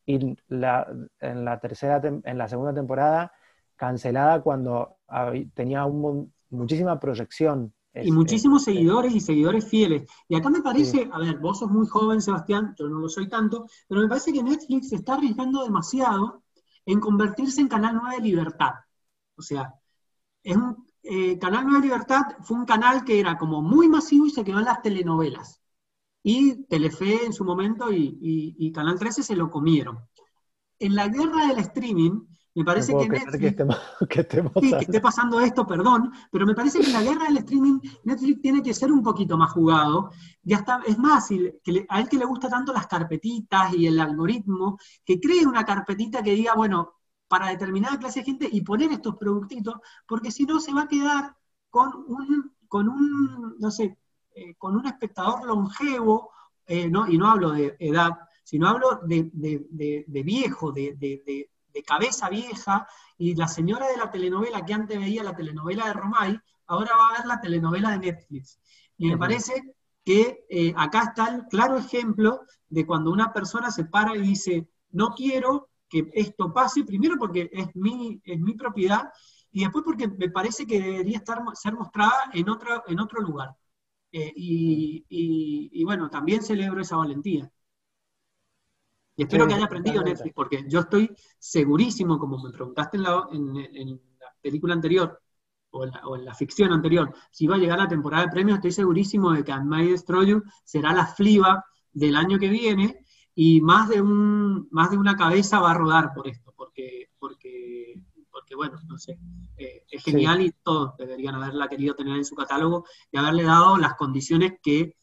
y 0.05 0.35
la, 0.49 0.87
en 1.19 1.45
la 1.45 1.59
tercera, 1.59 2.01
en 2.03 2.37
la 2.37 2.47
segunda 2.47 2.73
temporada 2.73 3.31
cancelada 3.77 4.41
cuando 4.41 4.97
tenía 5.53 5.85
muchísima 6.49 6.99
proyección. 6.99 7.73
Y 7.93 8.11
muchísimos 8.11 8.63
seguidores 8.63 9.15
y 9.15 9.19
seguidores 9.19 9.67
fieles. 9.67 10.03
Y 10.27 10.35
acá 10.35 10.49
me 10.49 10.61
parece, 10.61 11.09
a 11.11 11.19
ver, 11.19 11.37
vos 11.37 11.59
sos 11.59 11.71
muy 11.71 11.87
joven, 11.87 12.21
Sebastián, 12.21 12.75
yo 12.77 12.87
no 12.87 12.99
lo 12.99 13.09
soy 13.09 13.27
tanto, 13.27 13.65
pero 13.87 14.01
me 14.01 14.07
parece 14.07 14.33
que 14.33 14.43
Netflix 14.43 14.91
está 14.91 15.15
arriesgando 15.15 15.63
demasiado 15.63 16.43
en 16.87 17.01
convertirse 17.01 17.61
en 17.61 17.67
Canal 17.67 17.99
9 18.01 18.21
Libertad. 18.21 18.71
O 19.35 19.41
sea, 19.41 19.75
es 20.41 20.55
un, 20.55 20.87
eh, 21.03 21.37
Canal 21.37 21.65
9 21.67 21.85
Libertad 21.85 22.23
fue 22.41 22.57
un 22.57 22.65
canal 22.65 23.03
que 23.03 23.19
era 23.19 23.37
como 23.37 23.61
muy 23.61 23.89
masivo 23.89 24.25
y 24.25 24.31
se 24.31 24.43
quedó 24.43 24.59
en 24.59 24.65
las 24.65 24.81
telenovelas. 24.81 25.61
Y 26.23 26.63
Telefe 26.63 27.25
en 27.25 27.33
su 27.33 27.43
momento 27.43 27.91
y, 27.91 28.71
Canal 28.73 28.97
13 28.97 29.21
se 29.21 29.35
lo 29.35 29.51
comieron. 29.51 29.99
En 30.79 30.95
la 30.95 31.09
guerra 31.09 31.47
del 31.47 31.59
streaming, 31.59 32.21
me 32.57 32.65
parece 32.65 32.91
que 32.97 33.07
Netflix... 33.07 33.55
Que, 34.09 34.21
esté 34.79 34.99
pasando 34.99 35.39
esto, 35.39 35.67
perdón, 35.67 36.11
pero 36.31 36.47
me 36.47 36.55
parece 36.55 36.79
que 36.79 36.87
en 36.87 36.93
la 36.93 37.03
guerra 37.03 37.25
del 37.25 37.37
streaming 37.37 37.79
Netflix 38.03 38.41
tiene 38.41 38.63
que 38.63 38.73
ser 38.73 38.91
un 38.91 39.03
poquito 39.03 39.37
más 39.37 39.51
jugado. 39.51 40.09
Ya 40.41 40.57
está, 40.57 40.81
es 40.87 40.97
más, 40.97 41.27
que 41.27 41.85
a 41.87 42.01
él 42.01 42.09
que 42.09 42.17
le 42.17 42.25
gusta 42.25 42.49
tanto 42.49 42.73
las 42.73 42.87
carpetitas 42.87 43.75
y 43.75 43.85
el 43.85 43.99
algoritmo, 43.99 44.79
que 45.05 45.19
cree 45.19 45.45
una 45.45 45.63
carpetita 45.65 46.23
que 46.23 46.31
diga, 46.31 46.55
bueno, 46.55 46.95
para 47.27 47.49
determinada 47.49 47.99
clase 47.99 48.21
de 48.21 48.25
gente 48.25 48.49
y 48.51 48.61
poner 48.61 48.91
estos 48.91 49.15
productitos, 49.17 49.75
porque 50.07 50.31
si 50.31 50.45
no 50.45 50.59
se 50.59 50.73
va 50.73 50.83
a 50.83 50.87
quedar 50.87 51.35
con 51.69 51.93
un, 52.07 52.55
con 52.67 52.89
un 52.89 53.55
no 53.59 53.69
sé, 53.69 53.99
eh, 54.33 54.55
con 54.57 54.75
un 54.75 54.87
espectador 54.87 55.45
longevo, 55.45 56.31
eh, 56.65 56.89
no, 56.89 57.07
y 57.07 57.19
no 57.19 57.29
hablo 57.29 57.51
de 57.51 57.75
edad, 57.79 58.13
sino 58.43 58.67
hablo 58.67 59.01
de, 59.03 59.29
de 59.31 60.23
viejo, 60.23 60.71
de, 60.71 60.95
de 61.77 61.83
cabeza 61.83 62.29
vieja, 62.29 62.87
y 63.17 63.35
la 63.35 63.47
señora 63.47 63.87
de 63.87 63.97
la 63.97 64.11
telenovela 64.11 64.65
que 64.65 64.73
antes 64.73 64.99
veía 64.99 65.23
la 65.23 65.35
telenovela 65.35 65.87
de 65.87 65.93
Romay, 65.93 66.39
ahora 66.67 66.91
va 66.97 67.07
a 67.07 67.17
ver 67.19 67.27
la 67.27 67.41
telenovela 67.41 67.91
de 67.91 67.99
Netflix. 67.99 68.59
Y 68.97 69.09
me 69.09 69.17
parece 69.17 69.53
que 70.03 70.45
eh, 70.49 70.73
acá 70.75 71.03
está 71.09 71.27
el 71.29 71.45
claro 71.47 71.77
ejemplo 71.77 72.41
de 72.69 72.85
cuando 72.85 73.11
una 73.11 73.31
persona 73.33 73.71
se 73.71 73.85
para 73.85 74.15
y 74.15 74.21
dice, 74.21 74.67
no 74.91 75.13
quiero 75.13 75.69
que 75.89 76.09
esto 76.13 76.53
pase, 76.53 76.83
primero 76.83 77.15
porque 77.17 77.49
es 77.51 77.67
mi, 77.75 78.21
es 78.23 78.39
mi 78.39 78.53
propiedad, 78.53 79.11
y 79.51 79.61
después 79.61 79.83
porque 79.85 80.07
me 80.07 80.29
parece 80.29 80.65
que 80.65 80.79
debería 80.81 81.17
estar, 81.17 81.41
ser 81.53 81.73
mostrada 81.73 82.29
en 82.33 82.49
otro, 82.49 82.83
en 82.87 82.99
otro 82.99 83.21
lugar. 83.21 83.55
Eh, 84.11 84.31
y, 84.35 85.05
y, 85.09 85.83
bueno, 85.83 86.09
también 86.09 86.41
celebro 86.41 86.81
esa 86.81 86.95
valentía. 86.95 87.51
Y 89.17 89.23
espero 89.23 89.47
que 89.47 89.55
haya 89.55 89.65
aprendido 89.65 90.03
Netflix, 90.03 90.33
porque 90.35 90.63
yo 90.67 90.81
estoy 90.81 91.09
segurísimo, 91.39 92.19
como 92.19 92.37
me 92.37 92.51
preguntaste 92.51 92.97
en 92.97 93.03
la, 93.03 93.27
película 94.39 94.75
anterior, 94.75 95.19
o 95.71 96.15
en, 96.15 96.23
la, 96.23 96.35
ficción 96.35 96.71
anterior, 96.71 97.11
si 97.31 97.47
va 97.47 97.55
a 97.55 97.57
llegar 97.57 97.79
la 97.79 97.87
temporada 97.87 98.25
de 98.25 98.31
premios, 98.31 98.57
estoy 98.57 98.71
segurísimo 98.71 99.31
de 99.31 99.43
que 99.43 99.51
I 99.51 99.63
May 99.63 99.87
Destroy 99.89 100.27
You 100.27 100.43
será 100.63 100.93
la 100.93 101.07
fliba 101.07 101.65
del 101.91 102.15
año 102.15 102.37
que 102.37 102.47
viene, 102.47 103.03
y 103.33 103.59
más 103.59 103.89
de, 103.89 104.01
un, 104.01 104.67
más 104.69 104.91
de 104.91 104.97
una 104.97 105.15
cabeza 105.15 105.59
va 105.59 105.71
a 105.71 105.77
rodar 105.77 106.13
por 106.13 106.27
esto, 106.27 106.53
porque, 106.55 107.09
porque, 107.17 107.99
porque 108.29 108.55
bueno, 108.55 108.79
no 108.87 108.99
sé, 108.99 109.17
eh, 109.57 109.83
es 109.89 110.03
genial 110.03 110.41
y 110.41 110.53
todos 110.61 110.95
deberían 110.95 111.33
haberla 111.33 111.67
querido 111.67 111.95
tener 111.95 112.17
en 112.17 112.25
su 112.25 112.35
catálogo 112.35 112.85
y 113.11 113.17
haberle 113.17 113.43
dado 113.43 113.77
las 113.77 113.95
condiciones 113.95 114.59
que 114.61 114.95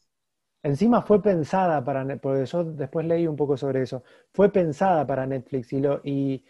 Encima 0.65 1.03
fue 1.03 1.21
pensada 1.21 1.83
para, 1.83 2.03
porque 2.17 2.47
yo 2.47 2.63
después 2.63 3.05
leí 3.05 3.27
un 3.27 3.35
poco 3.35 3.55
sobre 3.55 3.83
eso, 3.83 4.01
fue 4.33 4.51
pensada 4.51 5.05
para 5.05 5.27
Netflix 5.27 5.71
y 5.73 5.79
lo, 5.79 6.01
y, 6.03 6.43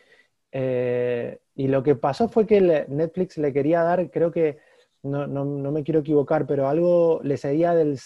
eh, 0.54 1.42
y 1.54 1.68
lo 1.68 1.84
que 1.84 1.96
pasó 1.96 2.30
fue 2.30 2.48
que 2.48 2.86
Netflix 2.88 3.38
le 3.38 3.52
quería 3.52 3.84
dar, 3.84 4.10
creo 4.10 4.32
que, 4.32 4.60
no, 5.04 5.28
no, 5.28 5.44
no 5.44 5.70
me 5.70 5.84
quiero 5.84 6.00
equivocar, 6.00 6.48
pero 6.48 6.70
algo 6.70 7.20
le 7.24 7.36
cedía 7.36 7.76
del, 7.76 8.00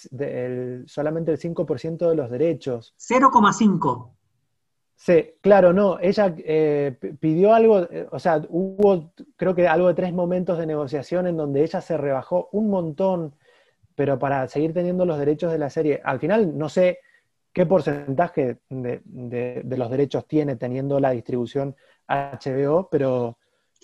solamente 0.87 1.31
el 1.31 1.37
5% 1.37 2.09
de 2.09 2.15
los 2.15 2.31
derechos. 2.31 2.95
0,5. 2.97 4.09
Sí, 4.95 5.33
claro, 5.41 5.73
no, 5.73 5.99
ella 5.99 6.33
eh, 6.39 6.97
pidió 7.19 7.53
algo, 7.53 7.81
eh, 7.83 8.07
o 8.09 8.17
sea, 8.17 8.41
hubo 8.49 9.11
creo 9.35 9.53
que 9.53 9.67
algo 9.67 9.87
de 9.87 9.93
tres 9.93 10.11
momentos 10.11 10.57
de 10.57 10.65
negociación 10.65 11.27
en 11.27 11.37
donde 11.37 11.61
ella 11.61 11.81
se 11.81 11.97
rebajó 11.97 12.49
un 12.51 12.71
montón 12.71 13.35
pero 13.99 14.17
para 14.17 14.47
seguir 14.47 14.73
teniendo 14.73 15.05
los 15.05 15.19
derechos 15.19 15.51
de 15.51 15.57
la 15.57 15.69
serie, 15.69 15.99
al 16.05 16.21
final 16.21 16.57
no 16.57 16.69
sé 16.69 16.99
qué 17.51 17.65
porcentaje 17.65 18.59
de, 18.69 19.61
los 19.65 19.91
derechos 19.91 20.25
tiene 20.25 20.55
teniendo 20.55 21.01
la 21.01 21.09
distribución 21.09 21.75
HBO, 22.07 22.87
pero, 22.89 23.39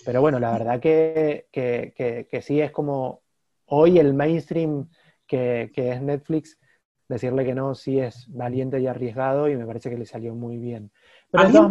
pero 0.06 0.22
bueno, 0.22 0.38
la 0.38 0.52
verdad 0.52 0.80
que, 0.80 1.48
que, 1.52 2.40
sí 2.40 2.62
es 2.62 2.70
como 2.70 3.24
hoy 3.66 3.98
el 3.98 4.14
mainstream 4.14 4.88
que, 5.26 5.70
es 5.76 6.00
Netflix, 6.00 6.58
decirle 7.06 7.44
que 7.44 7.54
no 7.54 7.74
sí 7.74 8.00
es 8.00 8.24
valiente 8.28 8.80
y 8.80 8.86
arriesgado 8.86 9.50
y 9.50 9.56
me 9.58 9.66
parece 9.66 9.90
que 9.90 9.98
le 9.98 10.06
salió 10.06 10.34
muy 10.34 10.56
bien. 10.56 10.90
Pero 11.30 11.68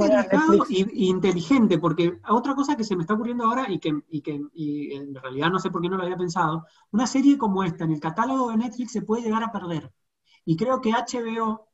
y, 0.70 1.10
inteligente, 1.10 1.80
porque 1.80 2.20
otra 2.28 2.54
cosa 2.54 2.76
que 2.76 2.84
se 2.84 2.96
me 2.96 3.02
está 3.02 3.14
ocurriendo 3.14 3.46
ahora 3.46 3.66
y 3.70 3.80
que, 3.80 3.94
y 4.10 4.22
que 4.22 4.42
y 4.54 4.94
en 4.94 5.16
realidad 5.16 5.50
no 5.50 5.60
sé 5.60 5.70
por 5.70 5.82
qué 5.82 5.90
no 5.90 5.98
lo 5.98 6.04
había 6.04 6.18
pensado, 6.18 6.66
una 6.92 7.08
serie 7.08 7.38
como 7.38 7.64
esta 7.64 7.86
en 7.86 7.92
el 7.92 8.00
catálogo 8.00 8.52
de 8.52 8.58
Netflix 8.58 8.92
se 8.92 9.02
puede 9.02 9.24
llegar 9.24 9.44
a 9.44 9.52
perder. 9.52 9.92
Y 10.44 10.56
creo 10.58 10.82
que 10.82 10.92
HBO 10.92 11.68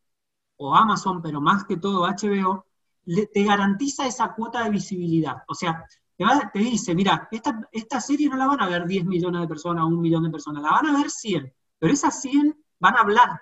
o 0.57 0.75
Amazon, 0.75 1.21
pero 1.21 1.41
más 1.41 1.65
que 1.65 1.77
todo 1.77 2.05
HBO, 2.05 2.65
te 3.33 3.43
garantiza 3.43 4.05
esa 4.05 4.33
cuota 4.33 4.63
de 4.63 4.69
visibilidad. 4.69 5.37
O 5.47 5.55
sea, 5.55 5.85
te, 6.53 6.59
dice, 6.59 6.93
mira, 6.93 7.27
esta, 7.31 7.67
esta 7.71 7.99
serie 7.99 8.29
no 8.29 8.37
la 8.37 8.47
van 8.47 8.61
a 8.61 8.69
ver 8.69 8.85
10 8.85 9.05
millones 9.05 9.41
de 9.41 9.47
personas 9.47 9.85
un 9.85 9.99
millón 9.99 10.23
de 10.23 10.29
personas, 10.29 10.61
la 10.61 10.71
van 10.71 10.87
a 10.87 10.97
ver 10.97 11.09
100, 11.09 11.53
pero 11.79 11.93
esas 11.93 12.21
100 12.21 12.55
van 12.79 12.95
a 12.95 13.01
hablar, 13.01 13.41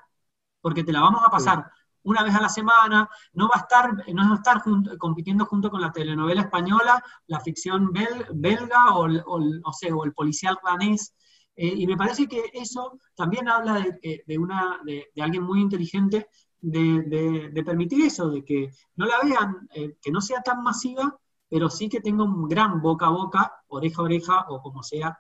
porque 0.62 0.84
te 0.84 0.92
la 0.92 1.02
vamos 1.02 1.22
a 1.26 1.30
pasar 1.30 1.70
una 2.04 2.24
vez 2.24 2.36
a 2.36 2.42
la 2.42 2.50
semana, 2.50 3.10
no 3.34 3.48
va 3.48 3.56
a 3.56 3.60
estar, 3.60 3.92
no 4.14 4.30
va 4.30 4.34
a 4.34 4.36
estar 4.36 4.62
compitiendo 4.98 5.46
junto 5.46 5.70
con 5.70 5.82
la 5.82 5.92
telenovela 5.92 6.42
española, 6.42 7.04
la 7.28 7.40
ficción 7.40 7.92
belga 7.92 8.96
o, 8.96 9.08
o, 9.26 9.74
sea, 9.74 9.96
o 9.96 10.06
el 10.06 10.14
policial 10.14 10.58
danés. 10.64 11.14
Eh, 11.56 11.74
y 11.76 11.88
me 11.88 11.98
parece 11.98 12.26
que 12.26 12.42
eso 12.54 12.98
también 13.16 13.50
habla 13.50 13.74
de, 14.02 14.24
eh, 14.26 14.38
una, 14.38 14.80
de, 14.86 15.12
alguien 15.20 15.44
muy 15.44 15.60
inteligente 15.60 16.28
de, 16.62 17.64
permitir 17.66 18.06
eso, 18.06 18.30
de 18.30 18.46
que 18.46 18.72
no 18.96 19.06
la 19.06 19.20
vean, 19.22 19.68
eh, 19.74 19.98
que 20.02 20.10
no 20.10 20.22
sea 20.22 20.42
tan 20.42 20.64
masiva, 20.64 21.20
pero 21.50 21.70
sí 21.70 21.90
que 21.90 22.00
tenga 22.00 22.24
un 22.24 22.48
gran 22.48 22.82
boca 22.82 23.08
a 23.08 23.10
boca, 23.10 23.54
oreja 23.68 24.02
a 24.02 24.06
oreja 24.06 24.46
o 24.48 24.62
como 24.62 24.84
sea 24.84 25.20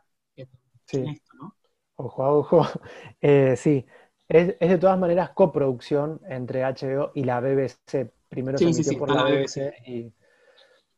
sí. 0.85 1.21
Ojo 1.97 2.23
a 2.23 2.31
ojo. 2.31 2.65
sí, 3.57 3.85
es, 4.29 4.59
de 4.59 4.77
todas 4.77 4.99
maneras 4.99 5.31
coproducción 5.31 6.21
entre 6.29 6.63
HBO 6.63 7.11
y 7.15 7.23
la 7.23 7.41
BBC. 7.41 8.11
Primero 8.29 8.59
se 8.59 8.65
emitió 8.65 8.97
por 8.99 9.09
la, 9.09 9.23
BBC. 9.23 9.73
Y, 9.87 10.13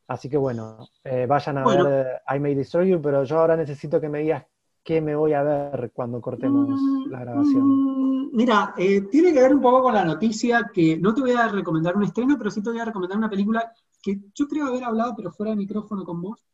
así 0.07 0.29
que 0.29 0.35
bueno, 0.35 0.89
eh, 1.03 1.25
vayan 1.25 1.57
a 1.57 1.65
ver 1.65 1.85
eh, 1.87 2.35
I 2.35 2.39
May 2.39 2.55
Destroy 2.55 2.89
You, 2.89 3.01
pero 3.01 3.23
yo 3.23 3.39
ahora 3.39 3.55
necesito 3.55 4.01
que 4.01 4.09
me 4.09 4.19
digas 4.19 4.45
qué 4.83 4.99
me 4.99 5.15
voy 5.15 5.31
a 5.31 5.43
ver 5.43 5.91
cuando 5.93 6.19
cortemos 6.19 6.67
mm, 6.69 7.09
la 7.09 7.19
grabación. 7.21 7.63
Mm, 7.63 8.29
mira, 8.33 8.73
eh, 8.77 9.01
tiene 9.09 9.31
que 9.31 9.41
ver 9.41 9.55
un 9.55 9.61
poco 9.61 9.83
con 9.83 9.93
la 9.93 10.03
noticia 10.03 10.69
que 10.73 10.97
no 10.97 11.13
te 11.13 11.21
voy 11.21 11.31
a 11.31 11.47
recomendar 11.47 11.95
un 11.95 12.03
estreno, 12.03 12.37
pero 12.37 12.51
sí 12.51 12.61
te 12.61 12.69
voy 12.69 12.79
a 12.79 12.85
recomendar 12.85 13.17
una 13.17 13.29
película 13.29 13.71
que 14.01 14.19
yo 14.35 14.47
creo 14.47 14.65
haber 14.65 14.83
hablado, 14.83 15.15
pero 15.15 15.31
fuera 15.31 15.51
de 15.51 15.57
micrófono 15.57 16.03
con 16.03 16.21
vos, 16.21 16.45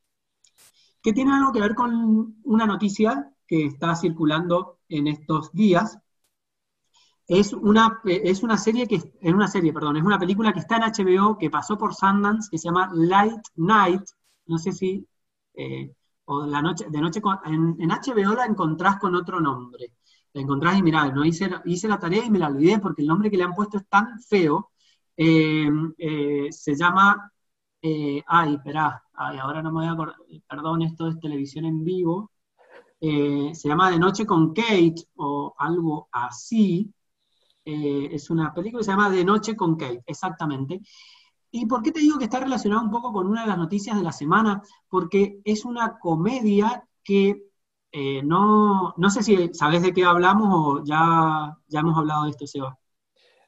que 1.02 1.14
tiene 1.14 1.34
algo 1.34 1.52
que 1.52 1.62
ver 1.62 1.74
con 1.74 2.36
una 2.44 2.66
noticia 2.68 3.32
que 3.48 3.66
está 3.66 3.96
circulando 3.96 4.80
en 4.90 5.08
estos 5.08 5.52
días, 5.54 5.98
es 7.28 7.52
una, 7.54 8.02
es 8.06 8.42
una 8.42 8.58
serie 8.58 8.88
que, 8.88 8.96
es 8.96 9.34
una 9.34 9.48
serie, 9.48 9.74
perdón, 9.74 9.98
es 9.98 10.04
una 10.04 10.20
película 10.20 10.54
que 10.54 10.60
está 10.60 10.78
en 10.78 10.84
HBO, 10.84 11.38
que 11.38 11.50
pasó 11.50 11.78
por 11.78 11.94
Sundance, 11.94 12.50
que 12.50 12.58
se 12.58 12.70
llama 12.70 12.90
Light 12.94 13.42
Night, 13.58 14.04
no 14.46 14.58
sé 14.58 14.72
si, 14.72 15.06
eh, 15.54 15.94
o 16.26 16.46
la 16.46 16.62
noche, 16.62 16.86
de 16.90 17.02
noche, 17.02 17.22
en, 17.46 17.76
en, 17.80 17.90
HBO 17.90 18.34
la 18.34 18.46
encontrás 18.46 18.98
con 18.98 19.16
otro 19.16 19.42
nombre. 19.42 19.94
La 20.34 20.42
encontrás 20.42 20.78
y 20.78 20.84
mirá, 20.84 21.10
no 21.12 21.26
hice, 21.26 21.50
hice 21.66 21.88
la 21.88 22.00
tarea 22.00 22.26
y 22.26 22.30
me 22.32 22.40
la 22.40 22.48
olvidé 22.48 22.80
porque 22.80 23.02
el 23.02 23.08
nombre 23.08 23.30
que 23.32 23.38
le 23.38 23.44
han 23.44 23.54
puesto 23.54 23.78
es 23.78 23.88
tan 23.88 24.20
feo. 24.22 24.72
Eh, 25.18 25.70
eh, 25.98 26.48
se 26.52 26.76
llama, 26.76 27.32
ay, 28.28 28.56
esperá, 28.56 29.04
ay, 29.14 29.38
ahora 29.40 29.62
no 29.62 29.72
me 29.72 29.80
voy 29.80 29.88
a 29.88 29.92
acordar, 29.94 30.16
perdón, 30.50 30.82
esto 30.84 31.08
es 31.08 31.20
televisión 31.20 31.66
en 31.66 31.84
vivo. 31.84 32.32
se 33.00 33.68
llama 33.70 33.92
De 33.92 34.00
Noche 34.00 34.26
con 34.26 34.54
Kate 34.54 34.96
o 35.16 35.54
algo 35.58 36.08
así. 36.12 36.94
Eh, 37.70 38.16
es 38.16 38.30
una 38.30 38.54
película 38.54 38.80
que 38.80 38.86
se 38.86 38.92
llama 38.92 39.10
De 39.10 39.26
Noche 39.26 39.54
con 39.54 39.76
Kate, 39.76 40.02
exactamente. 40.06 40.80
¿Y 41.52 41.66
por 41.66 41.84
qué 41.84 41.92
te 41.92 42.00
digo 42.00 42.18
que 42.18 42.24
está 42.24 42.40
relacionado 42.40 42.82
un 42.82 42.90
poco 42.90 43.12
con 43.12 43.28
una 43.28 43.42
de 43.42 43.48
las 43.48 43.58
noticias 43.58 43.98
de 43.98 44.04
la 44.04 44.14
semana? 44.14 44.62
Porque 44.88 45.42
es 45.44 45.66
una 45.66 46.00
comedia 46.00 46.88
que 47.04 47.44
eh, 47.92 48.24
no, 48.24 48.94
no 48.96 49.10
sé 49.10 49.22
si 49.22 49.54
sabes 49.54 49.82
de 49.82 49.94
qué 49.94 50.06
hablamos 50.06 50.48
o 50.50 50.84
ya, 50.86 51.58
ya 51.68 51.80
hemos 51.82 51.98
hablado 51.98 52.24
de 52.24 52.30
esto, 52.30 52.48
Seba. 52.48 52.80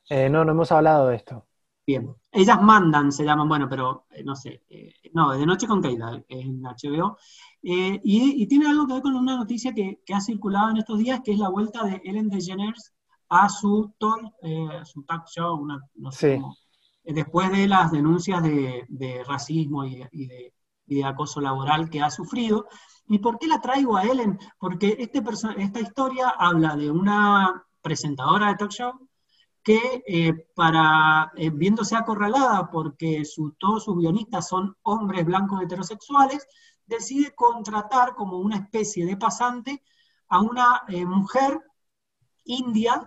Eh, 0.09 0.29
no, 0.29 0.43
no 0.43 0.51
hemos 0.51 0.69
hablado 0.73 1.07
de 1.07 1.15
esto. 1.15 1.45
Bien. 1.87 2.13
Ellas 2.29 2.61
mandan, 2.61 3.13
se 3.13 3.23
llaman, 3.23 3.47
bueno, 3.47 3.69
pero 3.69 4.05
no 4.25 4.35
sé. 4.35 4.63
no, 5.13 5.31
De 5.31 5.45
Noche 5.45 5.65
con 5.65 5.81
Kate, 5.81 6.25
en 6.27 6.61
HBO. 6.61 7.17
Y, 7.61 8.01
y, 8.03 8.47
tiene 8.47 8.67
algo 8.67 8.85
que 8.85 8.93
ver 8.95 9.01
con 9.01 9.15
una 9.15 9.37
noticia 9.37 9.73
que, 9.73 10.01
que, 10.05 10.13
ha 10.13 10.19
circulado 10.19 10.71
en 10.71 10.77
estos 10.77 10.99
días, 10.99 11.21
que 11.23 11.31
es 11.31 11.39
la 11.39 11.47
vuelta 11.47 11.85
de 11.85 12.01
Ellen 12.03 12.27
DeGeneres 12.27 12.93
a 13.29 13.47
su, 13.47 13.93
talk, 13.99 14.33
eh, 14.41 14.81
su 14.83 15.03
talk 15.03 15.27
show, 15.27 15.65
no 15.65 16.11
sé 16.11 16.35
cómo, 16.35 16.55
eh, 17.03 17.13
después 17.13 17.51
de 17.51 17.67
las 17.67 17.91
denuncias 17.91 18.41
de, 18.41 19.23
racismo 19.25 19.85
y, 19.85 20.03
de, 20.11 21.03
acoso 21.05 21.39
laboral 21.39 21.89
que 21.89 22.01
ha 22.01 22.09
sufrido. 22.09 22.67
¿Y 23.07 23.19
por 23.19 23.37
qué 23.37 23.47
la 23.47 23.61
traigo 23.61 23.95
a 23.95 24.03
Ellen? 24.03 24.39
Porque 24.57 24.97
este 24.99 25.21
esta 25.57 25.79
historia 25.79 26.29
habla 26.29 26.75
de 26.75 26.89
una 26.89 27.63
presentadora 27.81 28.47
de 28.47 28.55
talk 28.55 28.71
show 28.71 29.07
que 29.63 30.03
eh, 30.07 30.47
para, 30.55 31.31
viéndose 31.53 31.95
acorralada 31.95 32.71
porque 32.71 33.23
su, 33.25 33.51
todos 33.59 33.83
sus 33.83 33.97
guionistas 33.97 34.47
son 34.47 34.75
hombres 34.81 35.25
blancos 35.25 35.61
heterosexuales, 35.61 36.47
decide 36.87 37.35
contratar 37.35 38.15
como 38.15 38.39
una 38.39 38.55
especie 38.55 39.05
de 39.05 39.15
pasante 39.15 39.83
a 40.27 40.39
una 40.39 40.83
mujer 41.05 41.59
India 42.49 43.05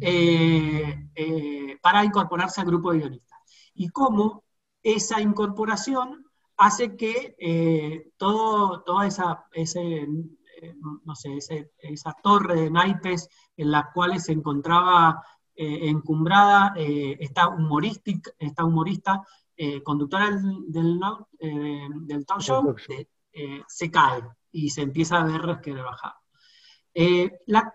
eh, 0.00 1.08
eh, 1.14 1.78
para 1.82 2.04
incorporarse 2.04 2.60
al 2.60 2.66
grupo 2.66 2.92
de 2.92 2.98
guionistas. 2.98 3.38
Y 3.74 3.88
cómo 3.88 4.44
esa 4.82 5.20
incorporación 5.20 6.24
hace 6.56 6.96
que 6.96 7.34
eh, 7.38 8.12
todo, 8.16 8.82
toda 8.82 9.06
esa, 9.06 9.46
ese, 9.52 10.06
no 11.04 11.14
sé, 11.14 11.38
esa 11.78 12.14
torre 12.22 12.62
de 12.62 12.70
naipes 12.70 13.28
en 13.56 13.70
las 13.70 13.86
cuales 13.92 14.24
se 14.24 14.32
encontraba 14.32 15.22
encumbrada 15.56 16.74
esta, 16.76 17.48
humorística, 17.48 18.32
esta 18.38 18.64
humorista 18.64 19.22
conductora 19.84 20.30
del, 20.30 20.98
del, 22.06 22.26
talk 22.26 22.40
show, 22.40 22.74
se 23.68 23.90
cae 23.90 24.22
y 24.50 24.70
se 24.70 24.82
empieza 24.82 25.20
a 25.20 25.24
ver 25.24 25.60
que 25.60 25.72
bajado. 25.72 26.23
Eh, 26.94 27.40
la, 27.46 27.74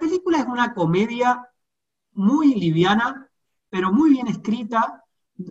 película 0.00 0.38
es 0.38 0.46
una 0.46 0.74
comedia 0.74 1.48
muy 2.12 2.54
liviana, 2.54 3.30
pero 3.70 3.92
muy 3.92 4.10
bien 4.10 4.26
escrita, 4.26 5.04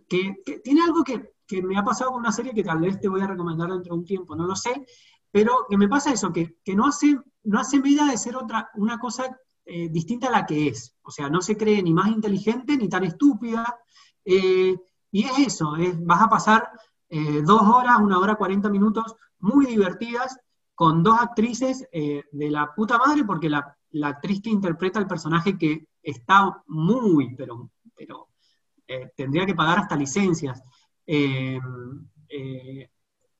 que, 0.10 0.36
tiene 0.64 0.82
algo 0.82 1.04
que, 1.04 1.34
me 1.64 1.78
ha 1.78 1.84
pasado 1.84 2.12
con 2.12 2.20
una 2.20 2.34
serie 2.34 2.54
que 2.54 2.64
tal 2.64 2.80
vez 2.80 3.00
te 3.00 3.08
voy 3.08 3.22
a 3.22 3.28
recomendar 3.28 3.70
dentro 3.70 3.94
de 3.94 4.00
un 4.00 4.06
tiempo, 4.06 4.36
no 4.36 4.46
lo 4.46 4.56
sé, 4.56 4.86
pero 5.32 5.66
que 5.70 5.78
me 5.78 5.88
pasa 5.88 6.12
eso, 6.12 6.34
que, 6.34 6.58
no, 6.76 6.88
hace, 6.88 7.18
no 7.44 7.60
hace 7.60 7.80
medida 7.80 8.06
de 8.06 8.18
ser 8.18 8.36
otra, 8.36 8.70
una 8.76 9.00
cosa 9.00 9.38
eh, 9.66 9.88
distinta 9.90 10.28
a 10.28 10.32
la 10.32 10.46
que 10.46 10.68
es. 10.68 10.96
O 11.04 11.12
sea, 11.12 11.30
no 11.30 11.42
se 11.42 11.56
cree 11.56 11.82
ni 11.82 11.94
más 11.94 12.10
inteligente 12.10 12.76
ni 12.76 12.90
tan 12.90 13.06
estúpida. 13.06 13.78
Eh, 14.26 14.76
y 15.12 15.24
es 15.24 15.40
eso, 15.40 15.74
vas 16.00 16.22
a 16.22 16.30
pasar 16.30 16.70
dos 17.10 17.62
horas, 17.62 18.00
una 18.02 18.20
hora, 18.20 18.36
cuarenta 18.36 18.70
minutos 18.70 19.16
muy 19.40 19.66
divertidas 19.66 20.38
con 20.78 21.02
dos 21.02 21.20
actrices 21.20 21.88
eh, 21.92 22.24
de 22.32 22.52
la 22.52 22.72
puta 22.76 23.00
madre, 23.00 23.24
porque 23.24 23.50
la, 23.50 23.76
actriz 24.04 24.44
que 24.44 24.52
interpreta 24.52 25.00
el 25.00 25.08
personaje 25.08 25.58
que 25.58 25.88
está 26.04 26.62
muy, 26.68 27.34
pero, 27.36 27.72
pero 27.96 28.28
eh, 28.86 29.10
tendría 29.18 29.44
que 29.48 29.56
pagar 29.56 29.80
hasta 29.80 29.96
licencias, 29.96 30.62
eh, 31.08 31.60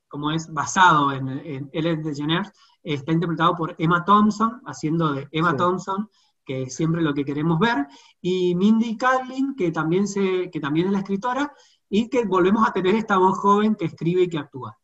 como 0.08 0.32
es 0.32 0.52
basado 0.52 1.12
en, 1.12 1.28
en 1.28 1.70
Ellen 1.72 2.02
DeGeneres, 2.02 2.50
está 2.82 3.12
interpretado 3.12 3.54
por 3.54 3.76
Emma 3.78 4.04
Thompson, 4.04 4.60
haciendo 4.66 5.12
de 5.12 5.28
Emma 5.30 5.54
Thompson, 5.54 6.10
que 6.44 6.62
es 6.62 6.74
siempre 6.74 7.02
lo 7.02 7.14
que 7.14 7.24
queremos 7.24 7.60
ver, 7.60 7.86
y 8.20 8.56
Mindy 8.56 8.96
Kaling, 8.96 9.54
que 9.54 9.70
también, 9.70 10.08
se, 10.08 10.50
que 10.50 10.58
también 10.58 10.86
es 10.86 10.92
la 10.92 10.98
escritora, 10.98 11.52
y 11.88 12.08
que 12.08 12.24
volvemos 12.24 12.66
a 12.66 12.72
tener 12.72 12.96
esta 12.96 13.16
voz 13.16 13.38
joven 13.38 13.76
que 13.76 13.84
escribe 13.84 14.22
y 14.22 14.28
que 14.28 14.38
actúa. 14.38 14.76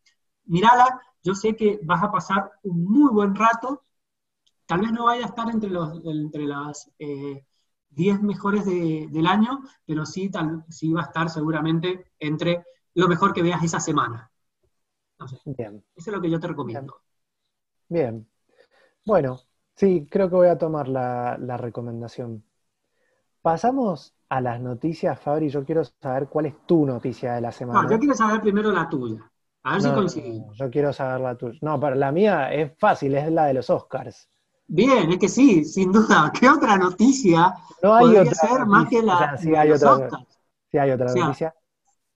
Mírala, 0.44 1.00
yo 1.24 1.34
sé 1.34 1.56
que 1.56 1.80
vas 1.82 2.02
a 2.02 2.12
pasar 2.12 2.52
un 2.62 2.84
muy 2.84 3.10
buen 3.10 3.34
rato, 3.34 3.82
tal 4.66 4.82
vez 4.82 4.92
no 4.92 5.06
vaya 5.06 5.24
a 5.24 5.28
estar 5.28 5.50
entre, 5.50 5.70
los, 5.70 6.04
entre 6.04 6.44
las 6.44 6.92
10 6.98 7.40
eh, 8.18 8.22
mejores 8.22 8.66
del 8.66 9.26
año, 9.26 9.62
pero 9.86 10.04
sí, 10.04 10.30
tal, 10.30 10.64
sí 10.68 10.92
va 10.92 11.00
a 11.00 11.06
estar 11.06 11.30
seguramente 11.30 12.12
entre 12.18 12.64
lo 12.92 13.08
mejor 13.08 13.32
que 13.32 13.42
veas 13.42 13.64
esa 13.64 13.80
semana. 13.80 14.30
Bien. 15.46 15.82
Eso 15.96 16.10
es 16.10 16.16
lo 16.16 16.20
que 16.20 16.30
yo 16.30 16.38
te 16.38 16.48
recomiendo. 16.48 17.00
Bien. 17.88 18.28
Bueno, 19.06 19.40
sí, 19.74 20.06
creo 20.10 20.28
que 20.28 20.36
voy 20.36 20.48
a 20.48 20.58
tomar 20.58 20.88
la, 20.88 21.56
recomendación. 21.56 22.44
Pasamos 23.40 24.14
a 24.28 24.42
las 24.42 24.60
noticias, 24.60 25.18
Fabri. 25.18 25.48
Yo 25.48 25.64
quiero 25.64 25.84
saber 25.84 26.28
cuál 26.28 26.46
es 26.46 26.66
tu 26.66 26.84
noticia 26.84 27.34
de 27.34 27.40
la 27.40 27.52
semana. 27.52 27.82
No, 27.82 27.90
yo 27.90 27.98
quiero 27.98 28.14
saber 28.14 28.42
primero 28.42 28.70
la 28.70 28.88
tuya. 28.88 29.30
A 29.64 29.72
ver 29.72 29.82
si 29.82 29.90
coincidimos. 29.92 30.56
yo 30.58 30.70
quiero 30.70 30.92
saber 30.92 31.20
la 31.20 31.36
tuya. 31.36 31.58
No, 31.62 31.80
pero 31.80 31.94
la 31.96 32.12
mía 32.12 32.52
es 32.52 32.72
fácil, 32.78 33.14
es 33.14 33.32
la 33.32 33.46
de 33.46 33.54
los 33.54 33.70
Oscars. 33.70 34.28
Bien, 34.66 35.10
es 35.10 35.18
que 35.18 35.28
sí, 35.28 35.64
sin 35.64 35.90
duda. 35.90 36.30
¿Qué 36.38 36.48
otra 36.48 36.76
noticia 36.76 37.54
no 37.82 37.94
hay 37.94 38.04
podría 38.04 38.22
otra 38.22 38.34
ser 38.34 38.66
más 38.66 38.88
que 38.88 39.02
la 39.02 39.36
sí 39.36 39.54
hay 39.54 39.70
otra, 39.70 40.10
Sí 40.70 40.78
hay 40.78 40.90
otra 40.90 41.14
noticia. 41.14 41.54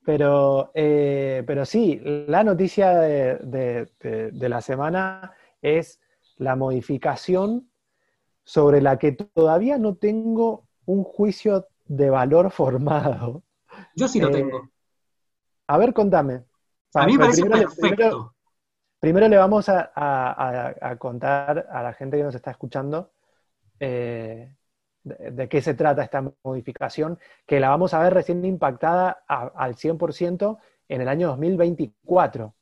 Pero, 0.04 0.70
eh, 0.74 1.42
pero 1.46 1.66
sí, 1.66 2.00
la 2.02 2.42
noticia 2.44 2.98
de, 2.98 3.88
la 4.32 4.60
semana 4.60 5.32
es 5.60 6.00
la 6.36 6.56
modificación 6.56 7.70
sobre 8.44 8.80
la 8.80 8.98
que 8.98 9.12
todavía 9.12 9.76
no 9.76 9.96
tengo 9.96 10.64
un 10.86 11.04
juicio 11.04 11.66
de 11.86 12.10
valor 12.10 12.50
formado. 12.50 13.42
Yo 13.96 14.08
sí 14.08 14.20
lo 14.20 14.28
eh, 14.28 14.32
tengo. 14.32 14.70
A 15.66 15.78
ver, 15.78 15.92
contame. 15.92 16.44
A 16.94 17.06
mí 17.06 17.12
me 17.12 17.18
parece 17.18 17.44
perfecto. 17.44 18.34
Primero, 19.00 19.28
le 19.28 19.36
vamos 19.36 19.68
a, 19.68 20.96
contar 20.98 21.68
a 21.70 21.82
la 21.82 21.92
gente 21.92 22.16
que 22.16 22.24
nos 22.24 22.34
está 22.34 22.50
escuchando 22.50 23.12
eh, 23.78 24.52
de, 25.04 25.48
qué 25.48 25.62
se 25.62 25.74
trata 25.74 26.02
esta 26.02 26.32
modificación, 26.42 27.18
que 27.46 27.60
la 27.60 27.68
vamos 27.68 27.94
a 27.94 28.02
ver 28.02 28.14
recién 28.14 28.44
impactada 28.44 29.24
al 29.28 29.76
100% 29.76 30.58
en 30.88 31.00
el 31.00 31.08
año 31.08 31.28
2024. 31.28 32.54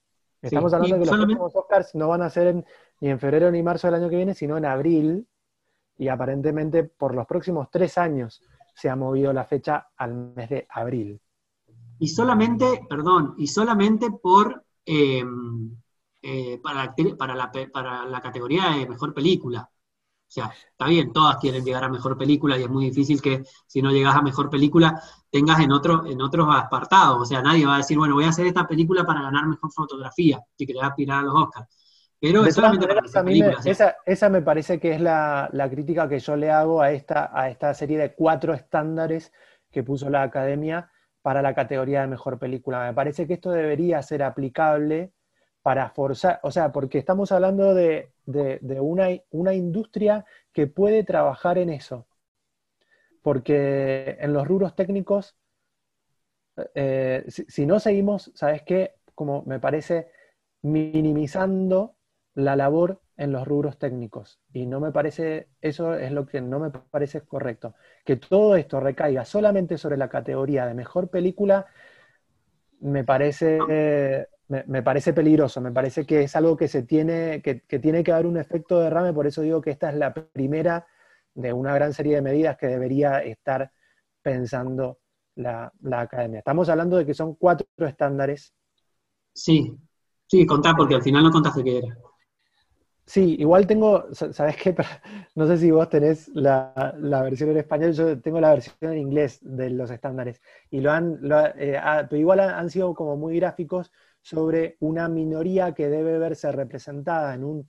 Estamos 0.43 0.75
hablando 0.75 0.97
de 0.97 1.03
que 1.03 1.11
los 1.11 1.17
próximos 1.17 1.57
Oscars 1.57 1.95
no 1.95 2.09
van 2.09 2.23
a 2.23 2.31
ser 2.31 2.55
ni 3.01 3.09
en 3.09 3.19
febrero 3.19 3.51
ni 3.51 3.63
marzo 3.63 3.87
del 3.87 3.95
año 3.95 4.11
que 4.11 4.17
viene, 4.17 4.35
sino 4.35 4.59
en 4.59 4.67
abril, 4.67 5.27
y 5.97 6.09
aparentemente 6.09 6.85
por 6.85 7.15
los 7.15 7.27
próximos 7.27 7.71
tres 7.71 7.97
años 7.97 8.43
se 8.75 8.91
ha 8.91 8.97
movido 8.97 9.33
la 9.33 9.45
fecha 9.45 9.89
al 9.97 10.15
mes 10.15 10.51
de 10.51 10.67
abril. 10.69 11.21
Y 11.99 12.09
solamente, 12.09 12.87
perdón, 12.89 13.35
y 13.39 13.47
solamente 13.47 14.11
por 14.11 14.65
em, 14.85 15.77
eh, 16.29 16.59
para, 16.61 16.93
para, 17.17 17.35
la, 17.37 17.53
para 17.73 18.05
la 18.05 18.21
categoría 18.21 18.71
de 18.71 18.89
mejor 18.89 19.15
película. 19.15 19.71
O 20.29 20.29
sea, 20.29 20.53
está 20.73 20.87
bien, 20.89 21.13
todas 21.13 21.37
quieren 21.37 21.65
llegar 21.65 21.85
a 21.85 21.89
mejor 21.89 22.19
película 22.19 22.59
y 22.59 22.65
es 22.65 22.69
muy 22.69 22.87
difícil 22.87 23.23
que 23.23 23.45
si 23.65 23.81
no 23.81 23.93
llegas 23.93 24.17
a 24.17 24.23
mejor 24.23 24.51
película 24.51 25.01
tengas 25.31 25.61
en, 25.61 25.71
otro, 25.71 26.05
en 26.05 26.21
otros 26.21 26.49
apartados. 26.51 27.23
O 27.23 27.25
sea, 27.25 27.43
nadie 27.43 27.65
va 27.65 27.75
a 27.75 27.79
decir, 27.79 27.97
bueno, 27.97 28.15
voy 28.15 28.25
a 28.25 28.31
hacer 28.31 28.45
esta 28.45 28.67
película 28.67 29.05
para 29.05 29.23
ganar 29.23 29.47
mejor 29.47 29.71
fotografía, 29.71 30.41
si 30.59 30.67
querés 30.67 30.83
aspirar 30.83 31.21
a 31.21 31.23
los 31.23 31.35
Oscars. 31.35 31.69
Pero 32.21 32.45
es 32.45 32.55
solamente 32.57 32.89
para 32.89 33.03
esa, 33.65 33.95
esa, 34.05 34.29
me 34.29 34.43
parece 34.43 34.81
que 34.81 34.95
es 34.95 35.01
la, 35.01 35.49
crítica 35.71 36.09
que 36.09 36.19
yo 36.19 36.35
le 36.35 36.51
hago 36.51 36.83
a 36.83 36.91
esta, 36.91 37.31
a 37.33 37.51
esta 37.51 37.73
serie 37.73 37.99
de 37.99 38.15
cuatro 38.15 38.53
estándares 38.53 39.33
que 39.71 39.85
puso 39.85 40.11
la 40.11 40.23
academia 40.23 40.91
para 41.27 41.43
la 41.43 41.57
categoría 41.57 42.03
de 42.03 42.07
mejor 42.07 42.39
película. 42.39 42.87
Me 42.87 42.95
parece 42.95 43.27
que 43.27 43.35
esto 43.35 43.51
debería 43.51 44.01
ser 44.01 44.23
aplicable 44.23 45.11
para 45.61 45.91
forzar, 45.91 46.39
o 46.45 46.53
sea, 46.53 46.71
porque 46.71 46.99
estamos 46.99 47.33
hablando 47.33 47.75
de, 47.75 48.13
una, 48.81 49.09
una, 49.31 49.53
industria 49.53 50.25
que 50.53 50.69
puede 50.69 51.03
trabajar 51.03 51.59
en 51.59 51.71
eso. 51.71 52.07
Porque 53.23 54.17
en 54.21 54.35
los 54.35 54.47
rubros 54.47 54.77
técnicos, 54.77 55.37
eh, 56.77 57.25
si, 57.27 57.67
no 57.67 57.81
seguimos, 57.81 58.31
¿sabes 58.37 58.63
qué? 58.63 58.95
Como 59.17 59.43
me 59.47 59.59
parece 59.59 60.07
minimizando 60.63 61.97
la 62.35 62.55
labor 62.55 63.03
en 63.17 63.33
los 63.33 63.47
rubros 63.47 63.79
técnicos. 63.79 64.41
Y 64.53 64.67
no 64.67 64.81
me 64.81 64.93
parece, 64.93 65.49
eso 65.61 65.95
es 65.95 66.13
lo 66.13 66.27
que 66.27 66.41
no 66.41 66.59
me 66.59 66.71
parece 66.71 67.23
correcto. 67.23 67.75
Que 68.05 68.17
todo 68.17 68.57
esto 68.57 68.81
recaiga 68.81 69.25
solamente 69.25 69.79
sobre 69.79 69.97
la 69.97 70.09
categoría 70.09 70.67
de 70.67 70.75
mejor 70.75 71.09
película, 71.09 71.67
me 72.81 73.05
parece 73.05 73.59
me, 74.49 74.83
parece 74.83 75.13
peligroso, 75.13 75.61
me 75.61 75.73
parece 75.73 76.07
que 76.07 76.23
es 76.23 76.37
algo 76.37 76.57
que 76.57 76.69
se 76.69 76.83
tiene, 76.83 77.43
que, 77.43 77.55
tiene 77.79 78.05
que 78.05 78.13
haber 78.13 78.27
un 78.27 78.37
efecto 78.37 78.81
de 78.81 78.91
rame, 78.91 79.13
por 79.13 79.27
eso 79.27 79.43
digo 79.43 79.61
que 79.61 79.71
esta 79.71 79.91
es 79.91 79.97
la 79.97 80.15
primera 80.15 80.87
de 81.35 81.53
una 81.53 81.75
gran 81.75 81.93
serie 81.93 82.17
de 82.17 82.23
medidas 82.23 82.57
que 82.57 82.69
debería 82.69 83.19
estar 83.19 83.73
pensando 84.23 84.99
la, 85.35 85.73
academia. 85.93 86.39
Estamos 86.39 86.69
hablando 86.69 86.97
de 86.97 87.05
que 87.05 87.15
son 87.15 87.35
cuatro 87.35 87.67
estándares. 87.79 88.55
Sí, 89.33 89.77
sí, 90.27 90.47
contá, 90.47 90.75
porque 90.77 90.95
al 90.95 91.03
final 91.03 91.25
no 91.25 91.31
contaste 91.31 91.65
qué 91.65 91.79
era. 91.79 91.99
Sí, 93.07 93.37
igual 93.39 93.69
tengo, 93.69 94.07
¿sabes 94.13 94.57
qué? 94.57 94.75
No 95.37 95.47
sé 95.47 95.59
si 95.59 95.71
vos 95.71 95.89
tenés 95.89 96.29
la, 96.29 96.73
versión 97.23 97.51
en 97.51 97.59
español, 97.59 97.93
yo 97.93 98.21
tengo 98.21 98.41
la 98.41 98.51
versión 98.51 98.93
en 98.93 98.99
inglés 98.99 99.39
de 99.43 99.71
los 99.71 99.91
estándares. 99.91 100.41
Y 100.71 100.81
lo 100.81 100.91
han, 100.91 101.21
eh, 101.57 101.79
ah, 101.81 102.07
pero 102.09 102.21
igual 102.21 102.41
han, 102.41 102.69
sido 102.69 102.95
como 102.95 103.17
muy 103.17 103.37
gráficos 103.37 103.93
sobre 104.21 104.77
una 104.81 105.09
minoría 105.09 105.73
que 105.73 105.89
debe 105.89 106.19
verse 106.19 106.51
representada 106.51 107.35
en 107.35 107.45
un 107.45 107.69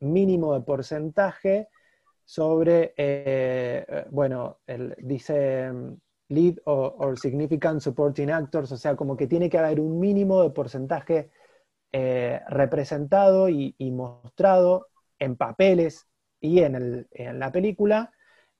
mínimo 0.00 0.52
de 0.54 0.60
porcentaje 0.60 1.68
sobre, 2.24 2.92
eh, 2.96 3.84
eh, 3.88 4.06
bueno, 4.10 4.58
dice 4.98 5.72
mm, 5.72 5.94
lead 6.28 6.56
or, 6.64 7.18
significant 7.18 7.80
supporting 7.80 8.30
actors, 8.30 8.70
o 8.72 8.76
sea, 8.76 8.96
como 8.96 9.16
que 9.16 9.26
tiene 9.26 9.48
que 9.48 9.58
haber 9.58 9.80
un 9.80 9.98
mínimo 9.98 10.42
de 10.42 10.50
porcentaje 10.50 11.30
eh, 11.92 12.40
representado 12.48 13.48
y, 13.48 13.74
mostrado 13.92 14.88
en 15.18 15.36
papeles 15.36 16.08
y 16.40 16.60
en, 16.60 17.06
la 17.38 17.52
película 17.52 18.12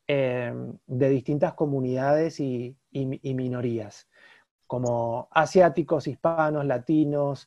de 0.06 1.08
distintas 1.08 1.54
comunidades 1.54 2.38
y 2.38 2.76
minorías 2.92 4.06
como 4.72 5.28
asiáticos, 5.32 6.06
hispanos, 6.06 6.64
latinos. 6.64 7.46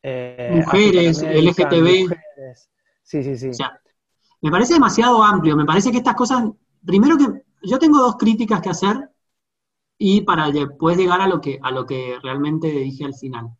Eh, 0.00 0.52
mujeres, 0.54 1.20
LGTB. 1.20 2.14
Sí, 3.02 3.24
sí, 3.24 3.36
sí. 3.36 3.64
me 4.42 4.52
parece 4.52 4.74
demasiado 4.74 5.20
amplio, 5.20 5.56
me 5.56 5.64
parece 5.64 5.90
que 5.90 5.96
estas 5.96 6.14
cosas, 6.14 6.44
primero 6.86 7.16
que 7.18 7.42
yo 7.64 7.80
tengo 7.80 7.98
dos 7.98 8.14
críticas 8.18 8.60
que 8.60 8.68
hacer 8.68 9.10
y 9.98 10.20
para 10.20 10.52
después 10.52 10.96
llegar 10.96 11.20
a 11.20 11.26
lo 11.26 11.40
que, 11.40 11.58
a 11.60 11.72
lo 11.72 11.86
que 11.86 12.16
realmente 12.22 12.68
dije 12.68 13.04
al 13.04 13.14
final. 13.14 13.57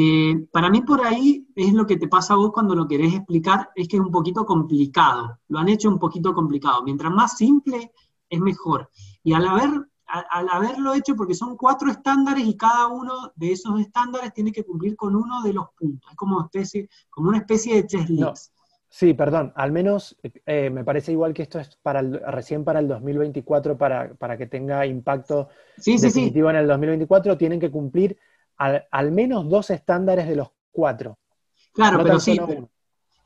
Eh, 0.00 0.46
para 0.52 0.70
mí 0.70 0.82
por 0.82 1.04
ahí 1.04 1.44
es 1.56 1.72
lo 1.72 1.84
que 1.84 1.96
te 1.96 2.06
pasa 2.06 2.34
a 2.34 2.36
vos 2.36 2.52
cuando 2.52 2.76
lo 2.76 2.86
querés 2.86 3.14
explicar, 3.14 3.70
es 3.74 3.88
que 3.88 3.96
es 3.96 4.02
un 4.02 4.12
poquito 4.12 4.46
complicado, 4.46 5.40
lo 5.48 5.58
han 5.58 5.68
hecho 5.68 5.88
un 5.88 5.98
poquito 5.98 6.32
complicado. 6.32 6.84
Mientras 6.84 7.12
más 7.12 7.36
simple 7.36 7.90
es 8.30 8.40
mejor. 8.40 8.90
Y 9.24 9.32
al 9.32 9.48
haber 9.48 9.88
al, 10.06 10.48
haberlo 10.50 10.94
hecho, 10.94 11.16
porque 11.16 11.34
son 11.34 11.56
cuatro 11.56 11.90
estándares 11.90 12.46
y 12.46 12.56
cada 12.56 12.86
uno 12.86 13.32
de 13.34 13.52
esos 13.52 13.78
estándares 13.80 14.32
tiene 14.32 14.52
que 14.52 14.64
cumplir 14.64 14.94
con 14.96 15.16
uno 15.16 15.42
de 15.42 15.52
los 15.52 15.66
puntos. 15.76 16.10
Es 16.10 16.16
como, 16.16 16.42
especie, 16.42 16.88
como 17.10 17.30
una 17.30 17.38
especie 17.38 17.74
de 17.74 17.86
checklist. 17.86 18.54
Sí, 18.88 19.14
perdón, 19.14 19.52
al 19.56 19.72
menos 19.72 20.16
eh, 20.46 20.70
me 20.70 20.84
parece 20.84 21.12
igual 21.12 21.34
que 21.34 21.42
esto 21.42 21.58
es 21.58 21.76
para 21.82 22.00
recién 22.02 22.64
para 22.64 22.78
el 22.78 22.88
2024, 22.88 23.76
para, 23.76 24.14
para 24.14 24.38
que 24.38 24.46
tenga 24.46 24.86
impacto 24.86 25.48
definitivo 25.76 26.48
en 26.50 26.56
el 26.56 26.68
2024, 26.68 27.36
tienen 27.36 27.60
que 27.60 27.70
cumplir 27.70 28.16
al, 28.58 29.12
menos 29.12 29.48
dos 29.48 29.70
estándares 29.70 30.28
de 30.28 30.36
los 30.36 30.48
cuatro. 30.70 31.18
Claro, 31.72 32.02
pero 32.02 32.18
sí, 32.18 32.38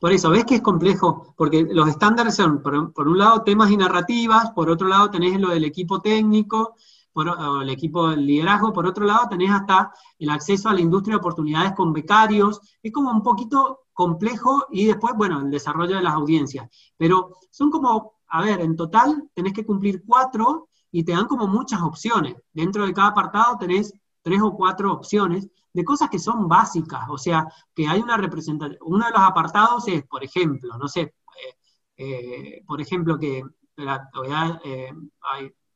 por 0.03 0.13
eso, 0.13 0.31
ves 0.31 0.45
que 0.45 0.57
es 0.57 0.63
complejo, 0.63 1.33
porque 1.37 1.63
los 1.63 1.89
estándares 1.89 2.35
son, 2.35 2.61
por, 2.61 2.75
un 2.75 3.19
lado, 3.19 3.43
temas 3.43 3.71
y 3.71 3.77
narrativas, 3.77 4.51
por 4.51 4.69
otro 4.69 4.89
lado 4.89 5.11
tenés 5.11 5.41
lo 5.41 5.51
del 5.51 5.65
equipo 5.65 6.01
técnico, 6.01 6.75
por, 7.13 7.33
el 7.63 7.69
equipo 7.69 8.11
del 8.11 8.27
liderazgo, 8.27 8.73
por 8.73 8.85
otro 8.85 9.07
lado 9.07 9.29
tenés 9.29 9.53
hasta 9.53 9.93
el 10.19 10.31
acceso 10.31 10.69
a 10.69 10.75
la 10.75 10.81
industria 10.81 11.15
de 11.15 11.19
oportunidades 11.19 11.73
con 11.75 11.93
becarios, 11.93 12.61
es 12.83 12.91
como 12.91 13.13
un 13.13 13.23
poquito 13.23 13.83
complejo 13.93 14.67
y 14.73 14.87
después, 14.87 15.15
bueno, 15.17 15.41
el 15.41 15.51
desarrollo 15.51 15.95
de 15.95 16.03
las 16.03 16.15
audiencias. 16.15 16.69
Pero 16.97 17.37
son 17.53 17.71
como, 17.71 18.15
a 18.27 18.43
ver, 18.43 18.61
en 18.61 18.75
total 18.75 19.31
tenés 19.35 19.53
que 19.53 19.65
cumplir 19.65 20.03
cuatro 20.05 20.69
y 20.91 21.05
te 21.05 21.13
dan 21.13 21.27
como 21.27 21.47
muchas 21.47 21.81
opciones. 21.81 22.35
Dentro 22.53 22.85
de 22.87 22.93
cada 22.93 23.11
apartado 23.11 23.57
tenés 23.57 23.95
tres 24.23 24.41
o 24.41 24.55
cuatro 24.57 24.93
opciones 24.93 25.49
de 25.73 25.85
cosas 25.85 26.09
que 26.11 26.19
son 26.19 26.49
básicas, 26.49 27.09
o 27.09 27.19
sea, 27.19 27.47
que 27.75 27.87
hay 27.87 28.01
una 28.01 28.17
representación. 28.17 28.79
Uno 28.83 29.07
de 29.07 29.13
los 29.13 29.21
apartados 29.21 29.89
es, 29.89 30.05
por 30.05 30.23
ejemplo, 30.23 30.77
no 30.79 30.89
sé, 30.89 31.01
eh, 31.01 31.57
eh, 31.97 32.63
por 32.67 32.81
ejemplo, 32.81 33.19
que 33.19 33.39
eh, 33.39 34.93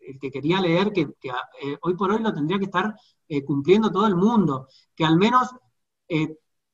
el 0.01 0.18
que 0.20 0.30
quería 0.30 0.61
leer, 0.61 0.92
que, 0.92 1.09
hoy 1.80 1.94
por 1.94 2.12
hoy 2.12 2.22
lo 2.22 2.32
tendría 2.32 2.59
que 2.59 2.66
estar 2.66 2.94
cumpliendo 3.44 3.90
todo 3.90 4.07
el 4.07 4.14
mundo, 4.14 4.68
que 4.94 5.05
al 5.05 5.16
menos 5.16 5.51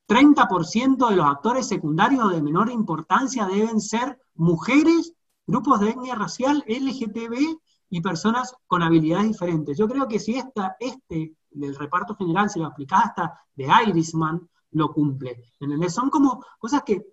30% 0.06 1.08
de 1.08 1.16
los 1.16 1.26
actores 1.26 1.66
secundarios 1.66 2.30
de 2.30 2.42
menor 2.42 2.70
importancia 2.70 3.46
deben 3.46 3.80
ser 3.80 4.20
mujeres, 4.34 5.14
grupos 5.46 5.80
de 5.80 5.90
etnia 5.90 6.14
racial, 6.14 6.62
LGTB 6.66 7.58
y 7.92 8.00
personas 8.00 8.54
con 8.66 8.82
habilidades 8.82 9.28
diferentes. 9.28 9.76
Yo 9.76 9.86
creo 9.86 10.08
que 10.08 10.18
si 10.18 10.34
esta, 10.34 10.76
este 10.80 11.36
del 11.50 11.76
reparto 11.76 12.16
general, 12.16 12.48
si 12.48 12.58
lo 12.58 12.64
aplicás 12.64 13.04
hasta 13.04 13.38
de 13.54 13.68
Irishman, 13.86 14.48
lo 14.70 14.94
cumple. 14.94 15.44
Son 15.90 16.08
como 16.08 16.42
cosas 16.58 16.84
que, 16.84 17.04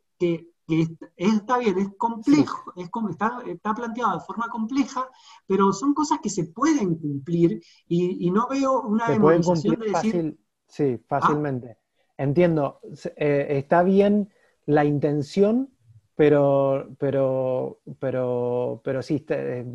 está 1.18 1.58
bien, 1.58 1.80
es 1.80 1.90
complejo, 1.98 2.72
es 2.78 2.90
como, 2.90 3.10
está, 3.10 3.42
está, 3.46 3.74
planteado 3.74 4.20
de 4.20 4.24
forma 4.24 4.48
compleja, 4.48 5.06
pero 5.46 5.74
son 5.74 5.94
cosas 5.94 6.20
que 6.24 6.30
se 6.30 6.46
pueden 6.46 6.96
cumplir 6.96 7.62
y, 7.90 8.32
no 8.32 8.48
veo 8.48 8.82
una 8.84 9.10
demonización 9.10 9.80
de 9.82 9.90
decir... 9.90 10.40
sí, 10.66 10.98
fácilmente. 11.10 11.78
Entiendo, 12.16 12.80
eh, 13.18 13.48
está 13.50 13.84
bien 13.84 14.30
la 14.66 14.86
intención, 14.86 15.74
pero, 16.16 16.88
pero, 16.98 17.82
pero, 18.00 18.80
pero 18.82 19.02
sí, 19.02 19.26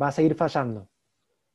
va 0.01 0.07
a 0.07 0.11
seguir 0.11 0.33
fallando. 0.33 0.89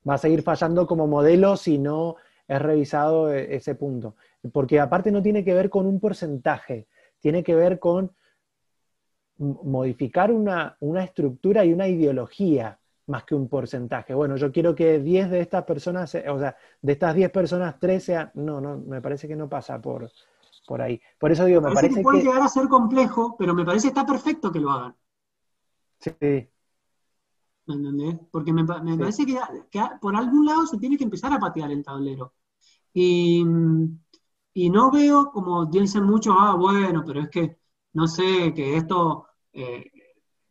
Va 0.08 0.14
a 0.14 0.18
seguir 0.18 0.42
fallando 0.42 0.86
como 0.86 1.06
modelo 1.06 1.56
si 1.56 1.78
no 1.78 2.16
es 2.48 2.60
revisado 2.60 3.32
e, 3.32 3.54
ese 3.56 3.74
punto. 3.74 4.16
Porque 4.52 4.80
aparte 4.80 5.10
no 5.10 5.22
tiene 5.22 5.44
que 5.44 5.54
ver 5.54 5.70
con 5.70 5.86
un 5.86 6.00
porcentaje, 6.00 6.86
tiene 7.20 7.42
que 7.42 7.54
ver 7.54 7.78
con 7.78 8.12
modificar 9.38 10.32
una, 10.32 10.76
una 10.80 11.04
estructura 11.04 11.64
y 11.64 11.72
una 11.72 11.88
ideología 11.88 12.78
más 13.06 13.24
que 13.24 13.34
un 13.34 13.48
porcentaje. 13.48 14.14
Bueno, 14.14 14.36
yo 14.36 14.52
quiero 14.52 14.74
que 14.74 15.00
10 15.00 15.30
de 15.30 15.40
estas 15.40 15.64
personas, 15.64 16.14
o 16.14 16.38
sea, 16.38 16.56
de 16.80 16.92
estas 16.92 17.14
10 17.14 17.30
personas, 17.30 17.78
3 17.78 18.02
sean... 18.04 18.30
No, 18.34 18.60
no, 18.60 18.78
me 18.78 19.00
parece 19.00 19.26
que 19.28 19.36
no 19.36 19.48
pasa 19.48 19.80
por, 19.80 20.10
por 20.66 20.80
ahí. 20.80 21.00
Por 21.18 21.32
eso 21.32 21.44
digo, 21.44 21.60
me 21.60 21.72
parece, 21.72 21.96
que 21.96 22.02
puede 22.02 22.22
llegar 22.22 22.42
a 22.42 22.48
ser 22.48 22.68
complejo, 22.68 23.36
pero 23.38 23.54
me 23.54 23.64
parece 23.64 23.88
que 23.88 23.98
está 23.98 24.06
perfecto 24.06 24.52
que 24.52 24.60
lo 24.60 24.70
hagan. 24.70 24.94
Sí. 25.98 26.48
¿Me 27.70 27.76
entendés? 27.76 28.18
Porque 28.32 28.52
me, 28.52 28.64
parece 28.64 29.24
que, 29.24 29.38
por 30.00 30.16
algún 30.16 30.44
lado 30.44 30.66
se 30.66 30.78
tiene 30.78 30.96
que 30.96 31.04
empezar 31.04 31.32
a 31.32 31.38
patear 31.38 31.70
el 31.70 31.84
tablero. 31.84 32.34
Y, 32.92 33.44
no 33.44 34.90
veo, 34.90 35.30
como 35.32 35.66
dicen 35.66 36.04
muchos, 36.04 36.34
ah, 36.38 36.54
bueno, 36.56 37.04
pero 37.06 37.20
es 37.22 37.28
que, 37.30 37.58
no 37.92 38.06
sé, 38.08 38.52
que 38.54 38.76
esto... 38.76 39.26
Eh, 39.52 39.84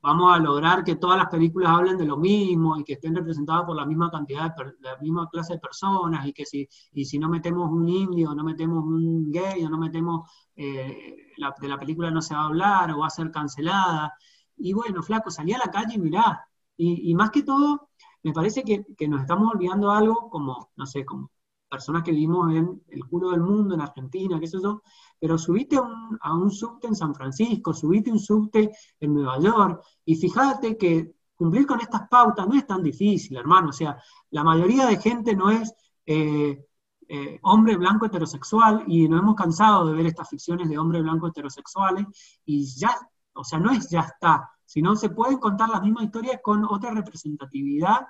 vamos 0.02 0.34
a 0.34 0.40
lograr 0.40 0.84
que 0.86 0.96
todas 0.96 1.18
las 1.18 1.28
películas 1.28 1.72
hablen 1.72 1.98
de 1.98 2.06
lo 2.06 2.16
mismo 2.16 2.78
y 2.78 2.86
que 2.86 2.94
estén 2.94 3.16
representadas 3.16 3.66
por 3.66 3.76
la 3.76 3.86
misma 3.86 4.10
cantidad, 4.10 4.56
de 4.56 4.74
la 4.80 4.98
misma 4.98 5.30
clase 5.30 5.54
de 5.54 5.60
personas 5.60 6.26
y 6.26 6.32
que 6.32 6.46
si, 6.46 6.68
y 6.94 7.04
si 7.04 7.20
no 7.20 7.28
metemos 7.28 7.70
un 7.70 7.88
indio, 7.90 8.34
no 8.34 8.44
metemos 8.46 8.84
un 8.86 9.30
gay 9.30 9.64
o 9.66 9.70
no 9.70 9.78
metemos, 9.78 10.30
eh, 10.56 11.34
de 11.60 11.68
la 11.68 11.78
película 11.78 12.12
no 12.12 12.22
se 12.22 12.34
va 12.34 12.44
a 12.44 12.46
hablar 12.46 12.92
o 12.92 13.00
va 13.00 13.08
a 13.08 13.10
ser 13.10 13.30
cancelada. 13.32 14.14
Y 14.58 14.74
bueno, 14.74 15.02
flaco, 15.04 15.32
salí 15.32 15.54
a 15.54 15.58
la 15.58 15.72
calle 15.72 15.96
y 15.96 16.00
mirá. 16.00 16.49
Y, 16.82 17.14
más 17.14 17.30
que 17.32 17.44
todo, 17.44 17.90
me 18.24 18.32
parece 18.32 18.64
que, 18.64 18.86
nos 19.10 19.22
estamos 19.22 19.54
olvidando 19.54 19.92
algo 19.92 20.30
como, 20.30 20.70
no 20.78 20.86
sé, 20.86 21.04
como 21.04 21.30
personas 21.70 22.04
que 22.04 22.12
vivimos 22.12 22.54
en 22.56 22.82
el 22.88 23.06
culo 23.06 23.32
del 23.32 23.42
mundo, 23.42 23.76
en 23.76 23.82
Argentina, 23.82 24.40
qué 24.40 24.48
sé 24.48 24.60
yo, 24.64 24.82
pero 25.20 25.38
subiste 25.38 25.76
a 25.76 25.82
un, 25.82 26.18
a 26.22 26.34
un 26.34 26.50
subte 26.50 26.88
en 26.88 26.96
San 26.96 27.14
Francisco, 27.14 27.74
subiste 27.74 28.10
un 28.12 28.20
subte 28.20 28.72
en 28.98 29.14
Nueva 29.14 29.40
York, 29.40 29.84
y 30.06 30.16
fíjate 30.16 30.78
que 30.78 31.16
cumplir 31.36 31.68
con 31.68 31.82
estas 31.82 32.08
pautas 32.08 32.48
no 32.48 32.56
es 32.56 32.66
tan 32.66 32.82
difícil, 32.82 33.36
hermano. 33.36 33.70
O 33.70 33.74
sea, 33.74 34.02
la 34.32 34.46
mayoría 34.46 34.86
de 34.86 34.98
gente 34.98 35.36
no 35.36 35.50
es 35.50 35.74
eh, 36.06 36.66
eh, 37.10 37.40
hombre 37.44 37.76
blanco 37.76 38.06
heterosexual, 38.06 38.86
y 38.88 39.10
nos 39.10 39.20
hemos 39.20 39.36
cansado 39.36 39.86
de 39.86 39.96
ver 39.96 40.06
estas 40.06 40.30
ficciones 40.30 40.70
de 40.70 40.78
hombre 40.78 41.02
blanco 41.02 41.28
heterosexuales, 41.28 42.06
y 42.46 42.66
ya, 42.66 42.98
o 43.34 43.44
sea, 43.44 43.60
no 43.60 43.70
es 43.70 43.90
ya 43.90 44.00
está, 44.00 44.50
sino 44.70 44.96
se 44.96 45.10
pueden 45.10 45.40
contar 45.40 45.68
las 45.68 45.82
mismas 45.82 46.04
historias 46.04 46.42
con 46.44 46.64
otra 46.64 46.92
representatividad 46.92 48.02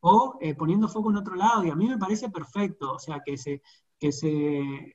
o 0.00 0.36
eh, 0.40 0.52
poniendo 0.56 0.88
foco 0.88 1.10
en 1.10 1.16
otro 1.16 1.36
lado, 1.36 1.62
y 1.62 1.70
a 1.70 1.76
mí 1.76 1.88
me 1.88 1.96
parece 1.96 2.28
perfecto, 2.28 2.94
o 2.94 2.98
sea, 2.98 3.22
que 3.24 3.38
se, 3.38 3.62
que 4.00 4.10
se 4.10 4.94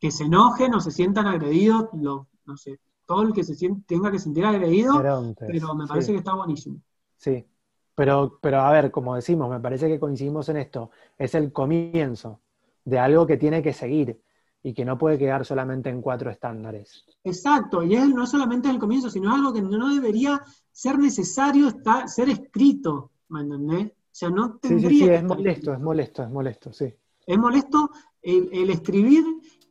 que 0.00 0.10
se 0.10 0.24
enojen 0.24 0.74
o 0.74 0.80
se 0.80 0.90
sientan 0.90 1.28
agredidos, 1.28 1.88
lo, 1.92 2.26
no 2.46 2.56
sé, 2.56 2.80
todo 3.06 3.22
el 3.22 3.32
que 3.32 3.44
se 3.44 3.54
tenga 3.86 4.10
que 4.10 4.18
sentir 4.18 4.44
agredido, 4.44 4.94
pero, 5.38 5.74
me 5.76 5.86
parece 5.86 6.10
que 6.10 6.18
está 6.18 6.34
buenísimo. 6.34 6.80
Sí, 7.16 7.46
pero, 7.94 8.40
pero 8.42 8.60
a 8.60 8.72
ver, 8.72 8.90
como 8.90 9.14
decimos, 9.14 9.48
me 9.48 9.60
parece 9.60 9.86
que 9.86 10.00
coincidimos 10.00 10.48
en 10.48 10.56
esto, 10.56 10.90
es 11.16 11.36
el 11.36 11.52
comienzo 11.52 12.40
de 12.84 12.98
algo 12.98 13.24
que 13.24 13.36
tiene 13.36 13.62
que 13.62 13.72
seguir 13.72 14.20
y 14.62 14.74
que 14.74 14.84
no 14.84 14.98
puede 14.98 15.18
quedar 15.18 15.44
solamente 15.44 15.88
en 15.88 16.02
cuatro 16.02 16.30
estándares. 16.30 17.04
Exacto, 17.24 17.82
y 17.82 17.94
es, 17.94 18.08
no 18.08 18.26
solamente 18.26 18.68
el 18.68 18.78
comienzo, 18.78 19.10
sino 19.10 19.32
algo 19.32 19.52
que 19.52 19.62
no 19.62 19.94
debería 19.94 20.42
ser 20.72 20.98
necesario 20.98 21.68
estar, 21.68 22.08
ser 22.08 22.28
escrito, 22.28 23.12
¿me 23.28 23.40
entendés? 23.40 23.86
O 23.86 24.18
sea, 24.18 24.30
no 24.30 24.56
tendría 24.56 24.90
sí, 24.90 24.98
sí, 24.98 25.04
sí, 25.04 25.10
es 25.10 25.24
molesto, 25.24 25.72
es 25.72 25.80
molesto, 25.80 26.22
es 26.22 26.30
molesto, 26.30 26.72
sí. 26.72 26.92
Es 27.26 27.38
molesto 27.38 27.90
el 28.22 28.70
escribir 28.70 29.24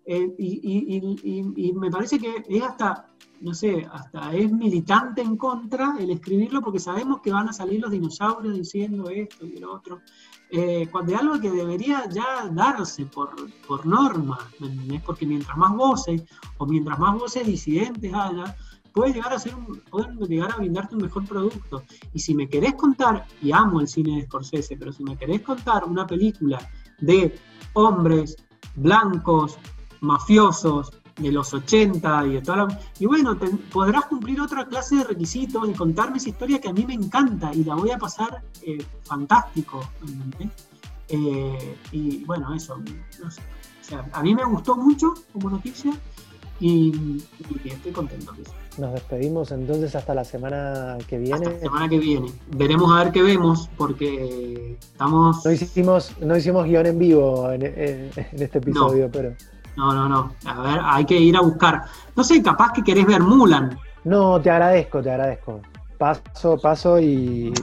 eh, 0.10 0.34
y, 0.38 1.74
me 1.74 1.92
parece 1.92 2.18
que 2.18 2.46
es 2.48 2.64
hasta, 2.64 3.10
no 3.42 3.54
sé, 3.54 3.86
hasta 3.92 4.34
es 4.34 4.50
militante 4.50 5.22
en 5.22 5.36
contra 5.36 5.98
el 6.00 6.12
escribirlo 6.12 6.62
porque 6.62 6.80
sabemos 6.80 7.20
que 7.22 7.34
van 7.34 7.50
a 7.50 7.54
salir 7.54 7.82
los 7.82 7.92
dinosaurios 7.92 8.56
diciendo 8.56 9.10
esto 9.10 9.46
y 9.46 9.58
lo 9.58 9.74
otro. 9.74 10.00
Eh, 10.50 10.88
cuando 10.92 11.14
es 11.14 11.20
algo 11.20 11.42
que 11.42 11.52
debería 11.52 12.08
ya 12.10 12.48
darse 12.52 13.06
por, 13.06 13.36
por 13.68 13.86
norma, 13.86 14.40
es 14.92 15.02
porque 15.02 15.26
mientras 15.26 15.58
más 15.58 15.76
voces 15.76 16.24
o 16.58 16.66
mientras 16.66 16.98
más 17.00 17.20
voces 17.20 17.46
disidentes 17.46 18.14
haya, 18.14 18.56
puede 18.94 19.14
llegar 19.14 19.34
a 19.34 19.40
ser 19.40 19.54
pueden 19.92 20.18
llegar 20.20 20.52
a 20.52 20.58
brindarte 20.58 20.96
un 20.96 21.04
mejor 21.04 21.26
producto. 21.26 21.84
Y 22.14 22.20
si 22.20 22.34
me 22.34 22.48
querés 22.48 22.76
contar, 22.76 23.28
y 23.42 23.52
amo 23.52 23.82
el 23.82 23.88
cine 23.88 24.16
de 24.16 24.24
Scorsese, 24.24 24.78
pero 24.78 24.92
si 24.94 25.04
me 25.04 25.18
querés 25.18 25.42
contar 25.42 25.84
una 25.84 26.08
película 26.08 26.60
de 27.00 27.38
hombres 27.74 28.38
blancos, 28.76 29.58
mafiosos 30.02 30.92
de 31.18 31.32
los 31.32 31.54
80 31.54 32.28
y 32.28 32.34
de 32.34 32.42
toda 32.42 32.58
la... 32.58 32.80
Y 33.00 33.06
bueno, 33.06 33.38
podrás 33.72 34.06
cumplir 34.06 34.40
otra 34.42 34.66
clase 34.66 34.98
de 34.98 35.04
requisitos 35.04 35.68
y 35.70 35.74
contarme 35.74 36.18
esa 36.18 36.30
historia 36.30 36.60
que 36.60 36.70
a 36.70 36.74
mí 36.74 36.86
me 36.86 36.94
encanta 36.94 37.54
y 37.54 37.64
la 37.64 37.76
voy 37.76 37.92
a 37.92 37.98
pasar 37.98 38.42
eh, 38.62 38.84
fantástico. 39.04 39.82
Eh, 41.10 41.78
y 41.92 42.24
bueno, 42.26 42.54
eso, 42.54 42.78
no 42.78 43.32
sé. 43.32 43.42
O 43.82 43.90
sea, 43.90 44.06
a 44.12 44.22
mí 44.22 44.36
me 44.36 44.44
gustó 44.44 44.76
mucho 44.76 45.14
como 45.32 45.50
noticia 45.50 45.94
y, 46.60 47.24
estoy 47.66 47.92
contento. 47.92 48.34
Nos 48.78 48.94
despedimos 48.94 49.52
entonces 49.52 49.96
hasta 49.96 50.14
la 50.14 50.24
semana 50.24 50.98
que 51.08 51.18
viene. 51.18 51.46
la 51.46 51.60
semana 51.60 51.90
que 51.90 51.98
viene. 51.98 52.32
Veremos 52.56 52.92
a 52.92 53.04
ver 53.04 53.14
qué 53.14 53.22
vemos, 53.22 53.70
porque 53.78 54.78
estamos. 54.80 55.46
No 55.46 55.52
hicimos, 55.52 56.14
no 56.20 56.36
hicimos 56.36 56.66
guion 56.66 56.86
en 56.86 57.00
vivo 57.00 57.52
en, 57.52 57.64
este 58.14 58.58
episodio, 58.58 59.10
pero. 59.12 59.34
No, 59.78 59.94
no, 59.94 60.10
no. 60.10 60.32
A 60.48 60.62
ver, 60.62 60.80
hay 60.84 61.06
que 61.06 61.18
ir 61.20 61.38
a 61.38 61.42
buscar. 61.42 61.84
No 62.16 62.24
sé, 62.24 62.42
capaz 62.42 62.74
que 62.74 62.84
querés 62.84 63.06
ver 63.06 63.22
Mulan. 63.22 63.78
No, 64.06 64.42
te 64.42 64.50
agradezco, 64.50 65.04
te 65.04 65.12
agradezco. 65.12 65.62
Paso, 66.00 66.58
paso 66.60 67.00
y, 67.00 67.54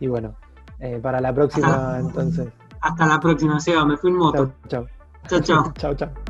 y, 0.00 0.06
bueno, 0.08 0.34
eh, 0.80 0.98
para 1.00 1.20
la 1.20 1.32
próxima 1.32 1.98
entonces. 2.00 2.48
Hasta 2.80 3.06
la 3.06 3.20
próxima, 3.20 3.60
Seba, 3.60 3.84
me 3.84 3.96
fui 3.96 4.10
en 4.10 4.16
moto. 4.16 4.52
Chao, 4.68 4.86
chao. 5.28 5.40
Chao, 5.40 5.40
chao. 5.40 5.72
chao, 5.78 5.94
chao. 5.94 6.23